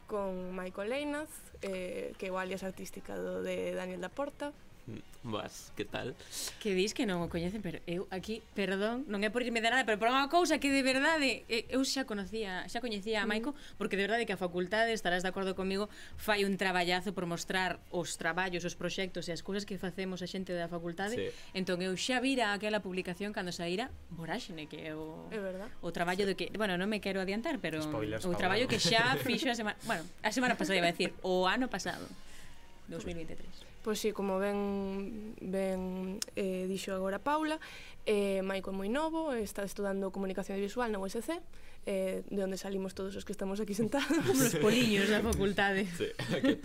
con 0.06 0.52
Michael 0.52 0.90
Leinaz, 0.92 1.32
eh, 1.64 2.12
que 2.20 2.28
é 2.28 2.30
o 2.32 2.36
alias 2.36 2.62
artística 2.62 3.16
do 3.16 3.40
de 3.40 3.72
Daniel 3.72 4.00
da 4.00 4.12
Porta, 4.12 4.52
Mm, 4.86 5.14
Vas, 5.24 5.72
que 5.74 5.86
tal? 5.86 6.14
Que 6.60 6.74
dis 6.76 6.92
que 6.92 7.08
non 7.08 7.24
o 7.24 7.32
coñecen, 7.32 7.64
pero 7.64 7.80
eu 7.88 8.04
aquí, 8.12 8.44
perdón, 8.52 9.08
non 9.08 9.24
é 9.24 9.32
por 9.32 9.40
irme 9.40 9.64
de 9.64 9.72
nada, 9.72 9.88
pero 9.88 9.96
por 9.96 10.12
unha 10.12 10.28
cousa 10.28 10.60
que 10.60 10.68
de 10.68 10.84
verdade 10.84 11.48
eu 11.48 11.80
xa 11.88 12.04
conocía, 12.04 12.68
xa 12.68 12.84
coñecía 12.84 13.24
a 13.24 13.24
mm. 13.24 13.30
Maico, 13.32 13.50
porque 13.80 13.96
de 13.96 14.04
verdade 14.04 14.28
que 14.28 14.36
a 14.36 14.40
facultade, 14.40 14.92
estarás 14.92 15.24
de 15.24 15.32
acordo 15.32 15.56
comigo, 15.56 15.88
fai 16.20 16.44
un 16.44 16.60
traballazo 16.60 17.16
por 17.16 17.24
mostrar 17.24 17.80
os 17.88 18.20
traballos, 18.20 18.68
os 18.68 18.76
proxectos 18.76 19.24
e 19.24 19.32
as 19.32 19.40
cousas 19.40 19.64
que 19.64 19.80
facemos 19.80 20.20
a 20.20 20.28
xente 20.28 20.52
da 20.52 20.68
facultade. 20.68 21.16
Sí. 21.16 21.26
Entón 21.56 21.80
eu 21.80 21.96
xa 21.96 22.20
vira 22.20 22.52
aquela 22.52 22.84
publicación 22.84 23.32
cando 23.32 23.48
saíra 23.48 23.88
Voráxene, 24.12 24.68
que 24.68 24.84
é 24.84 24.92
o 24.92 25.32
é 25.32 25.40
verdad. 25.40 25.72
o 25.80 25.88
traballo 25.88 26.28
sí. 26.28 26.36
que, 26.36 26.52
bueno, 26.52 26.76
non 26.76 26.92
me 26.92 27.00
quero 27.00 27.24
adiantar, 27.24 27.56
pero 27.64 27.80
Spoilers, 27.80 28.28
o 28.28 28.36
traballo 28.36 28.68
que 28.68 28.76
xa 28.76 29.16
fixo 29.24 29.48
a 29.48 29.56
semana, 29.56 29.80
bueno, 29.88 30.04
a 30.20 30.28
semana 30.36 30.52
pasada 30.52 30.76
iba 30.76 30.84
a 30.84 30.92
decir, 30.92 31.16
o 31.24 31.48
ano 31.48 31.72
pasado, 31.72 32.04
pois. 32.92 33.00
2023. 33.08 33.73
Pois 33.84 34.00
sí, 34.00 34.16
como 34.16 34.40
ben, 34.40 35.36
ben 35.44 36.16
eh, 36.40 36.64
dixo 36.64 36.96
agora 36.96 37.20
Paula, 37.20 37.60
eh, 38.08 38.40
Maico 38.40 38.72
é 38.72 38.74
moi 38.74 38.88
novo, 38.88 39.36
está 39.36 39.60
estudando 39.60 40.08
comunicación 40.08 40.56
visual 40.56 40.88
na 40.88 40.96
USC, 40.96 41.36
eh, 41.84 42.24
de 42.24 42.40
onde 42.40 42.56
salimos 42.56 42.96
todos 42.96 43.12
os 43.12 43.28
que 43.28 43.36
estamos 43.36 43.60
aquí 43.60 43.76
sentados. 43.76 44.08
os 44.40 44.56
poliños 44.56 45.12
da 45.12 45.20
facultade. 45.20 45.84
Sí, 46.00 46.08
aquí 46.32 46.56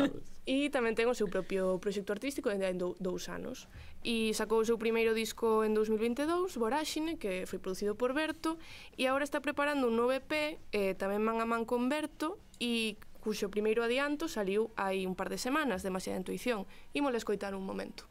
e 0.48 0.72
tamén 0.72 0.96
ten 0.96 1.12
o 1.12 1.14
seu 1.14 1.28
propio 1.28 1.76
proxecto 1.84 2.16
artístico 2.16 2.48
dende 2.48 2.72
hai 2.72 2.76
dous 2.80 3.28
anos. 3.28 3.68
E 4.00 4.32
sacou 4.32 4.64
o 4.64 4.66
seu 4.66 4.80
primeiro 4.80 5.12
disco 5.12 5.68
en 5.68 5.76
2022, 5.76 6.24
Voráxine, 6.56 7.20
que 7.20 7.44
foi 7.44 7.60
producido 7.60 8.00
por 8.00 8.16
Berto, 8.16 8.56
e 8.96 9.12
agora 9.12 9.28
está 9.28 9.44
preparando 9.44 9.92
un 9.92 10.00
novo 10.00 10.16
EP, 10.16 10.56
eh, 10.72 10.96
tamén 10.96 11.20
man 11.20 11.44
a 11.44 11.46
man 11.46 11.68
con 11.68 11.92
Berto, 11.92 12.40
e 12.64 12.96
cuxo 13.20 13.52
primeiro 13.52 13.84
adianto 13.84 14.28
saliu 14.28 14.72
hai 14.80 15.06
un 15.06 15.14
par 15.14 15.30
de 15.30 15.38
semanas 15.38 15.84
demasiada 15.84 16.20
intuición. 16.20 16.66
Imos 16.96 17.14
escoitar 17.14 17.54
un 17.54 17.68
momento. 17.68 18.08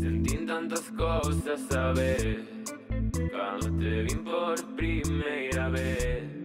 Sentín 0.00 0.46
tantas 0.46 0.90
cousas 0.92 1.60
a 1.72 1.92
ver 1.92 2.44
Cando 3.32 3.70
te 3.78 4.02
vim 4.02 4.22
por 4.24 4.56
primeira 4.76 5.70
vez 5.70 6.44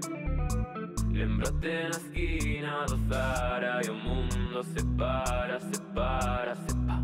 Lembrate 1.11 1.89
na 1.89 1.89
esquina 1.89 2.85
do 2.87 2.97
Zara 3.09 3.81
E 3.85 3.89
o 3.89 3.95
mundo 3.95 4.63
se 4.63 4.83
para, 4.97 5.59
se 5.59 5.79
para, 5.93 6.55
se 6.55 6.73
pa 6.87 7.03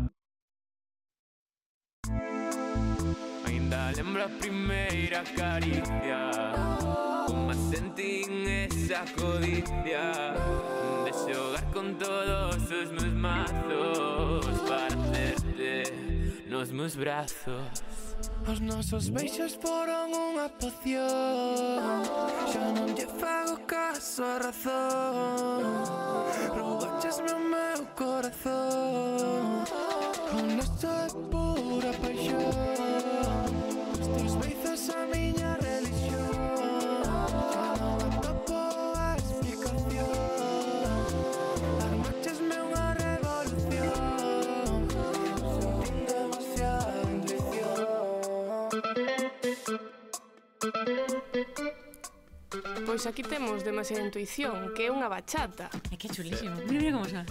Ainda 3.46 3.92
lembro 3.96 4.24
a 4.24 4.28
primeira 4.28 5.22
caricia 5.36 7.09
Como 7.70 7.78
sentín 7.78 8.48
esa 8.48 9.04
codicia 9.14 10.34
De 11.04 11.12
xogar 11.12 11.64
con 11.72 11.94
todos 11.98 12.56
os 12.56 12.90
meus 12.90 13.14
mazos 13.14 14.44
Para 14.66 14.86
hacerte 14.86 16.10
nos 16.48 16.72
meus 16.72 16.96
brazos. 16.96 17.84
Os 18.50 18.58
nosos 18.58 19.08
beixos 19.08 19.54
foron 19.54 20.10
unha 20.10 20.50
poción. 20.58 22.02
Xa 22.50 22.66
non 22.74 22.90
lle 22.90 23.06
fago 23.06 23.62
caso 23.70 24.26
a 24.26 24.36
razón. 24.42 25.62
Roubaches 26.50 27.22
o 27.22 27.38
meu 27.38 27.80
corazón. 27.94 29.62
Un 30.34 30.58
nesto 30.58 30.90
de 30.90 31.14
pura 31.30 31.92
paixón. 32.02 33.46
Os 33.94 34.06
teus 34.10 34.34
beizos 34.42 34.82
a 34.90 35.06
miña 35.06 35.39
Pois 52.90 53.06
aquí 53.06 53.22
temos 53.22 53.62
demasiada 53.62 54.02
intuición, 54.02 54.74
que 54.74 54.82
é 54.86 54.90
unha 54.90 55.06
bachata. 55.06 55.70
É 55.92 55.94
que 55.94 56.10
é 56.10 56.10
chulísimo. 56.10 56.58
Mira, 56.66 56.82
mira 56.82 56.98
como 56.98 57.06
xa. 57.06 57.22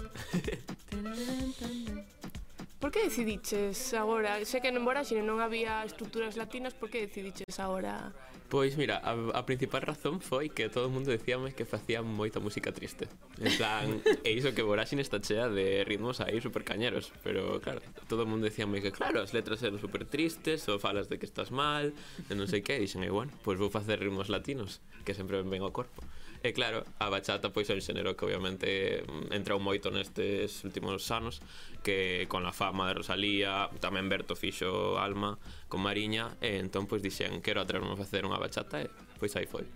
Por 2.79 2.91
que 2.91 3.03
decidiches 3.03 3.93
agora? 3.93 4.39
Sei 4.47 4.63
que 4.63 4.71
en 4.71 4.79
Voraxine 4.79 5.19
non 5.19 5.43
había 5.43 5.83
estruturas 5.83 6.39
latinas, 6.39 6.71
por 6.71 6.87
que 6.87 7.03
decidiches 7.03 7.59
agora? 7.59 8.15
Pois 8.47 8.79
mira, 8.79 9.03
a, 9.03 9.13
a 9.35 9.43
principal 9.43 9.83
razón 9.83 10.23
foi 10.23 10.47
que 10.47 10.71
todo 10.71 10.87
o 10.87 10.93
mundo 10.95 11.11
decíame 11.11 11.51
que 11.51 11.67
facía 11.67 11.99
moita 11.99 12.39
música 12.39 12.71
triste. 12.71 13.11
En 13.35 13.51
plan, 13.59 13.99
e 14.25 14.31
iso 14.31 14.55
que 14.55 14.63
Voraxine 14.63 15.03
está 15.03 15.19
chea 15.19 15.51
de 15.51 15.83
ritmos 15.83 16.23
aí 16.23 16.39
super 16.39 16.63
cañeros, 16.63 17.11
pero 17.19 17.59
claro, 17.59 17.83
todo 18.07 18.23
o 18.23 18.29
mundo 18.31 18.47
decíame 18.47 18.79
que 18.79 18.95
claro, 18.95 19.19
as 19.19 19.35
letras 19.35 19.59
eran 19.59 19.83
super 19.83 20.07
tristes, 20.07 20.63
ou 20.71 20.79
falas 20.79 21.11
de 21.11 21.19
que 21.19 21.27
estás 21.27 21.51
mal, 21.51 21.91
e 21.91 22.31
non 22.31 22.47
sei 22.47 22.63
que, 22.63 22.79
e 22.79 22.87
dixen, 22.87 23.03
e 23.03 23.11
bueno, 23.11 23.35
pois 23.43 23.59
vou 23.59 23.67
facer 23.67 23.99
ritmos 23.99 24.31
latinos, 24.31 24.79
que 25.03 25.11
sempre 25.11 25.43
me 25.43 25.51
ven 25.51 25.67
ao 25.67 25.75
corpo. 25.75 25.99
E 26.39 26.55
claro, 26.55 26.87
a 27.03 27.11
bachata 27.11 27.51
pois 27.51 27.67
é 27.67 27.75
un 27.75 27.83
xénero 27.83 28.15
que 28.15 28.23
obviamente 28.23 29.03
mm, 29.03 29.35
entrou 29.35 29.59
moito 29.59 29.91
nestes 29.91 30.63
últimos 30.63 31.03
anos 31.11 31.43
que 31.83 32.31
con 32.31 32.47
a 32.47 32.55
fama 32.55 32.87
de 32.87 32.95
Rosalía, 32.95 33.67
tamén 33.83 34.07
Berto 34.07 34.39
fixo 34.39 34.95
Alma 34.95 35.35
con 35.67 35.83
Mariña 35.83 36.39
e 36.39 36.63
entón 36.63 36.87
pois 36.87 37.03
dixen 37.03 37.43
quero 37.43 37.59
atreverme 37.59 37.91
a 37.91 37.99
facer 37.99 38.23
unha 38.23 38.39
bachata 38.39 38.79
e 38.79 38.87
pois 39.19 39.35
aí 39.35 39.51
foi. 39.51 39.67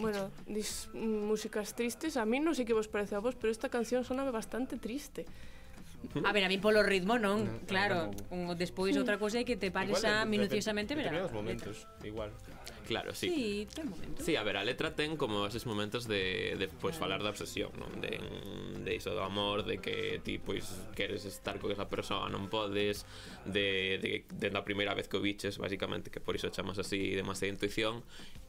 Bueno, 0.00 0.32
dis 0.48 0.88
músicas 0.96 1.76
tristes, 1.76 2.16
a 2.16 2.24
mí 2.24 2.40
non 2.40 2.56
sei 2.56 2.64
que 2.64 2.72
vos 2.72 2.88
parece 2.88 3.12
a 3.12 3.20
vos, 3.20 3.36
pero 3.36 3.52
esta 3.52 3.68
canción 3.68 4.00
soname 4.00 4.32
bastante 4.32 4.80
triste. 4.80 5.28
A 6.24 6.32
ver, 6.32 6.44
a 6.44 6.48
mí 6.48 6.58
polo 6.58 6.82
ritmo 6.82 7.18
non, 7.18 7.62
claro. 7.64 8.10
Un, 8.28 8.52
despois 8.58 8.92
outra 8.98 9.16
cousa 9.16 9.40
é 9.40 9.44
que 9.46 9.56
te 9.56 9.70
pares 9.70 10.02
a 10.04 10.26
minuciosamente 10.28 10.92
ver 10.92 11.08
a 11.08 11.22
determinados 11.22 11.32
letra. 11.32 11.40
momentos, 11.40 11.76
igual. 12.04 12.30
Claro, 12.82 13.14
sí. 13.14 13.30
Sí, 13.30 13.68
ten 13.72 13.88
momentos. 13.88 14.26
Sí, 14.26 14.34
a 14.34 14.42
ver, 14.42 14.58
a 14.58 14.64
letra 14.66 14.92
ten 14.92 15.16
como 15.16 15.46
esos 15.46 15.64
momentos 15.64 16.10
de, 16.10 16.58
de 16.58 16.66
pois, 16.68 16.98
falar 16.98 17.22
da 17.22 17.30
obsesión, 17.30 17.70
non? 17.78 17.88
De, 18.02 18.18
de 18.82 18.92
iso 18.92 19.14
do 19.14 19.22
amor, 19.22 19.62
de 19.62 19.78
que 19.78 20.18
ti, 20.20 20.42
pois, 20.42 20.66
queres 20.98 21.24
estar 21.24 21.62
con 21.62 21.70
esa 21.70 21.86
persoa, 21.86 22.26
non 22.28 22.50
podes, 22.50 23.06
de, 23.46 23.96
de, 24.02 24.26
de 24.26 24.48
primeira 24.66 24.92
vez 24.98 25.06
que 25.06 25.16
o 25.16 25.22
biches, 25.22 25.56
basicamente, 25.62 26.10
que 26.10 26.18
por 26.18 26.34
iso 26.34 26.50
chamas 26.50 26.82
así 26.82 27.14
demasiada 27.14 27.54
intuición, 27.54 28.02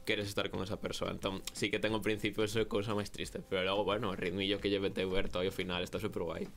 queres 0.04 0.26
estar 0.28 0.50
con 0.50 0.60
esa 0.66 0.82
persoa. 0.82 1.14
Entón, 1.14 1.40
sí 1.54 1.70
que 1.70 1.78
ten 1.78 1.94
ao 1.94 2.02
principio 2.02 2.42
esa 2.42 2.66
cousa 2.66 2.92
máis 2.92 3.14
triste, 3.14 3.38
pero 3.38 3.62
logo, 3.62 3.86
bueno, 3.86 4.12
o 4.12 4.18
ritmillo 4.18 4.58
que 4.58 4.68
lleve 4.68 4.90
te 4.90 5.06
Berto 5.06 5.40
ao 5.40 5.54
final 5.54 5.80
está 5.86 6.02
super 6.02 6.26
guai. 6.26 6.50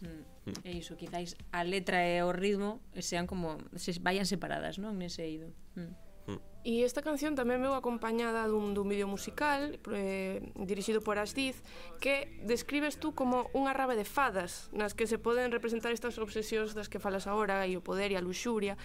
Mm. 0.00 0.40
E 0.64 0.68
É 0.68 0.72
iso, 0.72 0.96
quizáis 0.96 1.36
a 1.52 1.62
letra 1.62 2.00
e 2.02 2.24
o 2.24 2.32
ritmo 2.32 2.80
sean 2.98 3.28
como 3.28 3.60
se 3.76 3.92
vayan 4.00 4.24
separadas, 4.24 4.80
non? 4.80 4.96
Nese 4.96 5.28
ido. 5.28 5.52
Mm. 5.76 5.92
mm. 6.32 6.40
E 6.64 6.84
esta 6.84 7.00
canción 7.00 7.36
tamén 7.36 7.60
veu 7.60 7.72
acompañada 7.76 8.44
dun, 8.48 8.72
dun 8.76 8.88
vídeo 8.88 9.08
musical 9.08 9.80
eh, 9.92 10.40
dirixido 10.56 11.00
por 11.00 11.16
Asdiz 11.20 11.60
que 12.00 12.40
describes 12.44 13.00
tú 13.00 13.12
como 13.12 13.48
unha 13.56 13.72
rave 13.76 13.96
de 13.96 14.08
fadas 14.08 14.72
nas 14.72 14.92
que 14.96 15.08
se 15.08 15.20
poden 15.20 15.52
representar 15.52 15.92
estas 15.92 16.16
obsesións 16.20 16.72
das 16.72 16.88
que 16.88 17.00
falas 17.00 17.28
agora 17.28 17.64
e 17.68 17.76
o 17.76 17.84
poder 17.84 18.12
e 18.12 18.16
a 18.16 18.24
luxuria. 18.24 18.76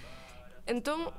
Entón, 0.68 1.14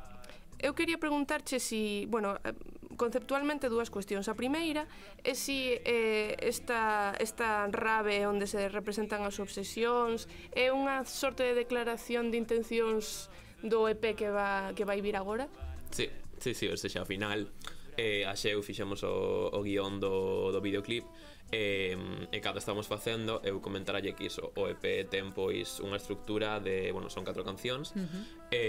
eu 0.59 0.75
quería 0.75 0.99
preguntarche 0.99 1.61
si, 1.61 2.07
bueno, 2.09 2.39
eh, 2.45 2.53
conceptualmente 2.97 3.69
dúas 3.69 3.93
cuestións. 3.93 4.27
A 4.29 4.35
primeira 4.35 4.89
é 5.23 5.37
si 5.37 5.77
eh, 5.85 6.35
esta, 6.41 7.13
esta 7.21 7.69
rave 7.69 8.25
onde 8.27 8.49
se 8.49 8.69
representan 8.73 9.23
as 9.23 9.37
obsesións 9.39 10.27
é 10.57 10.73
unha 10.73 11.05
sorte 11.05 11.45
de 11.45 11.55
declaración 11.55 12.33
de 12.33 12.41
intencións 12.41 13.29
do 13.61 13.87
EP 13.87 14.17
que 14.17 14.33
va, 14.33 14.73
que 14.73 14.89
vai 14.89 15.05
vir 15.05 15.17
agora? 15.17 15.49
Sí, 15.93 16.09
sí, 16.41 16.57
sí, 16.57 16.67
ou 16.69 16.81
seja, 16.81 17.05
ao 17.05 17.09
final 17.09 17.53
eh, 17.97 18.25
a 18.25 18.37
Xeu 18.37 18.61
fixemos 18.65 19.05
o, 19.05 19.53
o 19.53 19.61
guión 19.61 20.01
do, 20.01 20.53
do 20.53 20.61
videoclip 20.61 21.05
E, 21.53 21.95
e 22.33 22.39
cando 22.43 22.59
estamos 22.59 22.91
facendo, 22.91 23.39
eu 23.47 23.63
comentaralle 23.63 24.19
que 24.19 24.27
iso, 24.27 24.51
o 24.59 24.67
EP 24.67 25.07
ten 25.07 25.31
pois 25.31 25.79
unha 25.79 25.95
estructura 25.95 26.59
de, 26.59 26.91
bueno, 26.91 27.07
son 27.07 27.23
catro 27.23 27.47
cancións, 27.47 27.95
uh 27.95 28.03
-huh. 28.03 28.23
e 28.51 28.65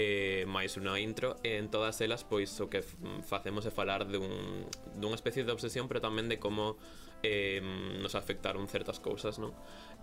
máis 0.46 0.78
unha 0.78 0.94
intro, 1.02 1.34
e 1.42 1.58
en 1.58 1.74
todas 1.74 1.98
elas 1.98 2.22
pois 2.22 2.54
o 2.62 2.70
que 2.70 2.86
facemos 3.26 3.66
é 3.66 3.74
falar 3.74 4.06
dun, 4.06 4.30
dunha 4.94 5.18
especie 5.18 5.42
de 5.42 5.50
obsesión, 5.50 5.90
pero 5.90 5.98
tamén 5.98 6.30
de 6.30 6.38
como 6.38 6.78
eh, 7.22 7.60
nos 8.00 8.14
afectaron 8.14 8.68
certas 8.68 9.00
cousas, 9.00 9.38
non? 9.42 9.50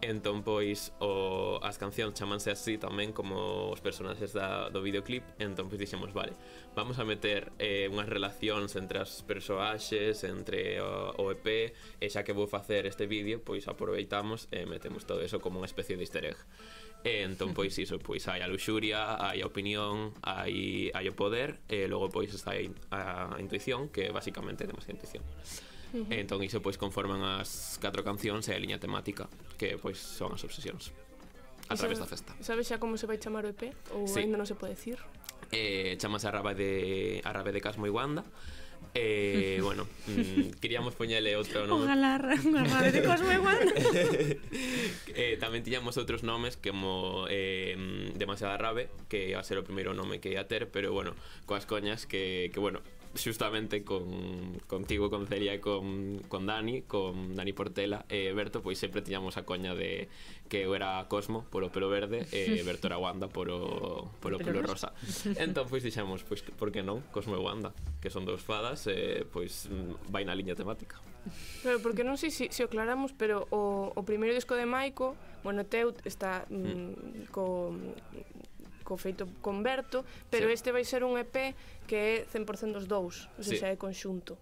Entón, 0.04 0.44
pois, 0.44 0.92
o, 1.00 1.64
as 1.64 1.80
cancións 1.80 2.20
chamanse 2.20 2.52
así 2.52 2.76
tamén 2.76 3.16
como 3.16 3.72
os 3.72 3.80
personaxes 3.80 4.36
da, 4.36 4.68
do 4.68 4.84
videoclip, 4.84 5.24
entón, 5.40 5.72
pois, 5.72 5.80
dixemos, 5.80 6.12
vale, 6.12 6.36
vamos 6.76 7.00
a 7.00 7.08
meter 7.08 7.56
eh, 7.56 7.88
unhas 7.88 8.12
relacións 8.12 8.76
entre 8.76 9.00
as 9.00 9.24
persoaxes, 9.24 10.28
entre 10.28 10.84
o, 10.84 11.16
o 11.16 11.32
EP, 11.32 11.72
e 11.72 12.06
xa 12.12 12.28
que 12.28 12.36
vou 12.36 12.52
facer 12.52 12.65
facer 12.66 12.88
este 12.88 13.06
vídeo, 13.06 13.42
pois 13.46 13.68
aproveitamos 13.68 14.50
e 14.50 14.66
metemos 14.66 15.06
todo 15.06 15.22
eso 15.22 15.38
como 15.38 15.62
unha 15.62 15.70
especie 15.70 15.94
de 15.94 16.02
easter 16.02 16.26
egg. 16.26 16.40
E 17.06 17.22
entón, 17.22 17.54
pois 17.54 17.78
iso, 17.86 18.02
pois 18.02 18.26
hai 18.26 18.42
a 18.42 18.50
luxuria, 18.50 19.22
hai 19.22 19.46
a 19.46 19.48
opinión, 19.48 20.18
hai, 20.26 20.90
hai 20.90 21.06
o 21.06 21.14
poder, 21.14 21.62
e 21.70 21.86
logo 21.86 22.10
pois 22.10 22.34
está 22.34 22.58
a, 22.90 23.38
a 23.38 23.38
intuición, 23.38 23.94
que 23.94 24.10
basicamente 24.10 24.66
é 24.66 24.68
demasiada 24.68 24.98
intuición. 24.98 25.22
E 25.94 26.18
entón 26.18 26.42
iso 26.42 26.58
pois 26.66 26.82
conforman 26.82 27.22
as 27.22 27.78
catro 27.78 28.02
cancións 28.02 28.50
e 28.50 28.58
a 28.58 28.60
liña 28.60 28.82
temática, 28.82 29.30
que 29.62 29.78
pois 29.78 30.02
son 30.02 30.34
as 30.34 30.42
obsesións. 30.42 30.90
A 31.70 31.78
través 31.78 32.02
da 32.02 32.10
festa. 32.10 32.34
Sabes 32.42 32.66
xa 32.66 32.82
como 32.82 32.98
se 32.98 33.06
vai 33.06 33.22
chamar 33.22 33.46
o 33.46 33.54
EP? 33.54 33.70
Ou 33.94 34.10
sí. 34.10 34.26
ainda 34.26 34.42
non 34.42 34.50
se 34.50 34.58
pode 34.58 34.74
decir? 34.74 34.98
Eh, 35.54 35.94
chamase 36.02 36.26
a 36.26 36.34
raba 36.34 36.58
de, 36.58 37.22
a 37.22 37.30
raba 37.30 37.54
de 37.54 37.62
Casmo 37.62 37.86
e 37.86 37.94
Wanda 37.94 38.26
Eh, 38.94 39.60
bueno, 39.64 39.88
mm, 40.08 40.60
queríamos 40.62 40.94
poñele 40.94 41.34
outro 41.36 41.66
nome. 41.66 41.90
Ojalá 41.90 42.18
rave 42.20 42.92
de 42.92 43.02
Cosmo 43.02 43.32
igual. 43.32 43.60
eh, 45.16 45.36
tamén 45.42 45.66
tiñamos 45.66 45.98
outros 45.98 46.22
nomes 46.22 46.60
como 46.60 47.26
eh, 47.32 47.76
Demasiada 48.14 48.60
Rave 48.60 48.92
que 49.10 49.34
iba 49.34 49.42
a 49.42 49.48
ser 49.48 49.58
o 49.58 49.64
primeiro 49.66 49.96
nome 49.98 50.22
que 50.22 50.36
ia 50.36 50.46
ter 50.46 50.70
pero 50.70 50.94
bueno, 50.94 51.18
coas 51.50 51.66
coñas 51.66 52.06
que, 52.06 52.52
que 52.54 52.60
bueno 52.60 52.84
xustamente 53.16 53.84
con, 53.84 54.60
contigo, 54.68 55.10
con 55.10 55.28
Celia 55.28 55.54
e 55.54 55.60
con, 55.60 56.22
con 56.28 56.46
Dani, 56.46 56.84
con 56.84 57.34
Dani 57.34 57.54
Portela 57.54 58.06
e 58.08 58.32
Berto, 58.36 58.62
pois 58.62 58.78
sempre 58.78 59.02
tiñamos 59.02 59.40
a 59.40 59.44
coña 59.44 59.74
de 59.74 60.08
que 60.48 60.68
eu 60.68 60.76
era 60.76 61.08
Cosmo 61.10 61.48
polo 61.50 61.72
pelo 61.74 61.90
verde 61.90 62.28
e 62.30 62.60
eh, 62.60 62.64
Berto 62.68 62.88
era 62.88 63.00
Wanda 63.00 63.28
polo, 63.28 64.12
polo 64.20 64.38
pelo 64.38 64.62
rosa. 64.62 64.94
Entón, 65.40 65.66
pois 65.72 65.82
dixemos, 65.82 66.22
pois, 66.28 66.44
por 66.44 66.70
que 66.70 66.84
non, 66.84 67.02
Cosmo 67.10 67.34
e 67.34 67.42
Wanda, 67.42 67.74
que 68.04 68.14
son 68.14 68.28
dous 68.28 68.44
fadas, 68.44 68.86
eh, 68.86 69.24
e, 69.24 69.26
pois 69.26 69.72
mm, 69.72 70.12
vai 70.12 70.28
na 70.28 70.36
liña 70.38 70.54
temática. 70.54 71.02
Pero 71.64 71.82
porque 71.82 72.06
non 72.06 72.22
sei 72.22 72.30
se, 72.30 72.54
se 72.54 72.62
o 72.62 72.70
aclaramos, 72.70 73.10
pero 73.18 73.50
o, 73.50 73.90
o 73.98 74.02
primeiro 74.06 74.38
disco 74.38 74.54
de 74.54 74.70
Maico, 74.70 75.18
bueno, 75.42 75.66
teu 75.66 75.94
está 76.06 76.46
mm, 76.50 77.26
mm. 77.26 77.34
co 77.34 77.74
co 78.86 78.96
feito 79.02 79.26
converto, 79.42 80.06
pero 80.30 80.48
sí. 80.48 80.54
este 80.54 80.70
vai 80.70 80.86
ser 80.86 81.02
un 81.02 81.18
EP 81.18 81.58
que 81.90 81.98
é 81.98 82.30
100% 82.30 82.78
dos 82.78 82.86
dous, 82.86 83.26
ou 83.36 83.44
seja, 83.44 83.68
sí. 83.68 83.74
é 83.74 83.76
conxunto. 83.76 84.38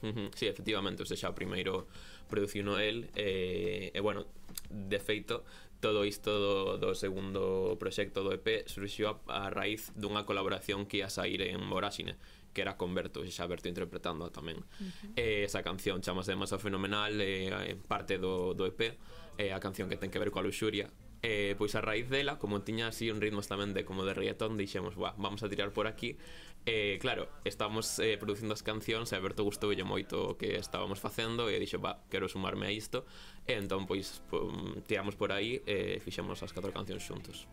Uh 0.00 0.14
-huh. 0.14 0.28
Sí, 0.32 0.46
efectivamente, 0.46 1.02
o 1.02 1.06
sea, 1.06 1.18
xa 1.18 1.28
o 1.28 1.36
primeiro 1.36 1.90
produciuno 2.30 2.78
el 2.78 3.10
e, 3.18 3.90
eh, 3.90 3.98
e 3.98 4.00
bueno, 4.00 4.30
de 4.70 4.98
feito 5.02 5.42
todo 5.80 6.04
isto 6.04 6.30
do, 6.30 6.78
do 6.78 6.94
segundo 6.94 7.76
proxecto 7.80 8.22
do 8.22 8.30
EP 8.36 8.68
surxiu 8.68 9.08
a, 9.10 9.14
a 9.26 9.50
raíz 9.50 9.90
dunha 9.96 10.28
colaboración 10.28 10.86
que 10.86 11.02
ia 11.02 11.10
sair 11.10 11.42
en 11.42 11.60
Voráxine 11.66 12.16
que 12.52 12.60
era 12.62 12.76
Converto, 12.76 13.24
xa 13.24 13.46
Berto 13.46 13.66
interpretando 13.70 14.28
tamén 14.30 14.60
uh 14.60 14.64
-huh. 14.64 15.16
eh, 15.16 15.48
esa 15.48 15.64
canción 15.64 16.04
chamase 16.04 16.36
Masa 16.36 16.60
fenomenal 16.60 17.16
eh, 17.18 17.48
eh, 17.48 17.76
parte 17.76 18.20
do, 18.20 18.52
do 18.52 18.68
EP 18.68 18.94
eh, 19.40 19.56
a 19.56 19.58
canción 19.58 19.88
que 19.88 19.96
ten 19.96 20.12
que 20.12 20.20
ver 20.20 20.30
coa 20.30 20.44
luxuria 20.44 20.92
E, 21.20 21.52
pois 21.60 21.76
a 21.76 21.84
raíz 21.84 22.08
dela, 22.08 22.40
como 22.40 22.64
tiña 22.64 22.88
así 22.88 23.12
un 23.12 23.20
ritmos 23.20 23.44
tamén 23.44 23.76
de 23.76 23.84
como 23.84 24.08
de 24.08 24.16
reggaetón, 24.16 24.56
dixemos, 24.56 24.96
Buah, 24.96 25.12
vamos 25.20 25.44
a 25.44 25.52
tirar 25.52 25.68
por 25.68 25.84
aquí. 25.84 26.16
E 26.64 26.96
claro, 26.96 27.28
estábamos 27.44 28.00
eh, 28.00 28.16
producindo 28.16 28.56
as 28.56 28.64
cancións 28.64 29.12
e 29.12 29.16
a 29.16 29.20
Berto 29.20 29.44
gustoulle 29.44 29.84
moito 29.84 30.32
o 30.32 30.36
que 30.40 30.56
estábamos 30.56 30.96
facendo 30.96 31.52
e 31.52 31.60
dixo, 31.60 31.76
va, 31.76 32.00
quero 32.08 32.24
sumarme 32.24 32.68
a 32.68 32.72
isto. 32.72 33.04
E 33.44 33.52
entón, 33.52 33.84
pois, 33.84 34.24
pum, 34.32 34.80
tiramos 34.88 35.12
por 35.12 35.32
aí 35.32 35.60
e 35.68 36.00
fixemos 36.00 36.40
as 36.40 36.52
catro 36.56 36.72
cancións 36.72 37.04
xuntos. 37.04 37.44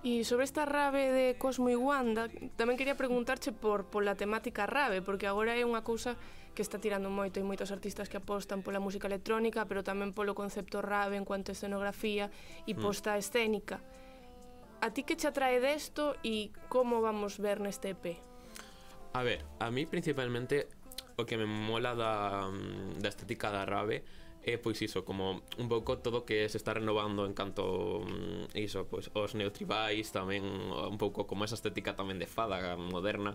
E 0.00 0.24
sobre 0.24 0.48
esta 0.48 0.64
rave 0.64 1.10
de 1.10 1.26
Cosmo 1.36 1.68
e 1.68 1.76
Wanda, 1.76 2.32
tamén 2.56 2.80
quería 2.80 2.94
preguntarche 2.94 3.50
por 3.50 3.92
pola 3.92 4.16
temática 4.16 4.64
rave, 4.64 5.04
porque 5.04 5.28
agora 5.28 5.52
é 5.52 5.68
unha 5.68 5.84
cousa 5.84 6.14
que 6.54 6.62
está 6.62 6.78
tirando 6.78 7.10
moito 7.12 7.40
e 7.40 7.46
moitos 7.46 7.70
artistas 7.70 8.08
que 8.08 8.20
apostan 8.20 8.62
pola 8.62 8.82
música 8.82 9.06
electrónica, 9.06 9.66
pero 9.66 9.84
tamén 9.86 10.12
polo 10.12 10.36
concepto 10.36 10.80
rave 10.80 11.18
en 11.18 11.26
cuanto 11.26 11.52
a 11.52 11.56
escenografía 11.56 12.30
e 12.64 12.72
mm. 12.74 12.80
posta 12.80 13.16
escénica. 13.16 13.80
A 14.80 14.94
ti 14.94 15.02
que 15.02 15.18
che 15.18 15.26
atrae 15.26 15.58
desto 15.58 16.14
e 16.22 16.54
como 16.70 17.02
vamos 17.02 17.42
ver 17.42 17.58
neste 17.58 17.98
EP? 17.98 18.18
A 19.12 19.22
ver, 19.26 19.42
a 19.58 19.70
mí 19.74 19.86
principalmente 19.86 20.70
o 21.18 21.26
que 21.26 21.36
me 21.36 21.46
mola 21.46 21.98
da, 21.98 22.46
mm, 22.46 23.02
da 23.02 23.08
estética 23.10 23.50
da 23.50 23.66
rave 23.66 24.06
é 24.46 24.56
pois 24.56 24.80
iso, 24.80 25.04
como 25.04 25.42
un 25.58 25.68
pouco 25.68 25.98
todo 25.98 26.24
que 26.24 26.48
se 26.48 26.56
está 26.56 26.72
renovando 26.72 27.26
en 27.26 27.34
canto 27.34 28.00
mm, 28.06 28.54
iso, 28.54 28.86
pois 28.86 29.10
os 29.12 29.34
neotribais 29.34 30.08
tamén 30.14 30.46
un 30.46 30.96
pouco 30.96 31.26
como 31.26 31.42
esa 31.42 31.58
estética 31.58 31.98
tamén 31.98 32.22
de 32.22 32.30
fada 32.30 32.78
moderna 32.78 33.34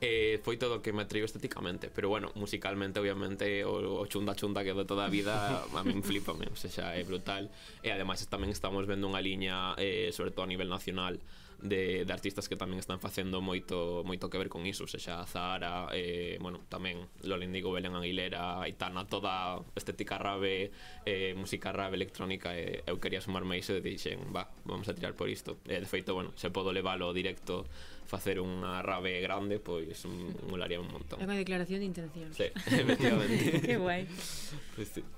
eh, 0.00 0.38
foi 0.42 0.56
todo 0.56 0.78
o 0.78 0.82
que 0.82 0.94
me 0.94 1.02
atraiu 1.02 1.26
estéticamente 1.26 1.90
pero 1.90 2.08
bueno, 2.08 2.30
musicalmente 2.34 3.00
obviamente 3.00 3.64
o, 3.66 4.02
o 4.02 4.06
chunda 4.06 4.34
chunda 4.38 4.62
que 4.62 4.74
de 4.74 4.84
toda 4.86 5.06
a 5.06 5.10
vida 5.10 5.64
a 5.66 5.82
min 5.82 6.02
flipame, 6.02 6.46
o 6.46 6.56
sea, 6.56 6.94
é 6.94 7.02
brutal. 7.02 7.50
E 7.82 7.90
ademais 7.90 8.22
tamén 8.30 8.54
estamos 8.54 8.86
vendo 8.86 9.10
unha 9.10 9.22
liña 9.22 9.74
eh, 9.78 10.14
sobre 10.14 10.30
todo 10.30 10.46
a 10.46 10.50
nivel 10.50 10.70
nacional 10.70 11.18
de, 11.62 12.04
de 12.04 12.12
artistas 12.12 12.46
que 12.48 12.54
tamén 12.54 12.78
están 12.78 13.02
facendo 13.02 13.42
moito 13.42 14.06
moito 14.06 14.30
que 14.30 14.38
ver 14.38 14.46
con 14.46 14.62
iso, 14.64 14.86
sexa 14.86 15.26
Zahara, 15.26 15.90
eh, 15.90 16.38
bueno, 16.38 16.62
tamén 16.70 17.10
Lola 17.26 17.42
Indigo, 17.42 17.74
Belén 17.74 17.98
Aguilera, 17.98 18.62
Aitana, 18.62 19.06
toda 19.10 19.58
estética 19.74 20.18
rave, 20.18 20.70
eh, 21.02 21.34
música 21.34 21.74
rave 21.74 21.98
electrónica, 21.98 22.54
eh, 22.54 22.86
eu 22.86 23.02
quería 23.02 23.18
sumarme 23.18 23.58
a 23.58 23.62
iso 23.62 23.74
e 23.74 23.82
dixen, 23.82 24.30
va, 24.30 24.46
vamos 24.62 24.86
a 24.86 24.94
tirar 24.94 25.18
por 25.18 25.26
isto. 25.26 25.58
Eh, 25.66 25.82
de 25.82 25.88
feito, 25.90 26.14
bueno, 26.14 26.30
se 26.38 26.50
podo 26.54 26.70
leválo 26.70 27.10
directo 27.10 27.66
facer 28.08 28.40
unha 28.40 28.80
rave 28.80 29.20
grande, 29.20 29.60
pois 29.60 30.06
mm, 30.06 30.48
molaría 30.48 30.78
un 30.80 30.88
montón. 30.88 31.18
É 31.20 31.26
unha 31.26 31.36
declaración 31.36 31.82
de 31.82 31.86
intencións. 31.90 32.34
Sí, 32.38 32.48
efectivamente. 32.80 33.60
que 33.60 33.76
guai. 33.76 34.06
Pois 34.06 34.88
pues, 34.88 34.88
sí. 34.94 35.17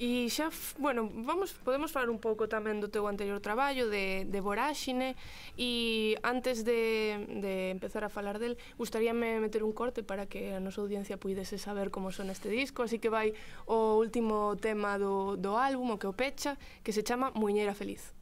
E 0.00 0.32
xa, 0.32 0.48
bueno, 0.80 1.12
vamos, 1.12 1.52
podemos 1.52 1.92
falar 1.92 2.08
un 2.08 2.16
pouco 2.16 2.48
tamén 2.48 2.80
do 2.80 2.88
teu 2.88 3.04
anterior 3.04 3.36
traballo 3.44 3.92
de, 3.92 4.24
de 4.24 4.40
Voráxine 4.40 5.12
e 5.60 6.16
antes 6.24 6.64
de, 6.64 7.28
de 7.36 7.68
empezar 7.68 8.00
a 8.00 8.08
falar 8.08 8.40
del, 8.40 8.56
gustaríame 8.80 9.44
meter 9.44 9.60
un 9.60 9.76
corte 9.76 10.00
para 10.00 10.24
que 10.24 10.56
a 10.56 10.60
nosa 10.64 10.80
audiencia 10.80 11.20
puidese 11.20 11.60
saber 11.60 11.92
como 11.92 12.16
son 12.16 12.32
este 12.32 12.48
disco, 12.48 12.80
así 12.80 12.96
que 12.96 13.12
vai 13.12 13.36
o 13.68 14.00
último 14.00 14.56
tema 14.56 14.96
do, 14.96 15.36
do 15.36 15.60
álbum, 15.60 15.92
o 15.92 16.00
que 16.00 16.08
o 16.08 16.16
pecha, 16.16 16.56
que 16.80 16.96
se 16.96 17.04
chama 17.04 17.28
Muñeira 17.36 17.76
Feliz. 17.76 18.16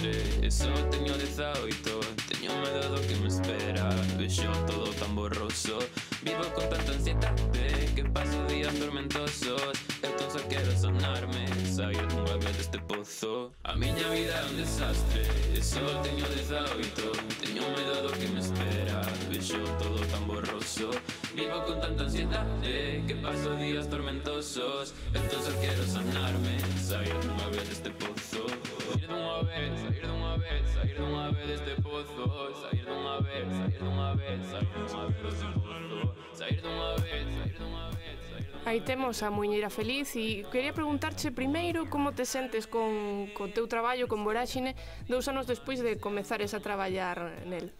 encontré 0.00 0.46
Eso 0.46 0.72
teño 0.90 1.16
18 1.16 2.00
Teño 2.28 2.50
medo 2.60 2.96
do 2.96 3.00
que 3.06 3.16
me 3.16 3.28
espera 3.28 3.88
Vexo 4.18 4.50
todo 4.66 4.92
tan 4.94 5.14
borroso. 5.14 5.78
Vivo 6.22 6.44
con 6.54 6.68
tanta 6.68 6.92
ansiedade 6.92 7.90
Que 7.94 8.04
paso 8.04 8.44
días 8.46 8.74
tormentosos. 8.74 9.72
Só 10.30 10.38
quero 10.48 10.70
sanarme 10.76 11.44
Sair 11.66 12.06
dunha 12.06 12.38
vez 12.38 12.56
deste 12.56 12.78
pozo. 12.78 13.50
A 13.64 13.74
miña 13.74 14.08
vida 14.10 14.34
é 14.34 14.44
un 14.44 14.56
desastre 14.56 15.22
E 15.52 15.60
só 15.60 15.80
teño 16.02 16.24
18 16.24 17.10
Teño 17.42 17.62
medo 17.74 18.06
do 18.06 18.12
que 18.12 18.28
me 18.28 18.38
espera 18.38 19.00
Vexo 19.28 19.58
todo 19.82 19.98
tan 20.06 20.24
borroso. 20.28 20.90
Vivo 21.34 21.60
con 21.64 21.80
tanta 21.80 22.04
ansiedade 22.04 23.02
Que 23.08 23.14
paso 23.16 23.56
días 23.56 23.88
tormentosos. 23.88 24.94
Tan 25.12 25.24
só 25.30 25.52
quero 25.60 25.82
sanarme 25.82 26.58
Sair 26.78 27.14
dunha 27.26 27.48
vez 27.50 27.68
deste 27.68 27.90
pozo. 27.90 28.46
Sair 28.86 29.08
dunha 29.08 29.42
vez, 29.42 29.80
sair 29.80 30.06
dunha 30.06 30.36
vez 30.36 30.70
Sair 30.74 30.94
dunha 30.96 31.30
vez 31.32 31.48
deste 31.48 31.82
pozo. 31.82 32.54
Sair 32.62 32.84
dunha 32.86 33.20
vez, 33.20 33.48
sair 33.58 33.78
dunha 33.82 34.14
vez 34.14 34.46
Sair 34.46 34.68
dunha 34.78 35.06
vez 35.10 35.22
deste 35.26 35.46
pozo. 35.58 36.14
Sair 36.34 36.60
dunha 36.62 36.94
vez, 37.02 37.26
sair 37.34 37.56
dunha 37.58 37.90
vez 37.90 38.29
Aí 38.66 38.80
temos 38.82 39.22
a 39.22 39.30
Muñeira 39.30 39.70
Feliz 39.70 40.12
e 40.16 40.44
quería 40.52 40.76
preguntarche 40.76 41.32
primeiro 41.32 41.88
como 41.88 42.12
te 42.12 42.28
sentes 42.28 42.68
con, 42.68 43.32
co 43.32 43.48
teu 43.48 43.64
traballo 43.64 44.04
con 44.04 44.20
Voráxine 44.20 44.76
dous 45.08 45.32
anos 45.32 45.48
despois 45.48 45.80
de 45.80 45.96
comezares 45.96 46.52
a 46.52 46.60
traballar 46.60 47.40
nel. 47.48 47.72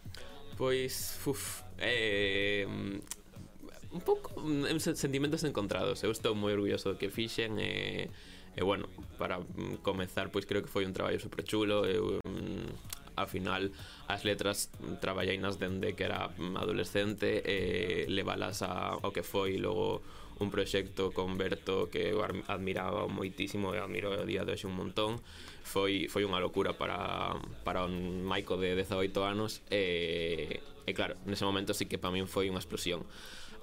Pois, 0.57 1.21
uf, 1.25 1.61
eh, 1.77 2.65
un 2.65 4.01
pouco 4.01 4.33
mm, 4.41 4.81
sentimentos 4.97 5.45
encontrados. 5.45 6.01
Eu 6.01 6.09
estou 6.09 6.33
moi 6.33 6.57
orgulloso 6.57 6.89
do 6.89 6.97
que 6.97 7.13
fixen 7.13 7.61
e, 7.61 8.09
e 8.57 8.61
bueno, 8.65 8.89
para 9.21 9.37
mm, 9.37 9.85
comezar, 9.85 10.33
pois 10.33 10.49
creo 10.49 10.65
que 10.65 10.71
foi 10.71 10.81
un 10.89 10.97
traballo 10.97 11.21
super 11.21 11.45
chulo. 11.45 11.85
Eu, 11.85 12.17
mm, 12.25 13.01
ao 13.21 13.27
final 13.27 13.69
as 14.07 14.23
letras 14.23 14.71
traballainas 14.99 15.59
dende 15.59 15.93
que 15.93 16.09
era 16.09 16.31
adolescente 16.57 17.43
e 17.45 18.07
levalas 18.09 18.63
a, 18.63 18.97
ao 18.97 19.11
que 19.13 19.21
foi 19.21 19.61
logo 19.61 20.01
un 20.41 20.49
proxecto 20.49 21.13
con 21.13 21.37
Berto 21.37 21.93
que 21.93 22.09
eu 22.09 22.25
admiraba 22.25 23.05
moitísimo 23.05 23.71
e 23.71 23.79
admiro 23.79 24.09
o 24.09 24.25
día 24.25 24.41
de 24.41 24.57
hoxe 24.57 24.65
un 24.65 24.73
montón. 24.73 25.21
Foi, 25.61 26.09
foi 26.09 26.25
unha 26.25 26.41
locura 26.41 26.73
para, 26.73 27.37
para 27.61 27.85
un 27.85 28.25
maico 28.25 28.57
de 28.57 28.73
18 28.73 29.13
anos 29.21 29.61
e, 29.69 30.59
e 30.89 30.91
claro, 30.97 31.13
nese 31.29 31.45
momento 31.45 31.77
sí 31.77 31.85
que 31.85 32.01
para 32.01 32.11
min 32.11 32.25
foi 32.25 32.49
unha 32.49 32.57
explosión. 32.59 33.05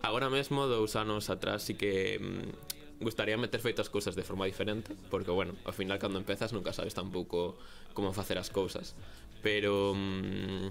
Agora 0.07 0.31
mesmo, 0.31 0.71
dous 0.71 0.95
anos 0.95 1.27
atrás 1.27 1.67
sí 1.67 1.75
que 1.75 2.23
mm, 2.23 3.03
gustaría 3.03 3.35
meter 3.35 3.59
feito 3.59 3.83
as 3.83 3.91
cousas 3.91 4.15
de 4.15 4.23
forma 4.23 4.47
diferente 4.47 4.95
porque, 5.11 5.35
bueno, 5.35 5.59
ao 5.67 5.75
final 5.75 5.99
cando 5.99 6.23
empezas 6.23 6.55
nunca 6.55 6.71
sabes 6.71 6.95
tampouco 6.95 7.59
como 7.93 8.15
facer 8.15 8.39
as 8.39 8.55
cousas. 8.55 8.95
Pero... 9.43 9.99
Mm, 9.99 10.71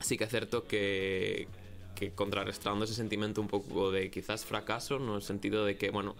sí 0.00 0.16
que 0.16 0.24
é 0.24 0.30
certo 0.32 0.64
que, 0.64 1.46
que 1.94 2.12
contrarrestando 2.14 2.84
ese 2.84 2.94
sentimento 2.94 3.40
un 3.40 3.48
pouco 3.48 3.90
de 3.90 4.10
quizás 4.10 4.44
fracaso 4.44 4.98
no 4.98 5.20
sentido 5.20 5.64
de 5.64 5.76
que, 5.76 5.90
bueno, 5.90 6.16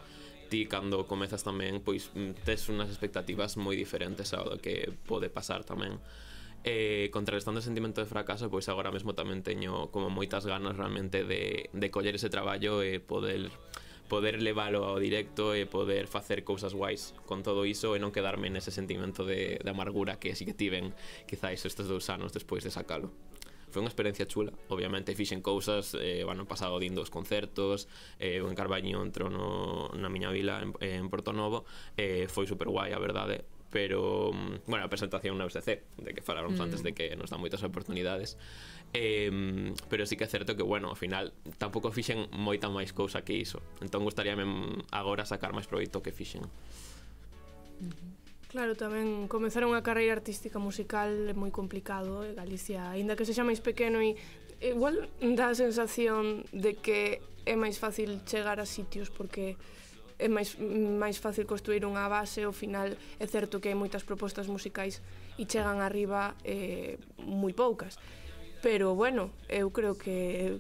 ti 0.51 0.67
cando 0.67 1.07
comezas 1.07 1.47
tamén 1.47 1.81
pois 1.81 2.11
mm, 2.13 2.45
tes 2.45 2.67
unhas 2.69 2.91
expectativas 2.91 3.57
moi 3.57 3.79
diferentes 3.79 4.35
ao 4.35 4.59
que 4.59 4.91
pode 5.07 5.31
pasar 5.31 5.63
tamén 5.63 6.03
eh, 6.67 7.09
contrarrestando 7.15 7.63
o 7.63 7.65
sentimento 7.65 8.03
de 8.03 8.11
fracaso 8.11 8.51
pois 8.53 8.69
agora 8.69 8.93
mesmo 8.93 9.17
tamén 9.17 9.41
teño 9.41 9.89
como 9.95 10.13
moitas 10.13 10.45
ganas 10.45 10.77
realmente 10.77 11.25
de, 11.25 11.71
de 11.73 11.89
coller 11.89 12.19
ese 12.19 12.29
traballo 12.29 12.83
e 12.85 13.01
poder 13.01 13.49
poder 14.11 14.43
leválo 14.43 14.91
ao 14.91 14.99
directo 14.99 15.55
e 15.55 15.71
poder 15.71 16.11
facer 16.11 16.43
cousas 16.43 16.75
guais 16.75 17.15
con 17.31 17.47
todo 17.47 17.63
iso 17.63 17.95
e 17.95 18.03
non 18.03 18.11
quedarme 18.11 18.51
nese 18.51 18.75
sentimento 18.75 19.23
de, 19.23 19.63
de 19.63 19.71
amargura 19.71 20.19
que 20.19 20.35
sí 20.35 20.43
que 20.43 20.53
tiven 20.53 20.91
quizáis 21.31 21.63
estes 21.63 21.87
dous 21.87 22.11
anos 22.11 22.35
despois 22.35 22.67
de 22.67 22.75
sacalo 22.75 23.15
foi 23.71 23.81
unha 23.81 23.91
experiencia 23.91 24.27
chula 24.27 24.53
obviamente 24.69 25.15
fixen 25.15 25.41
cousas 25.41 25.95
eh, 25.95 26.27
bueno, 26.27 26.45
pasado 26.45 26.77
din 26.83 26.93
dos 26.93 27.09
concertos 27.09 27.87
eh, 28.19 28.43
en 28.43 28.55
Carballiño 28.59 29.01
entro 29.01 29.31
no, 29.31 29.89
na 29.95 30.11
miña 30.11 30.35
vila 30.35 30.61
en, 30.61 30.75
en 30.83 31.07
Porto 31.09 31.33
Novo 31.33 31.65
eh, 31.97 32.27
foi 32.27 32.45
super 32.51 32.69
guai 32.69 32.93
a 32.93 33.01
verdade 33.01 33.47
eh. 33.47 33.61
pero 33.71 34.33
mm, 34.35 34.67
bueno, 34.67 34.85
a 34.85 34.91
presentación 34.91 35.39
na 35.39 35.47
USC 35.47 35.87
de 35.97 36.11
que 36.11 36.23
faláramos 36.23 36.59
mm. 36.59 36.67
antes 36.67 36.83
de 36.83 36.93
que 36.93 37.15
nos 37.15 37.31
dan 37.31 37.39
moitas 37.39 37.63
oportunidades. 37.63 38.35
Eh, 38.91 39.31
pero 39.87 40.03
sí 40.05 40.19
que 40.19 40.27
é 40.27 40.31
certo 40.31 40.59
que, 40.59 40.67
bueno, 40.67 40.91
ao 40.91 40.99
final 40.99 41.31
tampouco 41.63 41.95
fixen 41.95 42.27
moita 42.35 42.67
máis 42.67 42.91
cousa 42.91 43.23
que 43.23 43.39
iso. 43.39 43.63
Entón 43.79 44.03
gustaríame 44.03 44.43
mm, 44.43 44.91
agora 44.91 45.23
sacar 45.23 45.55
máis 45.55 45.71
proveito 45.71 46.03
que 46.03 46.11
fixen. 46.11 46.43
Mm 47.79 47.95
-hmm. 47.95 48.20
Claro, 48.51 48.75
tamén 48.75 49.31
comezar 49.31 49.63
unha 49.63 49.79
carreira 49.79 50.11
artística 50.11 50.59
musical 50.59 51.07
é 51.07 51.35
moi 51.39 51.55
complicado, 51.55 52.27
e 52.27 52.35
Galicia, 52.35 52.83
aínda 52.91 53.15
que 53.15 53.23
sexa 53.23 53.47
máis 53.47 53.63
pequeno 53.63 54.03
e 54.03 54.19
eh, 54.59 54.75
igual 54.75 55.07
dá 55.39 55.55
a 55.55 55.55
sensación 55.55 56.43
de 56.51 56.75
que 56.75 57.23
é 57.47 57.55
máis 57.55 57.79
fácil 57.79 58.19
chegar 58.27 58.59
a 58.59 58.67
sitios 58.67 59.07
porque 59.07 59.55
é 60.19 60.27
máis, 60.27 60.59
máis 60.59 61.23
fácil 61.23 61.47
construir 61.47 61.87
unha 61.87 62.11
base, 62.11 62.43
ao 62.43 62.51
final 62.51 62.91
é 63.23 63.27
certo 63.31 63.63
que 63.63 63.71
hai 63.71 63.79
moitas 63.79 64.03
propostas 64.03 64.51
musicais 64.51 64.99
e 65.39 65.47
chegan 65.47 65.79
arriba 65.79 66.35
eh, 66.43 66.99
moi 67.23 67.55
poucas 67.55 68.03
pero 68.63 68.95
bueno, 68.95 69.31
eu 69.49 69.71
creo 69.71 69.97
que 69.97 70.57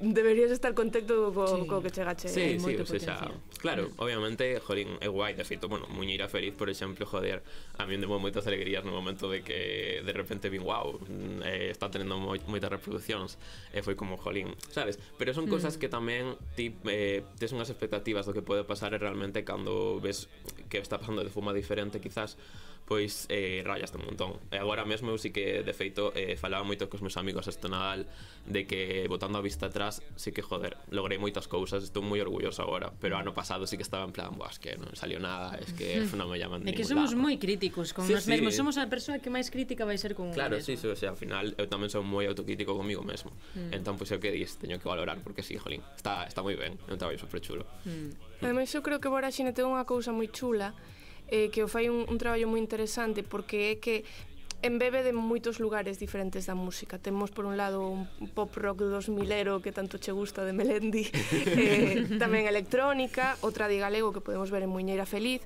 deberías 0.00 0.50
estar 0.50 0.74
contento 0.74 1.32
co, 1.34 1.46
sí. 1.46 1.66
co 1.66 1.82
que 1.82 1.90
chegache. 1.90 2.28
Sí, 2.28 2.58
sí, 2.58 2.76
o 2.76 2.86
sea, 2.86 3.30
claro, 3.60 3.90
obviamente, 3.96 4.58
jolín, 4.60 4.96
é 5.00 5.08
guai, 5.08 5.34
de 5.34 5.44
feito, 5.44 5.68
bueno, 5.68 5.86
Muñeira 5.88 6.28
Feliz, 6.28 6.54
por 6.54 6.70
exemplo, 6.70 7.04
joder, 7.04 7.42
a 7.78 7.84
mí 7.84 7.96
me 7.98 8.06
deu 8.06 8.18
moitas 8.18 8.46
alegrías 8.46 8.84
no 8.84 8.92
momento 8.92 9.28
de 9.28 9.42
que 9.44 10.00
de 10.04 10.12
repente 10.12 10.48
vin, 10.48 10.64
wow, 10.64 10.96
mm, 10.96 11.42
eh, 11.44 11.68
está 11.70 11.90
tendo 11.92 12.16
moi, 12.16 12.40
moitas 12.48 12.72
reproduccións, 12.72 13.36
e 13.72 13.78
eh, 13.78 13.82
foi 13.84 13.94
como, 13.94 14.16
jolín, 14.16 14.56
sabes? 14.72 14.96
Pero 15.20 15.36
son 15.36 15.44
mm. 15.46 15.52
cosas 15.52 15.76
mm. 15.76 15.80
que 15.80 15.88
tamén 15.92 16.24
ti 16.56 16.72
eh, 16.88 17.20
tes 17.36 17.52
unhas 17.52 17.68
expectativas 17.68 18.24
do 18.24 18.32
que 18.32 18.40
pode 18.40 18.64
pasar 18.64 18.96
e 18.96 18.98
realmente 18.98 19.44
cando 19.44 20.00
ves 20.00 20.32
que 20.72 20.80
está 20.80 20.96
pasando 20.96 21.20
de 21.20 21.28
forma 21.28 21.52
diferente, 21.52 22.00
quizás, 22.00 22.40
pois 22.86 23.26
eh, 23.28 23.62
rayaste 23.64 23.96
un 23.96 24.04
montón. 24.04 24.40
E 24.50 24.58
agora 24.58 24.84
mesmo 24.84 25.14
eu 25.14 25.18
sí 25.18 25.30
que, 25.30 25.62
de 25.62 25.72
feito, 25.72 26.10
eh, 26.18 26.34
falaba 26.36 26.66
moito 26.66 26.90
cos 26.90 27.00
meus 27.00 27.16
amigos 27.16 27.46
este 27.46 27.70
Nadal 27.70 28.10
de 28.46 28.66
que, 28.66 29.06
botando 29.06 29.38
a 29.38 29.42
vista 29.42 29.66
atrás, 29.70 30.02
sí 30.16 30.34
que, 30.34 30.42
joder, 30.42 30.76
logrei 30.90 31.16
moitas 31.16 31.46
cousas, 31.46 31.86
estou 31.86 32.02
moi 32.02 32.18
orgulloso 32.18 32.60
agora, 32.60 32.90
pero 32.98 33.14
ano 33.14 33.32
pasado 33.32 33.70
sí 33.70 33.78
que 33.78 33.86
estaba 33.86 34.02
en 34.02 34.12
plan, 34.12 34.34
buah, 34.34 34.50
es 34.50 34.58
que 34.58 34.74
non 34.74 34.92
salió 34.98 35.22
nada, 35.22 35.54
es 35.62 35.70
que 35.72 36.02
hmm. 36.02 36.18
non 36.18 36.26
me 36.26 36.36
llaman 36.42 36.66
de 36.66 36.70
É 36.70 36.76
que 36.76 36.82
somos 36.82 37.14
moi 37.14 37.38
críticos 37.38 37.94
con 37.94 38.04
sí, 38.04 38.18
nos 38.18 38.26
sí. 38.26 38.34
mesmos, 38.34 38.58
somos 38.58 38.74
a 38.76 38.90
persoa 38.90 39.22
que 39.22 39.30
máis 39.30 39.48
crítica 39.48 39.86
vai 39.86 39.96
ser 39.96 40.18
con 40.18 40.34
Claro, 40.34 40.58
sí, 40.58 40.74
sí, 40.74 40.90
o 40.90 40.98
sea, 40.98 41.14
ao 41.14 41.18
final 41.18 41.54
eu 41.54 41.70
tamén 41.70 41.86
son 41.86 42.02
moi 42.02 42.26
autocrítico 42.26 42.74
comigo 42.74 43.06
mesmo. 43.06 43.30
Mm. 43.54 43.78
Entón, 43.78 43.94
pois, 43.94 44.10
pues, 44.10 44.18
o 44.18 44.22
que 44.22 44.34
dis, 44.34 44.58
teño 44.58 44.82
que 44.82 44.90
valorar, 44.90 45.22
porque 45.22 45.46
sí, 45.46 45.54
jolín, 45.54 45.86
está, 45.94 46.26
está 46.26 46.42
moi 46.42 46.58
ben, 46.58 46.74
é 46.88 46.90
un 46.90 46.98
traballo 46.98 47.20
super 47.22 47.38
chulo. 47.38 47.62
Mm. 47.86 48.42
Ademais, 48.42 48.74
eu 48.74 48.82
creo 48.82 48.98
que 48.98 49.06
Boraxine 49.06 49.54
ten 49.54 49.70
unha 49.70 49.86
cousa 49.86 50.10
moi 50.10 50.26
chula, 50.26 50.74
eh, 51.32 51.48
que 51.48 51.64
o 51.64 51.68
fai 51.68 51.88
un, 51.88 52.04
un 52.04 52.20
traballo 52.20 52.44
moi 52.44 52.60
interesante 52.60 53.24
porque 53.24 53.72
é 53.72 53.74
que 53.80 54.04
embebe 54.62 55.02
de 55.02 55.16
moitos 55.16 55.58
lugares 55.58 55.98
diferentes 55.98 56.46
da 56.46 56.54
música. 56.54 57.00
Temos 57.00 57.32
por 57.32 57.48
un 57.48 57.56
lado 57.56 57.88
un 57.88 58.06
pop 58.36 58.52
rock 58.54 58.84
dos 58.84 59.08
milero 59.08 59.64
que 59.64 59.72
tanto 59.72 59.98
che 59.98 60.12
gusta 60.12 60.44
de 60.44 60.52
Melendi, 60.52 61.08
eh, 61.58 62.06
tamén 62.20 62.46
electrónica, 62.46 63.34
outra 63.42 63.66
de 63.66 63.80
galego 63.80 64.12
que 64.14 64.20
podemos 64.20 64.52
ver 64.52 64.62
en 64.62 64.70
Muñeira 64.70 65.08
Feliz, 65.08 65.42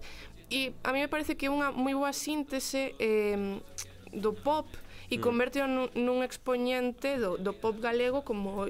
e 0.51 0.75
a 0.83 0.91
mí 0.93 0.99
me 0.99 1.09
parece 1.09 1.39
que 1.39 1.47
é 1.47 1.51
unha 1.55 1.71
moi 1.71 1.95
boa 1.95 2.13
síntese 2.13 2.99
eh, 2.99 3.63
do 4.13 4.35
pop 4.35 4.67
e 5.09 5.17
mm. 5.17 5.23
converte 5.23 5.63
nun, 5.63 5.89
nun 5.95 6.27
expoñente 6.27 7.17
do, 7.17 7.39
do 7.39 7.55
pop 7.55 7.79
galego 7.79 8.27
como 8.27 8.67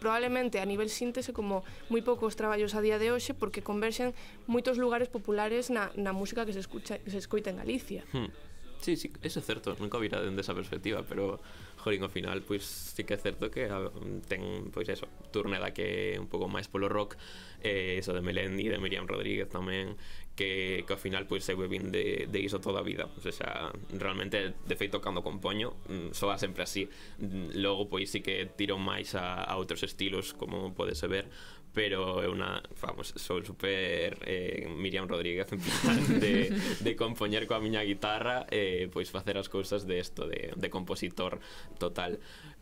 probablemente 0.00 0.58
a 0.58 0.66
nivel 0.66 0.88
síntese 0.88 1.36
como 1.36 1.62
moi 1.92 2.00
poucos 2.00 2.34
traballos 2.34 2.72
a 2.72 2.80
día 2.80 2.96
de 2.96 3.12
hoxe 3.12 3.36
porque 3.36 3.60
converxen 3.60 4.16
moitos 4.48 4.80
lugares 4.80 5.12
populares 5.12 5.68
na, 5.68 5.92
na 5.94 6.16
música 6.16 6.48
que 6.48 6.56
se, 6.56 6.64
escucha, 6.64 6.98
que 6.98 7.12
se 7.12 7.20
escoita 7.20 7.52
en 7.52 7.60
Galicia. 7.60 8.02
Hmm. 8.16 8.32
Sí, 8.80 8.96
sí, 8.96 9.12
eso 9.22 9.40
é 9.40 9.42
certo, 9.42 9.76
nunca 9.76 9.98
o 9.98 10.00
vira 10.00 10.24
dende 10.24 10.40
esa 10.40 10.56
perspectiva, 10.56 11.04
pero 11.04 11.36
jorín, 11.84 12.00
ao 12.00 12.08
final, 12.08 12.40
pois 12.40 12.64
sí 12.64 13.04
que 13.04 13.12
é 13.12 13.20
certo 13.20 13.52
que 13.52 13.68
ah, 13.68 13.92
ten, 14.24 14.72
pois 14.72 14.88
eso, 14.88 15.04
turneda 15.28 15.76
que 15.76 16.16
é 16.16 16.20
un 16.20 16.32
pouco 16.32 16.48
máis 16.48 16.64
polo 16.64 16.88
rock, 16.88 17.20
eh, 17.62 17.96
eso 17.98 18.12
de 18.12 18.20
Melendi, 18.20 18.68
de 18.68 18.78
Miriam 18.78 19.06
Rodríguez 19.06 19.48
tamén, 19.48 19.96
que, 20.40 20.84
que 20.86 20.92
ao 20.92 20.98
final 20.98 21.28
pois 21.28 21.44
pues, 21.44 21.52
eu 21.52 21.68
vin 21.68 21.92
de, 21.92 22.24
de 22.24 22.38
iso 22.40 22.64
toda 22.64 22.80
a 22.80 22.86
vida 22.86 23.04
O 23.12 23.20
sea, 23.20 23.68
realmente 23.92 24.54
de 24.64 24.76
feito 24.76 25.00
cando 25.00 25.20
compoño 25.20 25.76
mm, 25.84 26.16
soa 26.16 26.40
sempre 26.40 26.64
así. 26.64 26.88
Mm, 27.20 27.60
Logo 27.60 27.92
pois 27.92 28.08
sí 28.08 28.24
que 28.24 28.48
tiro 28.56 28.80
máis 28.80 29.12
a, 29.12 29.44
a 29.44 29.60
outros 29.60 29.84
estilos 29.84 30.32
como 30.32 30.72
podese 30.72 31.06
ver 31.12 31.28
pero 31.70 32.18
é 32.18 32.26
unha, 32.26 32.58
vamos, 32.82 33.14
sou 33.14 33.38
super 33.46 34.18
eh, 34.26 34.66
Miriam 34.66 35.06
Rodríguez 35.06 35.46
en 35.54 35.62
plan 35.62 36.02
de, 36.18 36.50
de 36.82 36.92
compoñer 36.98 37.46
coa 37.46 37.62
miña 37.62 37.86
guitarra 37.86 38.42
e 38.50 38.86
eh, 38.86 38.90
pois 38.90 39.06
facer 39.14 39.38
as 39.38 39.46
cousas 39.46 39.86
de 39.86 40.02
esto 40.02 40.26
de, 40.26 40.50
de 40.58 40.68
compositor 40.68 41.38
total. 41.78 42.18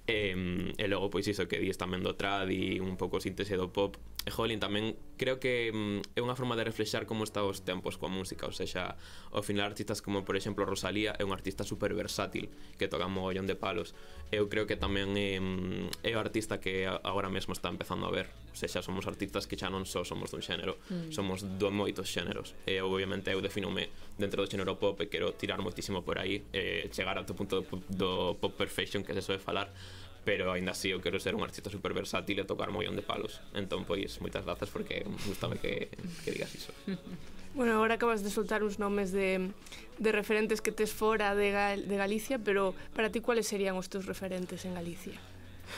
E, 0.08 0.32
e 0.72 0.84
logo, 0.88 1.12
pois 1.12 1.28
iso 1.28 1.44
que 1.44 1.60
dis 1.60 1.76
tamén 1.76 2.00
do 2.00 2.16
trad 2.16 2.48
e 2.48 2.80
un 2.80 2.96
pouco 2.96 3.20
síntese 3.20 3.60
do 3.60 3.68
pop. 3.68 4.00
E 4.24 4.32
jolín, 4.32 4.56
tamén 4.56 4.96
creo 5.20 5.36
que 5.36 5.68
mm, 5.68 6.16
é 6.16 6.24
unha 6.24 6.32
forma 6.32 6.56
de 6.56 6.64
reflexar 6.64 7.04
como 7.04 7.28
está 7.28 7.44
os 7.44 7.60
tempos 7.60 8.00
coa 8.00 8.08
música. 8.08 8.48
Ou 8.48 8.56
sea, 8.56 8.96
ao 9.36 9.44
final 9.44 9.68
artistas 9.68 10.00
como, 10.00 10.24
por 10.24 10.40
exemplo, 10.40 10.64
Rosalía 10.64 11.12
é 11.20 11.28
un 11.28 11.36
artista 11.36 11.60
super 11.60 11.92
versátil 11.92 12.48
Que 12.80 12.88
toca 12.88 13.04
un 13.04 13.20
mogollón 13.20 13.44
de 13.44 13.52
palos. 13.60 13.92
Eu 14.32 14.48
creo 14.48 14.64
que 14.64 14.80
tamén 14.80 15.12
é, 15.12 15.36
mm, 15.36 16.08
é 16.08 16.16
o 16.16 16.20
artista 16.24 16.56
que 16.56 16.88
agora 16.88 17.28
mesmo 17.28 17.52
está 17.52 17.68
empezando 17.68 18.08
a 18.08 18.14
ver 18.16 18.32
se 18.58 18.66
xa 18.66 18.82
somos 18.82 19.06
artistas 19.06 19.46
que 19.46 19.54
xa 19.54 19.70
non 19.70 19.86
só 19.86 20.02
somos 20.02 20.34
dun 20.34 20.42
xénero, 20.42 20.82
mm. 20.90 21.14
somos 21.14 21.46
de 21.46 21.70
moitos 21.70 22.10
xéneros. 22.10 22.58
E 22.66 22.78
eh, 22.78 22.82
obviamente 22.82 23.30
eu 23.30 23.38
definome 23.38 23.94
dentro 24.18 24.42
do 24.42 24.50
xénero 24.50 24.74
pop 24.74 24.98
eh, 24.98 25.06
e 25.06 25.10
quero 25.10 25.38
tirar 25.38 25.62
moitísimo 25.62 26.02
por 26.02 26.18
aí, 26.18 26.42
e 26.50 26.90
eh, 26.90 26.90
chegar 26.90 27.14
ao 27.14 27.22
punto 27.22 27.62
do, 27.62 27.78
do 27.86 28.10
pop 28.42 28.58
perfection 28.58 29.06
que 29.06 29.14
se 29.14 29.22
soe 29.22 29.38
falar, 29.38 29.70
pero 30.26 30.50
ainda 30.50 30.74
así 30.74 30.90
eu 30.90 30.98
quero 30.98 31.22
ser 31.22 31.38
un 31.38 31.46
artista 31.46 31.70
super 31.70 31.94
versátil 31.94 32.42
e 32.42 32.44
tocar 32.44 32.74
mollón 32.74 32.98
de 32.98 33.06
palos. 33.06 33.38
Entón, 33.54 33.86
pois, 33.86 34.18
moitas 34.18 34.42
grazas 34.42 34.68
porque 34.74 35.06
gustame 35.24 35.62
que, 35.62 35.86
que 36.26 36.34
digas 36.34 36.50
iso. 36.58 36.74
Bueno, 37.54 37.72
agora 37.74 37.94
acabas 37.94 38.22
de 38.22 38.30
soltar 38.30 38.62
uns 38.62 38.78
nomes 38.78 39.10
de, 39.10 39.50
de 39.98 40.12
referentes 40.12 40.60
que 40.60 40.70
tes 40.70 40.92
fora 40.92 41.34
de, 41.34 41.50
Gal 41.50 41.88
de 41.88 41.96
Galicia, 41.96 42.38
pero 42.38 42.74
para 42.94 43.10
ti, 43.10 43.18
cuáles 43.18 43.48
serían 43.48 43.74
os 43.74 43.88
teus 43.88 44.06
referentes 44.06 44.62
en 44.62 44.78
Galicia? 44.78 45.18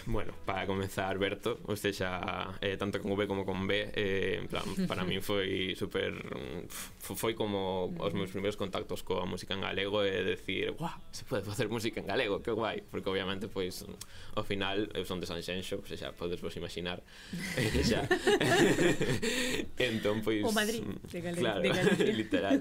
Bueno, 0.07 0.33
para 0.47 0.67
comenzar, 0.67 1.19
Berto, 1.19 1.59
ou 1.67 1.77
sea, 1.77 2.55
eh, 2.61 2.77
tanto 2.79 3.01
con 3.03 3.13
V 3.13 3.27
como 3.27 3.45
con 3.45 3.67
B, 3.67 3.91
eh, 3.95 4.39
en 4.41 4.47
plan, 4.49 4.65
para 4.87 5.05
min 5.05 5.21
foi 5.21 5.75
super 5.77 6.15
foi 7.01 7.35
como 7.35 7.91
os 7.99 8.13
meus 8.15 8.31
primeiros 8.31 8.57
contactos 8.57 9.03
coa 9.03 9.27
música 9.27 9.55
en 9.55 9.61
galego 9.61 10.03
e 10.07 10.23
decir, 10.23 10.73
"Guau, 10.79 10.95
se 11.11 11.27
pode 11.27 11.43
facer 11.43 11.69
música 11.69 12.01
en 12.01 12.07
galego, 12.07 12.41
que 12.43 12.55
guai", 12.55 12.83
porque 12.87 13.11
obviamente 13.11 13.51
pois 13.51 13.85
ao 14.39 14.45
final 14.47 14.89
eu 14.95 15.05
son 15.05 15.19
de 15.19 15.27
Sanxenxo, 15.27 15.83
ou 15.83 15.87
sea, 15.87 16.15
podes 16.15 16.41
vos 16.41 16.55
imaginar. 16.57 17.03
Eh, 17.59 17.83
xa. 17.85 18.07
entón 19.77 20.23
pois 20.23 20.43
O 20.47 20.53
Madrid, 20.55 20.87
de 21.11 21.19
Galicia. 21.21 21.61
claro, 21.61 21.61
de 21.61 22.13
literal. 22.21 22.59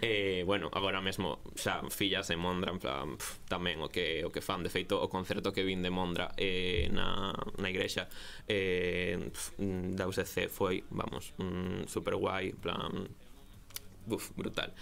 Eh, 0.00 0.42
bueno, 0.46 0.70
agora 0.72 1.02
mesmo 1.02 1.42
xa 1.58 1.82
fillas 1.90 2.30
en 2.30 2.38
Mondra, 2.38 2.70
en 2.72 2.78
plan, 2.78 3.06
pff, 3.18 3.44
tamén 3.50 3.82
o 3.82 3.90
que 3.90 4.22
o 4.24 4.30
que 4.30 4.40
fan, 4.40 4.62
de 4.62 4.70
feito 4.70 4.96
o 4.96 5.10
concerto 5.10 5.50
que 5.52 5.66
vin 5.66 5.82
de 5.82 5.90
Mondra 5.90 6.30
eh 6.38 6.67
eh, 6.68 6.88
na, 6.92 7.32
na 7.56 7.68
igrexa 7.72 8.04
eh, 8.44 9.16
pf, 9.32 9.56
mm, 9.56 9.96
da 9.96 10.04
UCC 10.04 10.48
foi, 10.52 10.84
vamos, 10.92 11.32
mm, 11.40 11.88
super 11.88 12.14
guai, 12.20 12.52
plan, 12.52 13.08
buf, 14.04 14.32
brutal. 14.36 14.72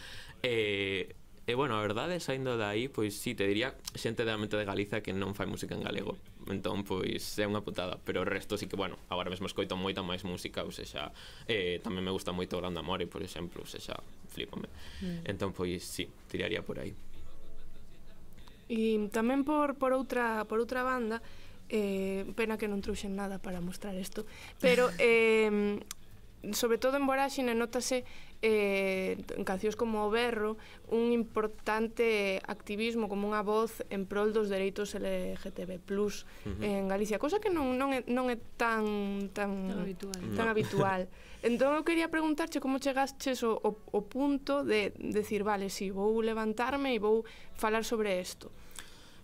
Eh, 0.42 1.14
E 1.46 1.54
bueno, 1.54 1.76
a 1.76 1.80
verdade, 1.80 2.18
saindo 2.18 2.58
de 2.58 2.64
aí, 2.64 2.88
pois 2.88 3.14
sí, 3.14 3.38
te 3.38 3.46
diría 3.46 3.78
xente 3.94 4.26
da 4.26 4.34
mente 4.34 4.58
de 4.58 4.66
Galiza 4.66 4.98
que 4.98 5.14
non 5.14 5.30
fai 5.30 5.46
música 5.46 5.78
en 5.78 5.86
galego. 5.86 6.18
Entón, 6.50 6.82
pois 6.82 7.22
é 7.38 7.46
unha 7.46 7.62
putada, 7.62 8.02
pero 8.02 8.22
o 8.22 8.26
resto 8.26 8.58
sí 8.58 8.66
que, 8.66 8.74
bueno, 8.74 8.98
agora 9.06 9.30
mesmo 9.30 9.46
escoito 9.46 9.78
moita 9.78 10.02
máis 10.02 10.26
música, 10.26 10.66
ou 10.66 10.74
seja, 10.74 11.14
eh, 11.46 11.78
tamén 11.86 12.02
me 12.02 12.10
gusta 12.10 12.34
moito 12.34 12.58
Grande 12.58 12.82
Amore, 12.82 13.06
por 13.06 13.22
exemplo, 13.22 13.62
ou 13.62 13.70
seja, 13.70 13.94
flipame. 14.34 14.66
Mm. 14.98 15.22
Entón, 15.22 15.54
pois 15.54 15.86
sí, 15.86 16.10
tiraría 16.26 16.66
por 16.66 16.82
aí. 16.82 16.90
E 18.66 18.98
tamén 19.14 19.46
por, 19.46 19.78
por 19.78 19.94
outra 19.94 20.42
por 20.50 20.58
outra 20.58 20.82
banda, 20.82 21.22
Eh, 21.68 22.22
pena 22.38 22.54
que 22.54 22.70
non 22.70 22.78
trouxen 22.78 23.18
nada 23.18 23.42
para 23.42 23.58
mostrar 23.58 23.98
isto, 23.98 24.22
pero 24.62 24.86
eh, 25.02 25.82
sobre 26.52 26.78
todo 26.78 26.96
en 26.96 27.06
Voraxine 27.06 27.54
notase 27.58 28.04
eh, 28.42 29.16
en 29.34 29.44
cancións 29.44 29.74
como 29.74 30.06
O 30.06 30.10
Berro 30.10 30.56
un 30.92 31.10
importante 31.10 32.38
activismo 32.46 33.08
como 33.08 33.26
unha 33.26 33.42
voz 33.42 33.82
en 33.90 34.06
prol 34.06 34.30
dos 34.30 34.52
dereitos 34.52 34.94
LGTB+, 34.94 35.82
uh 35.82 36.06
-huh. 36.06 36.62
en 36.62 36.86
Galicia, 36.86 37.18
cosa 37.18 37.40
que 37.40 37.50
non, 37.50 37.74
non, 37.74 37.90
é, 37.90 38.04
non 38.06 38.28
é 38.30 38.36
tan 38.60 38.84
tan 39.32 39.66
tan 39.66 39.78
habitual. 39.82 40.20
Tan 40.36 40.46
no. 40.46 40.52
habitual. 40.52 41.00
entón 41.48 41.74
eu 41.74 41.82
quería 41.82 42.12
preguntarche 42.12 42.60
como 42.60 42.78
chegastes 42.78 43.42
o, 43.42 43.56
o, 43.58 43.70
o 43.74 44.00
punto 44.06 44.62
de, 44.62 44.92
decir, 44.98 45.42
vale, 45.42 45.70
si 45.72 45.88
sí, 45.88 45.94
vou 45.94 46.20
levantarme 46.20 46.94
e 46.94 46.98
vou 47.02 47.24
falar 47.56 47.82
sobre 47.82 48.20
isto. 48.20 48.52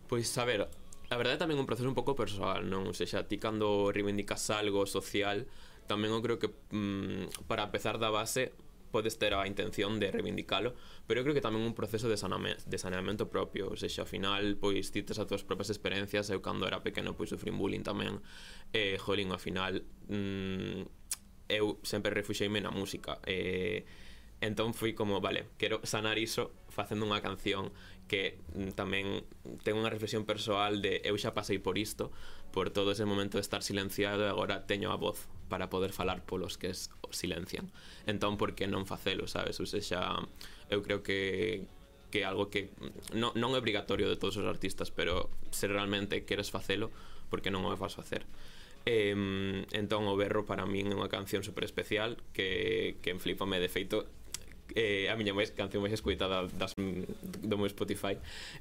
Pois, 0.08 0.28
a 0.38 0.44
ver, 0.44 0.68
a 1.12 1.20
verdade 1.20 1.36
é 1.36 1.42
tamén 1.44 1.60
un 1.60 1.68
proceso 1.68 1.86
un 1.86 1.98
pouco 1.98 2.16
persoal, 2.16 2.64
non? 2.64 2.88
Ou 2.88 2.96
seja, 2.96 3.28
ti 3.28 3.36
cando 3.36 3.92
reivindicas 3.92 4.48
algo 4.48 4.88
social, 4.88 5.44
tamén 5.84 6.16
eu 6.16 6.24
creo 6.24 6.40
que 6.40 6.48
mm, 6.48 7.44
para 7.44 7.68
empezar 7.68 8.00
da 8.00 8.08
base 8.08 8.56
podes 8.92 9.16
ter 9.18 9.32
a 9.34 9.48
intención 9.48 9.98
de 9.98 10.12
reivindicalo, 10.12 10.76
pero 11.08 11.20
eu 11.20 11.24
creo 11.24 11.34
que 11.34 11.44
tamén 11.44 11.64
un 11.64 11.72
proceso 11.72 12.06
de, 12.12 12.20
saname, 12.20 12.60
de 12.64 12.78
saneamento 12.78 13.26
propio, 13.32 13.72
ou 13.72 13.76
seja, 13.76 14.04
ao 14.04 14.08
final, 14.08 14.54
pois, 14.60 14.92
ti 14.92 15.00
tes 15.00 15.16
as 15.16 15.26
túas 15.26 15.42
propias 15.42 15.72
experiencias, 15.72 16.28
eu 16.28 16.44
cando 16.44 16.68
era 16.68 16.84
pequeno, 16.84 17.16
pois, 17.16 17.32
sufrín 17.32 17.56
bullying 17.56 17.82
tamén, 17.82 18.20
e, 18.70 18.94
eh, 18.94 18.96
jolín, 19.00 19.32
ao 19.32 19.40
final, 19.40 19.80
mm, 20.12 20.84
eu 21.48 21.80
sempre 21.82 22.12
refuxeime 22.12 22.60
na 22.60 22.70
música, 22.70 23.18
e, 23.24 23.82
eh, 23.82 24.44
entón 24.44 24.76
fui 24.76 24.92
como, 24.92 25.24
vale, 25.24 25.56
quero 25.56 25.80
sanar 25.88 26.20
iso 26.20 26.52
facendo 26.68 27.08
unha 27.08 27.24
canción, 27.24 27.72
que 28.12 28.36
mm, 28.52 28.76
tamén 28.76 29.24
ten 29.64 29.72
unha 29.72 29.88
reflexión 29.88 30.28
persoal 30.28 30.84
de 30.84 31.00
eu 31.00 31.16
xa 31.16 31.32
pasei 31.32 31.56
por 31.56 31.80
isto, 31.80 32.12
por 32.52 32.68
todo 32.68 32.92
ese 32.92 33.08
momento 33.08 33.40
de 33.40 33.44
estar 33.48 33.64
silenciado 33.64 34.20
e 34.20 34.28
agora 34.28 34.68
teño 34.68 34.92
a 34.92 35.00
voz 35.00 35.32
para 35.48 35.72
poder 35.72 35.96
falar 35.96 36.20
polos 36.28 36.60
que 36.60 36.68
es 36.68 36.92
silencian. 37.08 37.72
Entón, 38.04 38.36
por 38.36 38.52
que 38.52 38.68
non 38.68 38.84
facelo, 38.84 39.24
sabes? 39.24 39.56
Ou 39.64 39.68
seja, 39.68 40.12
eu 40.68 40.84
creo 40.84 41.00
que 41.00 41.64
que 42.12 42.20
é 42.20 42.28
algo 42.28 42.52
que 42.52 42.68
mm, 42.76 43.16
non, 43.16 43.32
non 43.32 43.56
é 43.56 43.58
obrigatorio 43.64 44.04
de 44.12 44.20
todos 44.20 44.36
os 44.36 44.44
artistas, 44.44 44.92
pero 44.92 45.32
se 45.48 45.64
realmente 45.64 46.28
queres 46.28 46.52
facelo, 46.52 46.92
porque 47.32 47.48
non 47.48 47.64
o 47.64 47.72
vas 47.72 47.96
facer. 47.96 48.28
Eh, 48.84 49.16
entón 49.72 50.04
o 50.04 50.12
berro 50.20 50.44
para 50.44 50.68
min 50.68 50.92
é 50.92 50.94
unha 51.00 51.08
canción 51.08 51.40
super 51.40 51.64
especial 51.64 52.20
que, 52.36 53.00
que 53.00 53.08
en 53.08 53.24
flipa 53.24 53.48
me 53.48 53.56
de 53.56 53.72
feito 53.72 54.04
eh, 54.74 55.08
a 55.08 55.14
miña 55.16 55.36
máis 55.36 55.52
canción 55.52 55.84
máis 55.84 55.94
escuitada 55.94 56.48
das, 56.48 56.76
do 56.76 57.56
meu 57.56 57.68
Spotify 57.68 58.16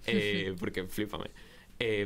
eh, 0.08 0.54
porque 0.62 0.86
flipame 0.88 1.32
eh, 1.80 2.06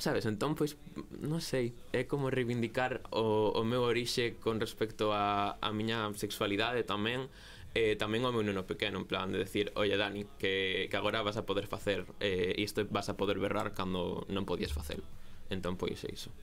sabes, 0.00 0.24
entón 0.24 0.56
pois 0.56 0.80
non 1.20 1.44
sei, 1.44 1.76
é 1.92 2.08
como 2.08 2.32
reivindicar 2.32 3.04
o, 3.12 3.52
o 3.52 3.62
meu 3.62 3.84
orixe 3.84 4.40
con 4.40 4.58
respecto 4.58 5.12
a, 5.12 5.60
a 5.60 5.68
miña 5.76 6.08
sexualidade 6.16 6.82
tamén 6.88 7.28
eh, 7.74 7.94
tamén 7.94 8.26
ao 8.26 8.34
meu 8.34 8.42
neno 8.42 8.66
pequeno, 8.66 8.98
en 8.98 9.06
plan 9.06 9.30
de 9.30 9.38
decir, 9.38 9.70
oye 9.78 9.94
Dani, 9.94 10.26
que, 10.40 10.88
que 10.90 10.96
agora 10.98 11.22
vas 11.22 11.38
a 11.38 11.46
poder 11.46 11.70
facer 11.70 12.02
eh, 12.18 12.56
isto 12.58 12.82
vas 12.90 13.06
a 13.08 13.14
poder 13.14 13.38
berrar 13.38 13.76
cando 13.76 14.26
non 14.26 14.42
podías 14.42 14.74
facelo. 14.74 15.06
Entón, 15.50 15.78
pois, 15.78 16.02
é 16.02 16.10
iso. 16.10 16.34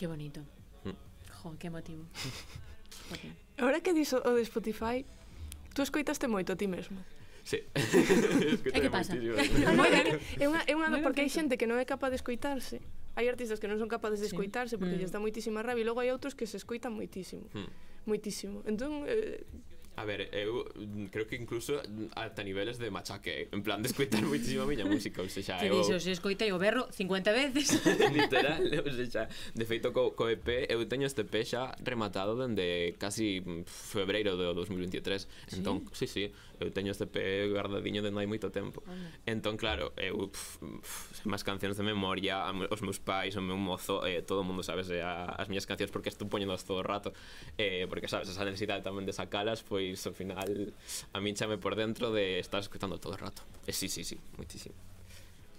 Que 0.00 0.08
bonito. 0.08 0.40
Mm. 0.88 0.96
Jo, 1.28 1.52
que 1.60 1.68
emotivo. 1.68 2.08
okay. 3.12 3.32
Ahora 3.60 3.84
que 3.84 3.92
dixo 3.92 4.24
o 4.24 4.32
de 4.32 4.44
Spotify, 4.48 5.04
Tú 5.74 5.82
escoitaste 5.82 6.26
moito 6.26 6.52
a 6.52 6.56
ti 6.56 6.66
mesmo. 6.66 7.02
Sí. 7.42 7.58
e 8.76 8.78
que 8.80 8.90
pasa? 8.90 9.14
no, 9.76 9.82
é, 9.84 10.02
que, 10.04 10.44
é 10.44 10.46
unha, 10.46 10.62
é 10.66 10.72
unha, 10.76 11.00
porque 11.00 11.24
hai 11.24 11.30
xente 11.32 11.56
que 11.56 11.66
non 11.66 11.80
é 11.80 11.86
capaz 11.88 12.12
de 12.12 12.20
escoitarse. 12.20 12.84
Hai 13.16 13.26
artistas 13.26 13.58
que 13.58 13.66
non 13.66 13.80
son 13.80 13.90
capaces 13.90 14.20
de 14.20 14.28
escoitarse 14.28 14.76
porque 14.76 15.00
mm. 15.00 15.08
está 15.08 15.18
dá 15.18 15.24
moitísima 15.24 15.64
rabia 15.64 15.82
e 15.82 15.88
logo 15.88 16.04
hai 16.04 16.12
outros 16.12 16.36
que 16.36 16.44
se 16.46 16.60
escoitan 16.60 16.94
moitísimo. 16.94 17.48
Mm. 17.56 17.70
Moitísimo. 18.06 18.62
Entón, 18.68 19.08
eh, 19.08 19.42
A 19.96 20.04
ver, 20.04 20.30
eu 20.32 20.64
mm, 20.76 21.06
creo 21.06 21.26
que 21.26 21.36
incluso 21.36 21.82
mm, 21.82 22.14
ata 22.16 22.42
niveles 22.42 22.78
de 22.78 22.90
machaque 22.90 23.42
eh. 23.42 23.48
En 23.52 23.62
plan, 23.62 23.82
de 23.82 23.88
escoitar 23.88 24.22
moitísima 24.28 24.64
miña 24.64 24.86
música 24.86 25.20
Ou 25.20 25.28
seja, 25.28 25.58
que 25.58 25.66
eu... 25.66 25.76
dixo, 25.76 25.98
se 26.00 26.12
escoitei 26.12 26.52
o 26.52 26.58
berro 26.58 26.88
50 26.88 27.32
veces 27.32 27.82
Literal, 28.16 28.62
ou 28.86 28.92
seja 28.94 29.28
De 29.52 29.64
feito, 29.66 29.92
co, 29.92 30.12
co 30.16 30.30
EP, 30.30 30.70
eu 30.70 30.80
teño 30.86 31.04
este 31.04 31.26
EP 31.26 31.44
xa 31.44 31.74
rematado 31.84 32.38
Dende 32.38 32.94
casi 32.96 33.42
mm, 33.44 33.66
febreiro 33.66 34.38
do 34.38 34.54
2023 34.54 35.58
Entón, 35.58 35.84
sí, 35.92 36.06
sí, 36.06 36.32
sí 36.32 36.49
eu 36.60 36.70
teño 36.70 36.92
este 36.92 37.08
EP 37.08 37.50
guardadiño 37.50 38.04
de 38.04 38.12
non 38.12 38.20
hai 38.20 38.28
moito 38.28 38.52
tempo. 38.52 38.84
Entón, 39.24 39.56
claro, 39.56 39.96
eu 39.96 40.28
pf, 40.28 40.60
pf, 40.60 41.40
cancións 41.40 41.80
de 41.80 41.84
memoria, 41.84 42.44
os 42.68 42.80
meus 42.84 43.00
pais, 43.00 43.34
o 43.34 43.42
meu 43.42 43.56
mozo, 43.56 44.04
eh, 44.04 44.20
todo 44.20 44.44
o 44.44 44.46
mundo 44.46 44.60
sabe 44.60 44.84
eh, 44.92 45.00
as 45.02 45.48
miñas 45.48 45.64
cancións 45.64 45.88
porque 45.88 46.12
estou 46.12 46.28
poñéndolas 46.28 46.62
todo 46.68 46.80
o 46.80 46.86
rato. 46.86 47.16
Eh, 47.56 47.88
porque, 47.88 48.06
sabes, 48.06 48.28
esa 48.28 48.44
necesidade 48.44 48.84
tamén 48.84 49.08
de 49.08 49.16
sacalas, 49.16 49.64
pois, 49.64 50.04
ao 50.04 50.12
final, 50.12 50.46
a 51.10 51.18
min 51.18 51.32
chame 51.32 51.56
por 51.56 51.74
dentro 51.74 52.12
de 52.12 52.38
estar 52.38 52.60
escutando 52.60 53.00
todo 53.00 53.16
o 53.16 53.20
rato. 53.20 53.42
Eh, 53.64 53.72
sí, 53.72 53.88
sí, 53.88 54.04
sí, 54.04 54.20
moitísimo. 54.36 54.76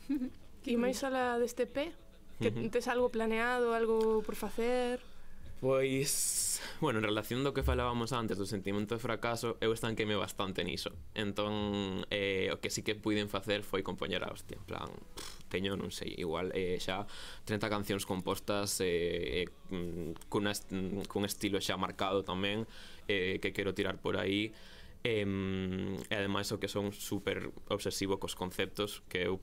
E 0.62 0.78
máis 0.78 1.02
alá 1.02 1.42
deste 1.42 1.66
pe? 1.66 1.90
Que 2.38 2.54
tes 2.54 2.86
algo 2.86 3.10
planeado, 3.10 3.74
algo 3.74 4.22
por 4.22 4.38
facer? 4.38 5.02
Pois, 5.62 6.60
bueno, 6.80 6.98
en 6.98 7.06
relación 7.06 7.46
do 7.46 7.54
que 7.54 7.62
falábamos 7.62 8.18
antes 8.18 8.34
do 8.42 8.50
sentimento 8.50 8.98
de 8.98 9.04
fracaso, 9.06 9.62
eu 9.62 9.70
estanqueme 9.78 10.18
bastante 10.18 10.66
niso. 10.66 10.90
Entón, 11.14 12.02
eh, 12.10 12.50
o 12.50 12.58
que 12.58 12.74
sí 12.74 12.82
que 12.82 12.98
puiden 12.98 13.30
facer 13.30 13.62
foi 13.62 13.86
compoñer 13.86 14.26
a 14.26 14.34
hostia, 14.34 14.58
en 14.58 14.66
plan, 14.66 14.90
pff, 14.90 15.46
teño, 15.54 15.78
non 15.78 15.94
sei, 15.94 16.18
igual 16.18 16.50
eh, 16.58 16.82
xa 16.82 17.06
30 17.46 17.70
cancións 17.70 18.10
compostas 18.10 18.82
eh, 18.82 19.46
eh, 19.46 20.18
cun, 20.34 20.50
est 20.50 20.66
cun 21.06 21.30
estilo 21.30 21.62
xa 21.62 21.78
marcado 21.78 22.26
tamén 22.26 22.66
eh, 23.06 23.38
que 23.38 23.54
quero 23.54 23.78
tirar 23.78 24.02
por 24.02 24.18
aí 24.18 24.50
e, 25.06 25.22
e 25.22 26.14
ademais 26.18 26.50
o 26.50 26.58
que 26.58 26.74
son 26.74 26.90
super 26.90 27.54
obsesivo 27.70 28.18
cos 28.18 28.34
conceptos 28.34 29.06
que 29.06 29.30
eu 29.30 29.38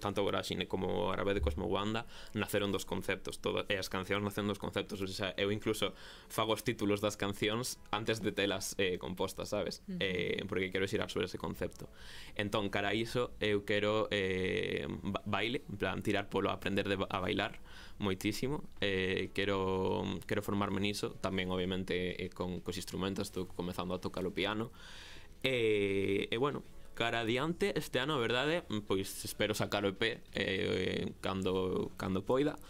tanto 0.00 0.22
Voraxine 0.22 0.68
como 0.68 1.12
Árabe 1.12 1.34
de 1.34 1.40
Cosmo 1.40 1.66
Wanda 1.66 2.06
naceron 2.34 2.72
dos 2.72 2.84
conceptos 2.84 3.38
todo, 3.40 3.64
e 3.68 3.76
as 3.76 3.88
cancións 3.88 4.22
nacen 4.22 4.46
dos 4.46 4.60
conceptos 4.60 5.00
o 5.00 5.08
sea, 5.08 5.34
eu 5.36 5.50
incluso 5.50 5.92
fago 6.28 6.52
os 6.52 6.62
títulos 6.62 7.00
das 7.00 7.16
cancións 7.16 7.80
antes 7.90 8.20
de 8.20 8.32
telas 8.32 8.76
eh, 8.78 8.98
compostas 8.98 9.50
sabes 9.50 9.82
uh 9.86 9.96
-huh. 9.96 9.98
eh, 10.00 10.42
porque 10.46 10.70
quero 10.70 10.86
xirar 10.86 11.08
sobre 11.10 11.26
ese 11.26 11.38
concepto 11.38 11.88
entón 12.36 12.68
cara 12.68 12.92
a 12.92 12.94
iso 12.94 13.32
eu 13.40 13.64
quero 13.64 14.08
eh, 14.10 14.86
baile 15.24 15.62
en 15.68 15.76
plan 15.76 15.98
tirar 16.02 16.28
polo 16.28 16.50
aprender 16.50 16.88
de, 16.88 16.96
a 16.96 17.18
bailar 17.20 17.60
moitísimo 18.00 18.64
eh, 18.80 19.30
quero 19.34 20.02
quero 20.26 20.42
formarme 20.42 20.80
niso 20.80 21.14
tamén 21.20 21.52
obviamente 21.52 22.16
eh, 22.16 22.32
con 22.32 22.64
cos 22.64 22.80
instrumentos 22.80 23.28
estou 23.28 23.44
comezando 23.44 23.92
a 23.92 24.00
tocar 24.00 24.24
o 24.24 24.32
piano 24.32 24.72
e, 25.44 26.28
eh, 26.28 26.32
e 26.32 26.34
eh, 26.34 26.40
bueno 26.40 26.64
cara 27.00 27.20
adiante 27.20 27.72
este 27.80 27.98
ano, 27.98 28.12
a 28.12 28.20
verdade, 28.20 28.60
pois 28.84 29.24
espero 29.24 29.56
sacar 29.56 29.88
o 29.88 29.96
EP 29.96 30.20
eh, 30.36 31.16
cando, 31.24 31.88
cando 31.96 32.28
poida. 32.28 32.60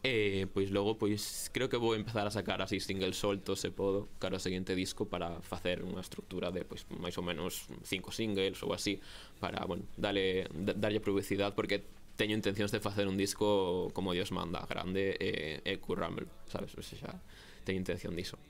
E 0.00 0.40
eh, 0.40 0.46
pois 0.48 0.72
logo 0.72 0.96
pois 0.96 1.52
creo 1.52 1.68
que 1.68 1.76
vou 1.76 1.92
empezar 1.92 2.24
a 2.24 2.32
sacar 2.32 2.64
así 2.64 2.80
single 2.80 3.12
soltos 3.12 3.60
se 3.60 3.68
podo 3.68 4.08
cara 4.16 4.36
ao 4.36 4.40
seguinte 4.40 4.72
disco 4.72 5.04
para 5.04 5.40
facer 5.44 5.84
unha 5.84 6.00
estructura 6.00 6.48
de 6.48 6.64
pois 6.64 6.88
máis 6.96 7.16
ou 7.20 7.24
menos 7.24 7.68
cinco 7.84 8.08
singles 8.08 8.56
ou 8.64 8.72
así 8.72 9.04
para, 9.36 9.60
bueno, 9.68 9.84
dale 10.00 10.48
darlle 10.52 11.04
publicidade 11.04 11.52
porque 11.52 11.84
teño 12.16 12.32
intencións 12.32 12.72
de 12.72 12.80
facer 12.80 13.04
un 13.04 13.20
disco 13.20 13.92
como 13.92 14.16
Dios 14.16 14.32
manda, 14.32 14.64
grande 14.64 15.12
e, 15.20 15.60
e 15.60 15.72
currámelo, 15.76 16.32
sabes? 16.48 16.72
O 16.72 16.80
sea, 16.80 17.20
teño 17.68 17.84
intención 17.84 18.16
diso. 18.16 18.40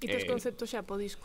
E 0.00 0.08
tes 0.08 0.24
eh, 0.24 0.28
conceptos 0.28 0.72
xa 0.72 0.84
po 0.84 0.96
disco? 0.96 1.24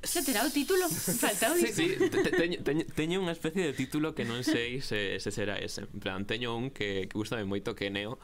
Xa 0.00 0.24
terá 0.24 0.48
o 0.48 0.50
título? 0.50 0.88
Falta 0.88 1.52
o 1.52 1.56
sí, 1.60 1.68
sí, 1.76 1.96
teño, 2.32 2.64
teño, 2.64 2.84
teño 2.88 3.16
unha 3.20 3.36
especie 3.36 3.60
de 3.68 3.76
título 3.76 4.16
que 4.16 4.24
non 4.24 4.40
sei 4.40 4.80
se, 4.80 5.20
se 5.20 5.28
será 5.28 5.60
ese. 5.60 5.84
En 5.84 6.00
plan, 6.00 6.24
teño 6.24 6.56
un 6.56 6.72
que, 6.72 7.04
que 7.04 7.16
gustame 7.16 7.44
moito 7.44 7.76
que 7.76 7.88
é 7.88 7.92
Neo 7.92 8.16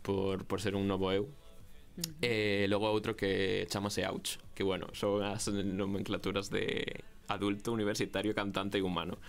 por, 0.00 0.48
por 0.48 0.64
ser 0.64 0.72
un 0.72 0.88
novo 0.88 1.12
eu. 1.12 1.28
Uh 1.28 2.00
-huh. 2.00 2.24
E 2.24 2.64
eh, 2.64 2.70
logo 2.72 2.88
outro 2.88 3.12
que 3.12 3.68
chamase 3.68 4.08
Ouch, 4.08 4.40
que 4.56 4.64
bueno, 4.64 4.88
son 4.96 5.20
as 5.20 5.52
nomenclaturas 5.52 6.48
de 6.48 7.04
adulto, 7.28 7.76
universitario, 7.76 8.32
cantante 8.32 8.78
e 8.78 8.82
humano. 8.82 9.20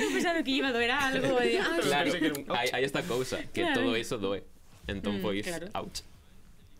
Eu 0.00 0.08
pensaba 0.08 0.42
que 0.42 0.56
iba 0.56 0.68
a 0.68 0.72
doer 0.72 0.90
algo. 0.90 1.36
ah, 1.36 1.78
claro, 1.84 2.10
aí, 2.56 2.68
aí 2.72 2.84
esta 2.84 3.04
cousa, 3.04 3.44
que 3.52 3.60
claro. 3.60 3.84
todo 3.84 3.96
iso 3.96 4.16
doe. 4.16 4.40
Entón, 4.88 5.18
mm, 5.18 5.22
pois, 5.22 5.44
claro. 5.44 5.68
ouch. 5.76 6.00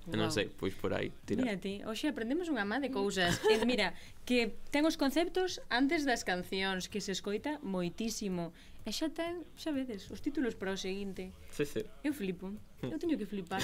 Wow. 0.07 0.15
Non 0.23 0.31
sei, 0.31 0.47
pois 0.55 0.71
por 0.79 0.95
aí 0.95 1.11
tira. 1.27 1.43
Mira 1.43 1.59
ti, 1.59 1.83
hoxe 1.83 2.07
aprendemos 2.07 2.47
unha 2.47 2.63
má 2.63 2.79
de 2.79 2.95
cousas. 2.95 3.43
eh, 3.51 3.59
mira, 3.67 3.91
que 4.23 4.55
ten 4.71 4.87
os 4.87 4.95
conceptos 4.95 5.59
antes 5.67 6.07
das 6.07 6.23
cancións, 6.23 6.87
que 6.87 7.03
se 7.03 7.11
escoita 7.11 7.59
moitísimo. 7.67 8.55
E 8.87 8.95
xa 8.95 9.11
ten, 9.11 9.43
xa 9.59 9.75
vedes, 9.75 10.07
os 10.15 10.23
títulos 10.23 10.55
para 10.55 10.71
o 10.71 10.79
seguinte. 10.79 11.35
Sí, 11.51 11.67
sí. 11.67 11.83
Eu 12.07 12.15
flipo. 12.15 12.55
Mm. 12.87 12.95
Eu 12.95 12.99
teño 13.03 13.19
que 13.19 13.27
flipar. 13.27 13.59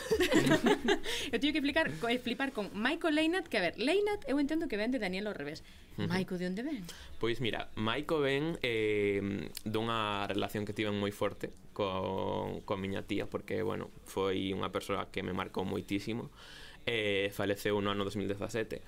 eu 1.32 1.38
teño 1.38 1.54
que 1.54 1.62
flipar, 1.62 1.86
eh, 2.10 2.18
flipar 2.18 2.50
con 2.50 2.74
Michael 2.74 3.14
Leinat, 3.14 3.46
que 3.46 3.54
a 3.54 3.62
ver, 3.62 3.78
Leinat 3.78 4.26
eu 4.26 4.42
entendo 4.42 4.66
que 4.66 4.74
ven 4.74 4.90
de 4.90 4.98
Daniel 4.98 5.30
ao 5.30 5.36
revés. 5.38 5.62
Maiko 5.94 6.42
de 6.42 6.50
onde 6.50 6.66
ven? 6.66 6.82
Pois 7.22 7.38
mira, 7.38 7.70
Maiko 7.78 8.18
ven 8.18 8.58
eh, 8.66 9.22
dunha 9.62 10.26
relación 10.26 10.66
que 10.66 10.74
tiven 10.74 10.98
moi 10.98 11.14
forte 11.14 11.54
con, 11.70 12.66
con 12.66 12.82
miña 12.82 13.06
tía, 13.06 13.30
porque, 13.30 13.62
bueno, 13.62 13.94
foi 14.02 14.50
unha 14.50 14.74
persoa 14.74 15.06
que 15.14 15.22
me 15.22 15.30
marcou 15.30 15.62
moitísimo. 15.62 16.34
Eh, 16.82 17.30
faleceu 17.30 17.78
no 17.78 17.94
ano 17.94 18.02
2017 18.02 18.82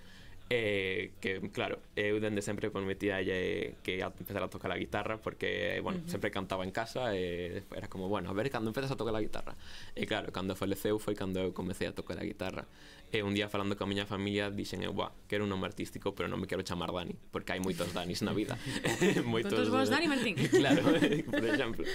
Eh, 0.50 1.12
que 1.24 1.40
claro, 1.56 1.80
eu 1.96 2.20
dende 2.20 2.44
sempre 2.44 2.68
prometía 2.68 3.16
lle 3.24 3.72
eh, 3.72 3.80
que 3.80 3.96
ia 3.96 4.12
empezar 4.12 4.44
a 4.44 4.52
tocar 4.52 4.68
a 4.68 4.76
guitarra 4.76 5.16
porque, 5.16 5.80
bueno, 5.80 6.00
uh 6.00 6.04
-huh. 6.04 6.12
sempre 6.12 6.28
cantaba 6.28 6.68
en 6.68 6.70
casa 6.70 7.16
e 7.16 7.64
era 7.72 7.88
como, 7.88 8.12
bueno, 8.12 8.28
a 8.28 8.36
ver 8.36 8.52
cando 8.52 8.68
empezas 8.68 8.92
a 8.92 8.96
tocar 9.00 9.16
a 9.16 9.24
guitarra 9.24 9.56
e 9.96 10.04
claro, 10.04 10.28
cando 10.36 10.52
faleceu 10.52 11.00
foi 11.00 11.16
cando 11.16 11.40
eu 11.40 11.56
comecei 11.56 11.88
a 11.88 11.96
tocar 11.96 12.20
a 12.20 12.24
guitarra. 12.28 12.68
E 13.08 13.22
un 13.22 13.32
día 13.32 13.48
falando 13.48 13.78
con 13.78 13.88
a 13.88 13.90
miña 13.94 14.04
familia 14.04 14.52
dixen 14.52 14.84
eu, 14.84 14.92
buah, 14.92 15.16
quero 15.32 15.48
un 15.48 15.50
nome 15.50 15.64
artístico 15.64 16.12
pero 16.12 16.28
non 16.28 16.36
me 16.36 16.44
quero 16.44 16.60
chamar 16.60 16.92
Dani 16.92 17.16
porque 17.32 17.56
hai 17.56 17.60
moitos 17.64 17.96
Danis 17.96 18.20
na 18.20 18.36
vida 18.36 18.60
moitos 19.24 19.48
Todos 19.48 19.72
vos 19.72 19.88
Dani 19.88 20.12
Martín. 20.12 20.36
Claro, 20.60 20.84
por 20.84 21.44
exemplo 21.44 21.88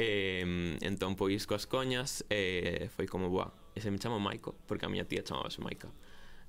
eh, 0.00 0.80
entón 0.80 1.12
pois 1.12 1.44
coas 1.44 1.68
coñas 1.68 2.24
eh, 2.32 2.88
foi 2.96 3.04
como, 3.04 3.28
buah, 3.28 3.52
ese 3.76 3.92
me 3.92 4.00
chamo 4.00 4.16
Maiko, 4.16 4.56
porque 4.64 4.86
a 4.86 4.88
miña 4.88 5.04
tía 5.04 5.20
chamábase 5.20 5.60
Maica 5.60 5.92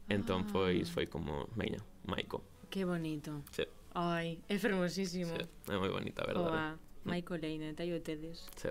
Entón, 0.10 0.46
pois, 0.52 0.90
foi 0.90 1.08
como, 1.08 1.48
meña, 1.56 1.80
Maico. 2.06 2.44
Que 2.70 2.86
bonito. 2.86 3.44
Sí. 3.52 3.64
Ai, 3.94 4.42
é 4.50 4.58
fermosísimo. 4.58 5.36
Sí, 5.36 5.72
é 5.72 5.78
moi 5.78 5.90
bonita, 5.90 6.26
verdade. 6.26 6.50
Oa, 6.50 6.80
Maico 7.06 7.36
mm. 7.36 7.40
Leina, 7.40 7.74
tá 7.74 7.84
aí 7.84 8.00
tedes. 8.00 8.46
Sí. 8.58 8.70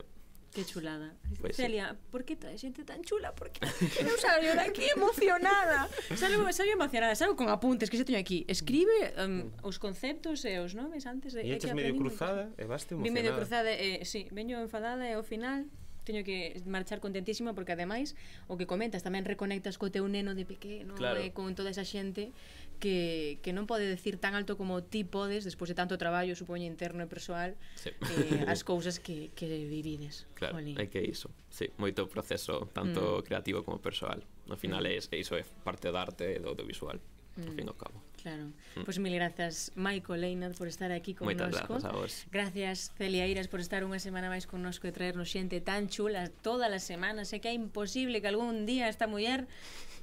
Que 0.52 0.64
chulada. 0.66 1.16
Pues 1.40 1.56
Celia, 1.56 1.92
sí. 1.92 1.96
por 2.10 2.24
que 2.24 2.36
trae 2.36 2.58
xente 2.60 2.84
tan 2.84 3.00
chula? 3.00 3.32
Por 3.32 3.48
que 3.48 3.64
eu 4.04 4.18
salgo 4.20 4.52
de 4.52 4.60
aquí 4.60 4.84
emocionada. 4.84 5.88
Salgo, 6.14 6.44
salgo 6.52 6.72
emocionada, 6.76 7.16
salgo 7.16 7.36
con 7.36 7.48
apuntes 7.48 7.88
que 7.88 7.96
se 7.96 8.04
teño 8.04 8.20
aquí. 8.20 8.44
Escribe 8.48 9.16
um, 9.16 9.48
os 9.64 9.80
conceptos 9.80 10.44
e 10.44 10.60
os 10.60 10.76
nomes 10.76 11.08
antes 11.08 11.32
de... 11.32 11.40
E 11.40 11.56
eches 11.56 11.72
medio 11.72 11.96
cruzada 11.96 12.52
eh, 12.60 12.62
e 12.62 12.64
vaste 12.68 12.92
emocionada. 12.92 13.08
Vi 13.08 13.10
medio 13.16 13.32
cruzada, 13.32 13.72
eh, 13.72 14.04
sí, 14.04 14.28
veño 14.28 14.60
enfadada 14.60 15.08
e 15.08 15.16
ao 15.16 15.24
final 15.24 15.64
teño 16.02 16.26
que 16.26 16.58
marchar 16.66 17.00
contentísima 17.00 17.54
porque 17.54 17.72
ademais 17.72 18.14
o 18.50 18.58
que 18.58 18.66
comentas 18.66 19.02
tamén 19.06 19.22
reconectas 19.22 19.78
co 19.78 19.88
teu 19.88 20.06
neno 20.10 20.34
de 20.34 20.44
pequeno 20.44 20.94
claro. 20.98 21.22
e 21.22 21.30
con 21.30 21.54
toda 21.54 21.70
esa 21.70 21.86
xente 21.86 22.34
que, 22.82 23.38
que 23.46 23.54
non 23.54 23.70
pode 23.70 23.86
decir 23.86 24.18
tan 24.18 24.34
alto 24.34 24.58
como 24.58 24.82
ti 24.82 25.06
podes 25.06 25.46
despois 25.46 25.70
de 25.70 25.78
tanto 25.78 25.94
traballo, 25.96 26.34
supoño, 26.34 26.66
interno 26.66 27.06
e 27.06 27.08
persoal 27.08 27.54
sí. 27.78 27.94
eh, 27.94 28.42
as 28.50 28.66
cousas 28.70 28.98
que, 28.98 29.30
que 29.38 29.46
vivides 29.46 30.26
claro, 30.34 30.58
Jolín. 30.58 30.74
é 30.74 30.90
que 30.90 30.98
iso 30.98 31.30
sí, 31.46 31.70
moito 31.78 32.10
proceso, 32.10 32.66
tanto 32.74 33.20
mm. 33.20 33.22
creativo 33.22 33.62
como 33.62 33.78
persoal 33.78 34.18
no 34.50 34.58
final 34.58 34.82
mm. 34.82 35.14
é, 35.14 35.16
iso 35.22 35.38
é 35.38 35.46
parte 35.62 35.88
da 35.94 36.02
arte 36.02 36.26
e 36.26 36.38
do 36.42 36.50
audiovisual 36.50 36.98
mm. 36.98 37.46
ao 37.46 37.52
fin 37.54 37.66
e 37.66 37.70
ao 37.70 37.78
mm. 37.78 37.82
cabo 37.82 37.98
Claro. 38.22 38.44
Mm. 38.44 38.54
Pois 38.74 38.84
pues, 38.84 38.98
mil 38.98 39.14
grazas, 39.14 39.72
Michael 39.74 40.20
Leinad, 40.20 40.52
por 40.54 40.68
estar 40.68 40.92
aquí 40.92 41.14
con 41.14 41.26
Moitas 41.26 41.50
grazas 41.50 41.84
a 41.84 41.90
vos. 41.90 42.24
Gracias, 42.30 42.92
Celia 42.96 43.26
Iras, 43.26 43.50
por 43.50 43.58
estar 43.58 43.82
unha 43.82 43.98
semana 43.98 44.30
máis 44.30 44.46
connosco 44.46 44.86
e 44.86 44.94
traernos 44.94 45.26
xente 45.28 45.58
tan 45.58 45.90
chula 45.90 46.30
todas 46.46 46.70
as 46.70 46.86
semanas. 46.86 47.34
Sé 47.34 47.42
que 47.42 47.50
é 47.50 47.54
imposible 47.54 48.22
que 48.22 48.30
algún 48.30 48.62
día 48.62 48.86
esta 48.86 49.10
muller 49.10 49.50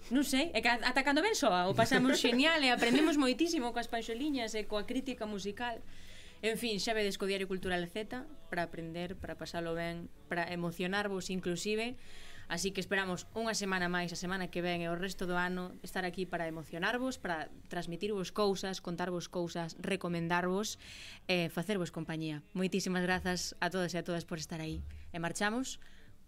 Non 0.09 0.25
sei, 0.25 0.49
é 0.57 0.59
que 0.59 0.69
ata 0.69 1.05
cando 1.05 1.21
ben 1.21 1.37
soa 1.37 1.69
O 1.69 1.77
pasamos 1.77 2.17
genial 2.25 2.65
e 2.65 2.73
aprendemos 2.73 3.21
moitísimo 3.21 3.69
Coas 3.75 3.85
panxoliñas 3.85 4.57
e 4.57 4.65
coa 4.65 4.89
crítica 4.89 5.29
musical 5.29 5.77
En 6.41 6.55
fin, 6.55 6.79
xa 6.79 6.95
vedes 6.95 7.19
co 7.19 7.27
Diario 7.27 7.51
Cultural 7.51 7.83
Z 7.83 8.23
para 8.47 8.63
aprender, 8.63 9.19
para 9.19 9.35
pasalo 9.35 9.75
ben, 9.75 10.07
para 10.31 10.47
emocionarvos 10.47 11.27
inclusive. 11.27 11.99
Así 12.49 12.73
que 12.73 12.81
esperamos 12.81 13.29
unha 13.37 13.53
semana 13.53 13.85
máis, 13.93 14.09
a 14.09 14.17
semana 14.17 14.49
que 14.49 14.65
ven 14.65 14.81
e 14.81 14.89
o 14.89 14.97
resto 14.97 15.29
do 15.29 15.37
ano 15.37 15.77
estar 15.85 16.01
aquí 16.01 16.25
para 16.25 16.49
emocionarvos, 16.49 17.21
para 17.21 17.53
transmitirvos 17.69 18.33
cousas, 18.33 18.81
contarvos 18.81 19.29
cousas, 19.29 19.77
recomendarvos 19.77 20.81
e 21.29 21.45
eh, 21.45 21.53
facervos 21.53 21.93
compañía. 21.93 22.41
Moitísimas 22.57 23.05
grazas 23.05 23.53
a 23.61 23.69
todas 23.69 23.93
e 23.93 24.01
a 24.01 24.03
todas 24.03 24.25
por 24.25 24.41
estar 24.41 24.65
aí. 24.65 24.81
E 25.13 25.21
marchamos 25.21 25.77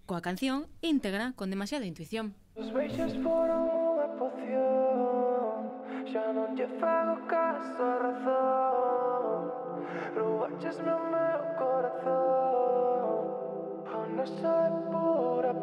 coa 0.06 0.22
canción 0.22 0.70
íntegra 0.86 1.34
con 1.34 1.50
demasiada 1.50 1.90
intuición. 1.90 2.38
Os 2.54 2.70
beixos 2.70 3.18
foron 3.26 3.66
unha 3.66 4.08
poción 4.22 5.58
Xa 6.06 6.30
non 6.38 6.54
lle 6.54 6.70
fago 6.78 7.18
caso 7.26 7.82
a 7.82 7.98
razón 7.98 9.42
Roubaches 10.14 10.78
meu 10.86 11.02
meu 11.10 11.40
corazón 11.58 13.26
Ao 13.90 14.06
noso 14.14 14.91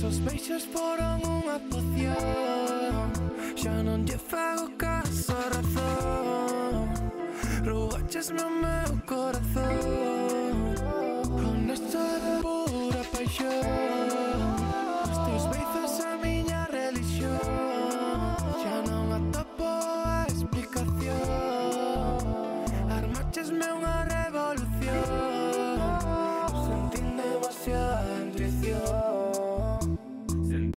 Esos 0.00 0.18
peixes 0.20 0.64
foron 0.64 1.20
unha 1.28 1.60
poción 1.68 3.12
Xa 3.52 3.84
non 3.84 4.00
lle 4.08 4.16
fago 4.16 4.72
caso 4.80 5.36
a 5.36 5.44
razón. 5.52 6.88
Roubaxesme 7.68 8.40
o 8.40 8.52
meu 8.64 8.90
corazón. 9.04 10.72
Con 11.36 11.68
esta 11.68 12.00
pura 12.40 13.02
paixón 13.12 13.89